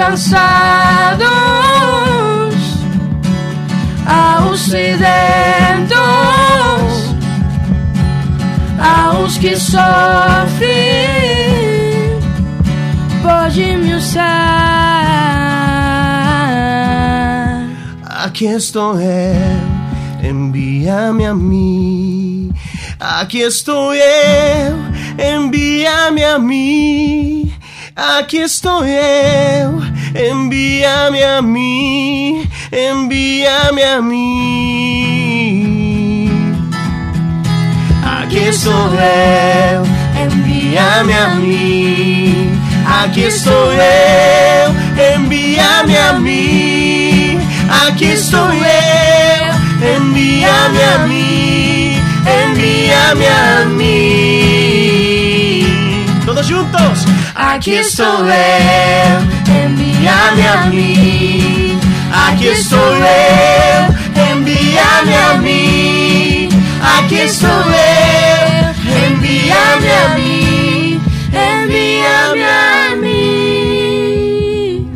cansados, 0.00 1.28
aos 4.06 4.60
sedentos, 4.60 5.98
aos 8.78 9.36
que 9.36 9.54
sofrem. 9.56 9.80
Pode 13.22 13.76
me 13.76 13.94
usar. 13.94 14.30
Aqui 18.06 18.46
estou 18.46 18.98
eu, 18.98 19.60
envia-me 20.22 21.26
a 21.26 21.34
mim. 21.34 22.54
Aqui 22.98 23.40
estou 23.40 23.92
eu, 23.92 24.78
envia-me 25.18 26.24
a 26.24 26.38
mim. 26.38 27.52
Aqui 27.96 28.38
estou 28.38 28.82
eu, 28.82 29.78
envia-me 30.14 31.22
a 31.22 31.42
mim, 31.42 32.48
envia-me 32.72 33.82
a 33.82 34.00
mim. 34.02 35.40
Aqui 38.04 38.38
estou 38.48 38.94
eu, 38.94 39.84
envia-me 40.20 41.12
a 41.12 41.28
mim. 41.34 42.50
Aqui 42.86 43.22
estou 43.22 43.72
eu, 43.72 44.74
envia-me 45.16 45.96
a 45.96 46.12
mim. 46.14 47.40
Aqui 47.86 48.06
estou 48.12 48.52
eu, 48.52 49.54
envia-me 49.96 50.82
a 50.82 50.98
mim, 51.06 51.96
envia-me 52.26 53.26
a 53.26 53.64
mim. 53.66 54.50
Todos 56.24 56.46
juntos. 56.46 57.19
Aqui 57.34 57.72
estou 57.72 58.26
eu, 58.26 59.20
envia-me 59.46 60.46
a 60.46 60.66
mim. 60.66 61.78
Aqui 62.12 62.46
estou 62.46 62.78
eu, 62.78 63.94
envia-me 64.36 65.14
a 65.14 65.38
mim. 65.38 66.48
Aqui 66.82 67.14
estou 67.16 67.48
eu, 67.48 68.70
envia-me 69.12 69.90
a 69.90 70.14
mim, 70.16 71.00
envia-me 71.28 72.42
a 72.42 72.96
mim. 72.96 74.90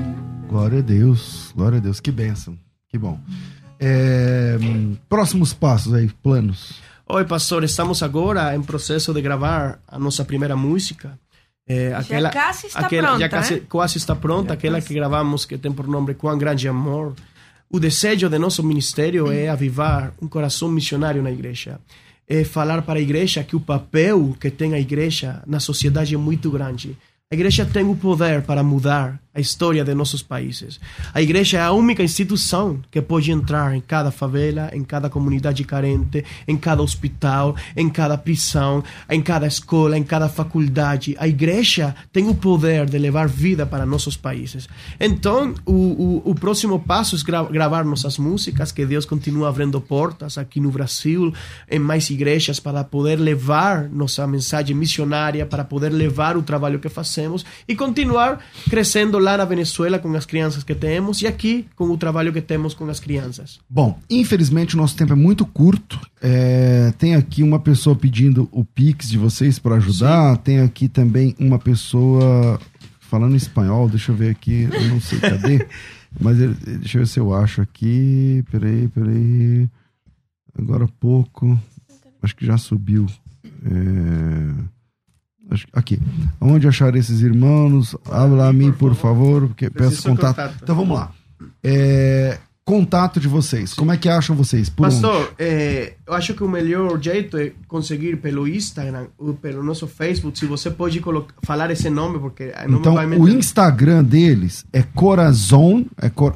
Glória 0.49 0.79
a 0.81 0.83
Deus, 0.83 1.53
glória 1.55 1.79
a 1.79 1.81
Deus, 1.81 2.01
que 2.01 2.11
bênção, 2.11 2.59
que 2.89 2.99
bom. 2.99 3.21
É, 3.79 4.57
próximos 5.09 5.53
passos 5.53 5.95
aí, 5.95 6.11
planos. 6.23 6.83
Oi, 7.07 7.25
pastor, 7.27 7.63
estamos 7.65 8.03
agora 8.03 8.57
em 8.57 8.63
processo 8.63 9.13
de 9.13 9.21
gravar 9.21 9.79
a 9.87 9.99
nossa 9.99 10.25
primeira 10.25 10.57
música. 10.57 11.19
É, 11.67 11.95
aquela, 11.95 12.31
quase 12.31 12.67
está 12.67 12.81
aquela- 12.81 13.09
pronta, 13.09 13.21
já 13.21 13.29
quase, 13.29 13.55
né? 13.55 13.61
quase 13.69 13.99
está 13.99 14.15
pronta, 14.15 14.53
aquela 14.53 14.81
que 14.81 14.93
gravamos 14.93 15.47
que 15.47 15.57
tem 15.57 15.73
por 15.73 15.87
nome 15.89 16.15
Quão 16.15 16.37
Grande 16.37 16.69
Amor. 16.69 17.15
O 17.71 17.81
desejo 17.81 18.29
de 18.29 18.39
nosso 18.39 18.63
ministério 18.63 19.33
é 19.33 19.49
avivar 19.49 20.13
um 20.21 20.29
coração 20.29 20.69
missionário 20.69 21.23
na 21.23 21.31
igreja. 21.31 21.81
É 22.29 22.45
falar 22.45 22.83
para 22.83 22.99
a 22.99 23.03
igreja 23.03 23.43
que 23.43 23.57
o 23.57 23.61
papel 23.61 24.37
que 24.39 24.51
tem 24.51 24.75
a 24.75 24.79
igreja 24.79 25.43
na 25.47 25.59
sociedade 25.59 26.15
é 26.15 26.19
muito 26.19 26.51
grande. 26.51 26.97
A 27.31 27.35
igreja 27.35 27.65
tem 27.65 27.85
o 27.85 27.97
poder 27.97 28.43
para 28.43 28.63
mudar 28.63 29.19
a 29.35 29.41
história 29.41 29.85
de 29.85 29.93
nossos 29.95 30.23
países. 30.23 30.79
A 31.13 31.21
igreja 31.21 31.59
é 31.59 31.61
a 31.61 31.73
única 31.73 32.03
instituição 32.03 32.79
que 32.91 33.03
pode 33.03 33.33
entrar 33.33 33.75
em 33.75 33.81
cada 33.81 34.13
favela, 34.13 34.71
em 34.73 34.85
cada 34.85 35.11
comunidade 35.11 35.65
carente, 35.65 36.25
em 36.47 36.57
cada 36.57 36.83
hospital, 36.83 37.57
em 37.77 37.91
cada 37.91 38.17
prisão, 38.17 38.85
em 39.11 39.21
cada 39.21 39.47
escola, 39.47 39.99
em 39.99 40.05
cada 40.05 40.29
faculdade. 40.29 41.17
A 41.19 41.27
igreja 41.27 41.97
tem 42.13 42.29
o 42.29 42.35
poder 42.35 42.87
de 42.87 42.97
levar 42.97 43.27
vida 43.27 43.67
para 43.67 43.85
nossos 43.85 44.17
países. 44.17 44.69
Então, 45.01 45.53
o, 45.67 45.73
o, 45.73 46.31
o 46.31 46.35
próximo 46.35 46.79
passo 46.79 47.17
é 47.17 47.19
gra 47.25 47.43
gravar 47.43 47.85
nossas 47.85 48.19
músicas, 48.19 48.71
que 48.71 48.87
Deus 48.87 49.05
continua 49.05 49.49
abrindo 49.49 49.81
portas 49.81 50.39
aqui 50.39 50.61
no 50.61 50.71
Brasil, 50.71 51.35
em 51.69 51.79
mais 51.81 52.09
igrejas, 52.09 52.61
para 52.61 52.85
poder 52.85 53.19
levar 53.19 53.89
nossa 53.89 54.27
mensagem 54.27 54.77
missionária, 54.77 55.45
para 55.45 55.65
poder 55.65 55.89
levar 55.91 56.37
o 56.37 56.43
trabalho 56.43 56.79
que 56.79 56.89
fazemos 56.89 57.45
e 57.67 57.75
continuar 57.75 58.39
crescendo 58.71 59.24
lá 59.25 59.37
na 59.37 59.45
Venezuela 59.45 59.99
com 59.99 60.13
as 60.15 60.27
crianças 60.27 60.63
que 60.63 60.75
temos 60.75 61.23
e 61.23 61.27
aqui 61.27 61.67
com 61.75 61.85
o 61.87 61.97
trabalho 61.97 62.33
que 62.33 62.41
temos 62.41 62.75
com 62.75 62.89
as 62.89 63.01
crianças. 63.01 63.59
Bom, 63.69 63.99
infelizmente 64.09 64.75
o 64.75 64.79
nosso 64.79 64.95
tempo 64.95 65.13
é 65.13 65.17
muito 65.17 65.45
curto. 65.47 65.99
É, 66.21 66.93
tem 66.99 67.15
aqui 67.15 67.43
uma 67.43 67.59
pessoa 67.59 67.97
pedindo 67.97 68.49
o 68.53 68.65
Pix 68.65 69.09
de 69.09 69.19
vocês 69.19 69.59
para 69.59 69.77
ajudar. 69.77 70.37
Tem 70.39 70.61
aqui 70.61 70.89
também 70.89 71.35
uma 71.39 71.59
pessoa 71.59 72.61
falando 73.01 73.35
espanhol. 73.35 73.89
Deixa 73.89 74.13
eu 74.13 74.17
ver 74.17 74.31
aqui, 74.31 74.69
eu 74.71 74.89
não 74.89 75.01
sei 75.01 75.19
cadê. 75.19 75.67
Mas 76.21 76.37
deixa 76.39 76.99
eu 76.99 77.03
ver 77.03 77.07
se 77.09 77.19
eu 77.19 77.35
acho 77.35 77.61
aqui. 77.61 78.45
Peraí, 78.51 78.89
peraí. 78.89 79.69
Agora 80.57 80.85
há 80.85 80.89
pouco. 81.01 81.59
Acho 82.23 82.37
que 82.37 82.47
já 82.47 82.57
subiu. 82.57 83.07
É, 83.65 84.74
aqui. 85.73 85.99
Onde 86.41 86.67
achar 86.69 86.95
esses 86.97 87.21
irmãos? 87.21 87.97
Habla 88.11 88.49
a 88.49 88.53
mim, 88.53 88.73
por 88.73 88.95
favor. 88.95 89.47
Porque 89.49 89.71
peço 89.71 90.03
contato. 90.09 90.37
contato. 90.37 90.57
Então 90.63 90.75
vamos 90.77 90.97
lá. 90.97 91.13
É, 91.63 92.39
contato 92.65 93.21
de 93.21 93.29
vocês. 93.29 93.75
Como 93.75 93.93
é 93.93 93.97
que 93.97 94.09
acham 94.09 94.35
vocês? 94.35 94.69
Por 94.71 94.87
onde? 94.87 94.95
Pastor, 95.01 95.35
eh, 95.39 95.95
eu 96.07 96.15
acho 96.15 96.33
que 96.35 96.43
o 96.43 96.49
melhor 96.49 96.99
jeito 97.01 97.37
é 97.37 97.53
conseguir 97.69 98.17
pelo 98.17 98.49
Instagram 98.49 99.07
ou 99.19 99.35
pelo 99.35 99.63
nosso 99.63 99.87
Facebook. 99.87 100.39
Se 100.39 100.47
você 100.47 100.71
pode 100.71 101.01
colo- 101.01 101.27
falar 101.43 101.71
esse 101.71 101.91
nome, 101.91 102.19
porque 102.19 102.53
não 102.69 102.79
Então, 102.79 102.95
o. 102.95 103.29
Instagram 103.29 104.03
deles 104.03 104.65
é 104.73 104.83
Corazon. 104.83 105.85
É, 106.01 106.09
cor, 106.09 106.35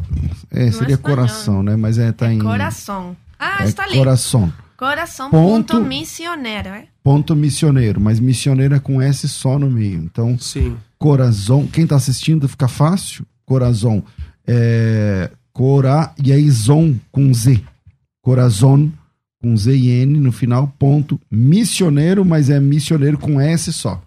é 0.50 0.70
seria 0.70 0.94
espanhol. 0.94 0.98
coração, 1.16 1.62
né? 1.62 1.76
Mas 1.76 1.96
é, 1.98 2.12
tá 2.12 2.32
em. 2.32 2.38
Coração. 2.38 3.16
Ah, 3.38 3.64
é 3.64 3.68
está 3.68 3.84
ali. 3.84 3.96
Coração. 3.96 4.52
Coração 4.78 5.28
Ponto- 5.30 5.74
ponto 5.74 5.84
missioneiro, 5.84 6.68
é? 6.68 6.86
Ponto 7.02 7.34
missioneiro. 7.36 8.00
Mas 8.00 8.18
missioneiro 8.20 8.74
é 8.74 8.78
com 8.78 9.02
S 9.02 9.28
só 9.28 9.58
no 9.58 9.68
meio. 9.70 9.98
Então, 9.98 10.38
Sim. 10.38 10.76
Corazon. 10.96 11.66
Quem 11.66 11.86
tá 11.86 11.96
assistindo 11.96 12.48
fica 12.48 12.68
fácil. 12.68 13.26
Corazon. 13.44 14.02
É. 14.46 15.30
Cora 15.52 16.14
e 16.24 16.32
aí 16.32 16.48
Zon 16.50 16.94
com 17.10 17.34
Z. 17.34 17.60
Corazon 18.22 18.88
com 19.42 19.56
Z 19.56 19.76
e 19.76 19.88
N 19.88 20.20
no 20.20 20.30
final. 20.30 20.72
Ponto 20.78 21.20
missioneiro, 21.30 22.24
mas 22.24 22.48
é 22.48 22.60
missioneiro 22.60 23.18
com 23.18 23.40
S 23.40 23.72
só. 23.72 24.00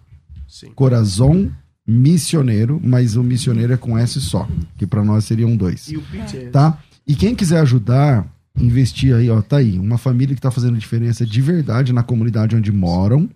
Sim. 0.48 0.68
Corazon 0.74 1.50
missioneiro, 1.86 2.80
mas 2.82 3.16
o 3.16 3.22
missioneiro 3.22 3.72
é 3.72 3.76
com 3.76 3.98
S 3.98 4.20
só, 4.20 4.48
que 4.78 4.86
para 4.86 5.04
nós 5.04 5.24
seriam 5.24 5.56
dois, 5.56 5.88
E 5.88 5.96
o 5.96 6.02
pitch 6.02 6.34
é... 6.34 6.46
tá? 6.50 6.78
E 7.06 7.14
quem 7.16 7.34
quiser 7.34 7.60
ajudar, 7.60 8.26
investir 8.58 9.14
aí, 9.14 9.30
ó, 9.30 9.40
tá 9.42 9.56
aí, 9.58 9.78
uma 9.78 9.96
família 9.98 10.34
que 10.34 10.40
tá 10.40 10.50
fazendo 10.50 10.76
diferença 10.78 11.24
de 11.24 11.40
verdade 11.40 11.92
na 11.92 12.02
comunidade 12.02 12.54
onde 12.56 12.70
moram 12.72 13.28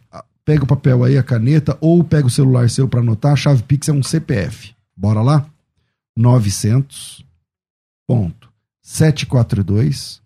pega 0.45 0.63
o 0.63 0.67
papel 0.67 1.03
aí, 1.03 1.17
a 1.17 1.23
caneta, 1.23 1.75
ou 1.81 2.03
pega 2.03 2.27
o 2.27 2.29
celular 2.29 2.69
seu 2.69 2.87
para 2.87 2.99
anotar. 2.99 3.33
A 3.33 3.35
chave 3.35 3.63
Pix 3.63 3.89
é 3.89 3.91
um 3.91 4.03
CPF. 4.03 4.75
Bora 4.95 5.23
lá? 5.23 5.47
900 6.15 7.25
ponto 8.07 8.49
742 8.83 10.21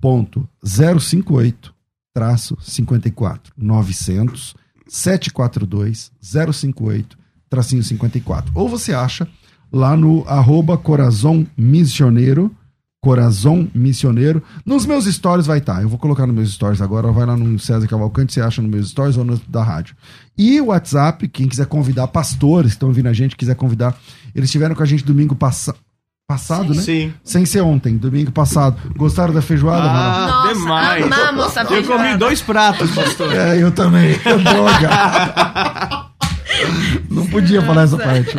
ponto 0.00 0.48
058 0.64 1.72
traço 2.12 2.56
54 2.60 3.52
900 3.56 4.56
742 4.88 6.10
058 6.20 7.18
tracinho 7.48 7.82
54 7.82 8.52
ou 8.54 8.68
você 8.68 8.92
acha 8.92 9.28
lá 9.72 9.96
no 9.96 10.24
arroba 10.26 10.76
Corazon 10.76 11.46
Missioneiro 11.56 12.54
Corazon 13.00 13.68
Missioneiro. 13.72 14.42
Nos 14.66 14.84
meus 14.84 15.04
stories 15.04 15.46
vai 15.46 15.58
estar 15.58 15.82
eu 15.82 15.88
vou 15.88 15.98
colocar 15.98 16.26
nos 16.26 16.34
meus 16.34 16.52
stories 16.52 16.80
agora 16.80 17.12
vai 17.12 17.24
lá 17.24 17.36
no 17.36 17.58
César 17.58 17.86
Cavalcante 17.86 18.32
você 18.32 18.40
acha 18.40 18.60
nos 18.60 18.70
meus 18.70 18.90
stories 18.90 19.16
ou 19.16 19.24
no 19.24 19.38
da 19.48 19.62
rádio. 19.62 19.94
E 20.36 20.60
o 20.60 20.66
WhatsApp 20.66 21.28
quem 21.28 21.48
quiser 21.48 21.66
convidar 21.66 22.08
pastores 22.08 22.72
que 22.72 22.76
estão 22.76 22.88
ouvindo 22.88 23.08
a 23.08 23.12
gente 23.12 23.36
quiser 23.36 23.54
convidar 23.54 23.96
eles 24.34 24.48
estiveram 24.48 24.74
com 24.74 24.82
a 24.82 24.86
gente 24.86 25.04
domingo 25.04 25.36
passado 25.36 25.78
passado, 26.32 26.74
né? 26.74 26.82
Sim. 26.82 27.14
Sem 27.24 27.46
ser 27.46 27.62
ontem, 27.62 27.96
domingo 27.96 28.30
passado. 28.30 28.76
Gostaram 28.94 29.32
da 29.32 29.40
feijoada, 29.40 29.84
mano? 29.86 29.98
Ah, 29.98 30.26
Nossa, 30.44 30.54
demais. 30.60 31.04
amamos 31.06 31.56
a 31.56 31.62
Eu 31.62 31.66
feijoada. 31.68 32.02
comi 32.04 32.16
dois 32.18 32.42
pratos, 32.42 32.90
pastor. 32.90 33.32
É, 33.34 33.62
eu 33.62 33.72
também. 33.72 34.12
Droga. 34.44 36.06
Não 37.10 37.26
podia 37.28 37.62
falar 37.62 37.84
essa 37.84 37.96
parte. 37.96 38.34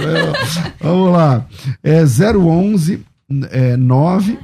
Vamos 0.79 1.11
lá. 1.13 1.47
É 1.83 2.03
011 2.03 3.03
é, 3.49 3.75
9. 3.75 4.37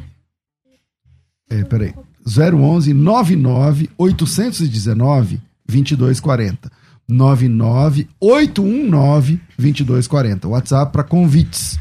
É, 1.52 1.64
peraí. 1.66 1.94
011 2.28 2.96
99 2.96 3.92
819 3.96 5.40
2240. 5.68 6.72
99 7.08 8.08
819 8.20 9.40
2240. 9.56 10.48
WhatsApp 10.48 10.92
para 10.92 11.04
convites. 11.04 11.78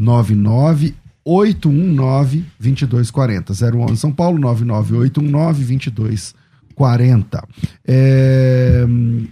99 0.00 0.94
819 1.24 2.44
2240. 2.58 3.52
011 3.52 3.96
São 3.96 4.12
Paulo 4.12 4.38
99 4.38 4.96
819 4.96 5.64
2240. 5.64 7.44
É, 7.86 8.84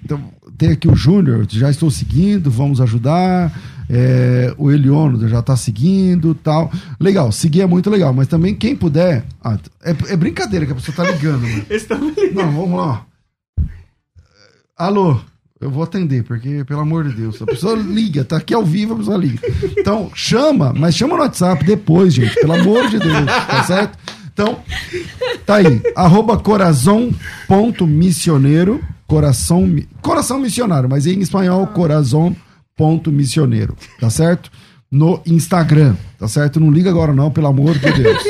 então, 0.04 0.22
tem 0.56 0.70
aqui 0.70 0.88
o 0.88 0.96
Júnior, 0.96 1.46
já 1.48 1.70
estou 1.70 1.90
seguindo, 1.90 2.50
vamos 2.50 2.80
ajudar. 2.80 3.52
É, 3.90 4.52
o 4.58 4.70
Eliono 4.70 5.26
já 5.28 5.38
está 5.38 5.56
seguindo 5.56 6.34
tal. 6.34 6.70
Legal, 7.00 7.32
seguir 7.32 7.62
é 7.62 7.66
muito 7.66 7.88
legal, 7.88 8.12
mas 8.12 8.28
também 8.28 8.54
quem 8.54 8.76
puder. 8.76 9.24
Ah, 9.42 9.58
é, 9.82 9.90
é 10.12 10.16
brincadeira 10.16 10.66
que 10.66 10.72
a 10.72 10.74
pessoa 10.74 10.94
tá 10.94 11.10
ligando. 11.10 11.46
Também. 11.88 12.34
Não, 12.34 12.52
vamos 12.52 12.78
lá. 12.78 13.06
Alô, 14.76 15.18
eu 15.60 15.70
vou 15.70 15.82
atender, 15.82 16.22
porque, 16.22 16.64
pelo 16.64 16.78
amor 16.80 17.08
de 17.08 17.14
Deus, 17.14 17.42
a 17.42 17.46
pessoa 17.46 17.74
liga, 17.74 18.24
tá 18.24 18.36
aqui 18.36 18.54
ao 18.54 18.64
vivo, 18.64 18.94
a 18.94 18.98
pessoa 18.98 19.18
liga. 19.18 19.40
Então, 19.76 20.08
chama, 20.14 20.72
mas 20.72 20.94
chama 20.94 21.16
no 21.16 21.22
WhatsApp 21.22 21.64
depois, 21.64 22.14
gente, 22.14 22.32
pelo 22.36 22.54
amor 22.54 22.88
de 22.88 23.00
Deus, 23.00 23.26
tá 23.26 23.64
certo? 23.64 23.98
Então, 24.32 24.60
tá 25.44 25.56
aí, 25.56 25.82
arroba 25.96 26.38
corazon.missioneiro, 26.38 28.80
coração, 29.04 29.68
coração 30.00 30.38
missionário, 30.38 30.88
mas 30.88 31.06
em 31.06 31.18
espanhol, 31.18 31.66
corazon.missioneiro, 31.66 33.74
tá 33.98 34.08
certo? 34.10 34.52
No 34.88 35.20
Instagram, 35.26 35.96
tá 36.18 36.28
certo? 36.28 36.60
Não 36.60 36.70
liga 36.70 36.88
agora 36.88 37.12
não, 37.12 37.32
pelo 37.32 37.48
amor 37.48 37.76
de 37.76 37.92
Deus. 37.92 38.22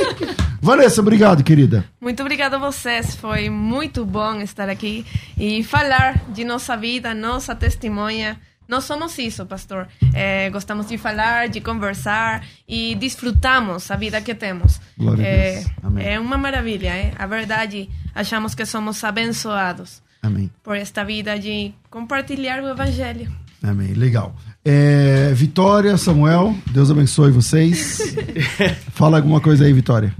Vanessa, 0.60 1.00
obrigado, 1.00 1.42
querida. 1.44 1.84
Muito 2.00 2.20
obrigada 2.20 2.56
a 2.56 2.58
vocês, 2.58 3.14
foi 3.14 3.48
muito 3.48 4.04
bom 4.04 4.40
estar 4.40 4.68
aqui 4.68 5.04
e 5.38 5.62
falar 5.62 6.24
de 6.32 6.44
nossa 6.44 6.76
vida, 6.76 7.14
nossa 7.14 7.54
testemunha. 7.54 8.38
Nós 8.68 8.84
somos 8.84 9.16
isso, 9.18 9.46
pastor. 9.46 9.88
Eh, 10.12 10.50
gostamos 10.50 10.86
de 10.88 10.98
falar, 10.98 11.48
de 11.48 11.58
conversar 11.60 12.44
e 12.68 12.94
desfrutamos 12.96 13.90
a 13.90 13.96
vida 13.96 14.20
que 14.20 14.34
temos. 14.34 14.78
Glória 14.98 15.24
a 15.24 15.28
Eh, 15.28 15.52
Deus. 15.54 15.66
Amém. 15.82 16.06
é 16.06 16.20
uma 16.20 16.36
maravilha, 16.36 16.88
é? 16.88 17.12
A 17.18 17.26
verdade, 17.26 17.88
achamos 18.14 18.54
que 18.54 18.66
somos 18.66 19.02
abençoados 19.02 20.02
Amém. 20.22 20.50
por 20.62 20.76
esta 20.76 21.02
vida 21.02 21.38
de 21.38 21.72
compartilhar 21.88 22.62
o 22.62 22.68
evangelho. 22.68 23.30
Amém, 23.62 23.94
legal. 23.94 24.36
É, 24.64 25.32
Vitória, 25.34 25.96
Samuel, 25.96 26.54
Deus 26.70 26.90
abençoe 26.90 27.30
vocês. 27.30 28.14
Fala 28.92 29.16
alguma 29.16 29.40
coisa 29.40 29.64
aí, 29.64 29.72
Vitória. 29.72 30.14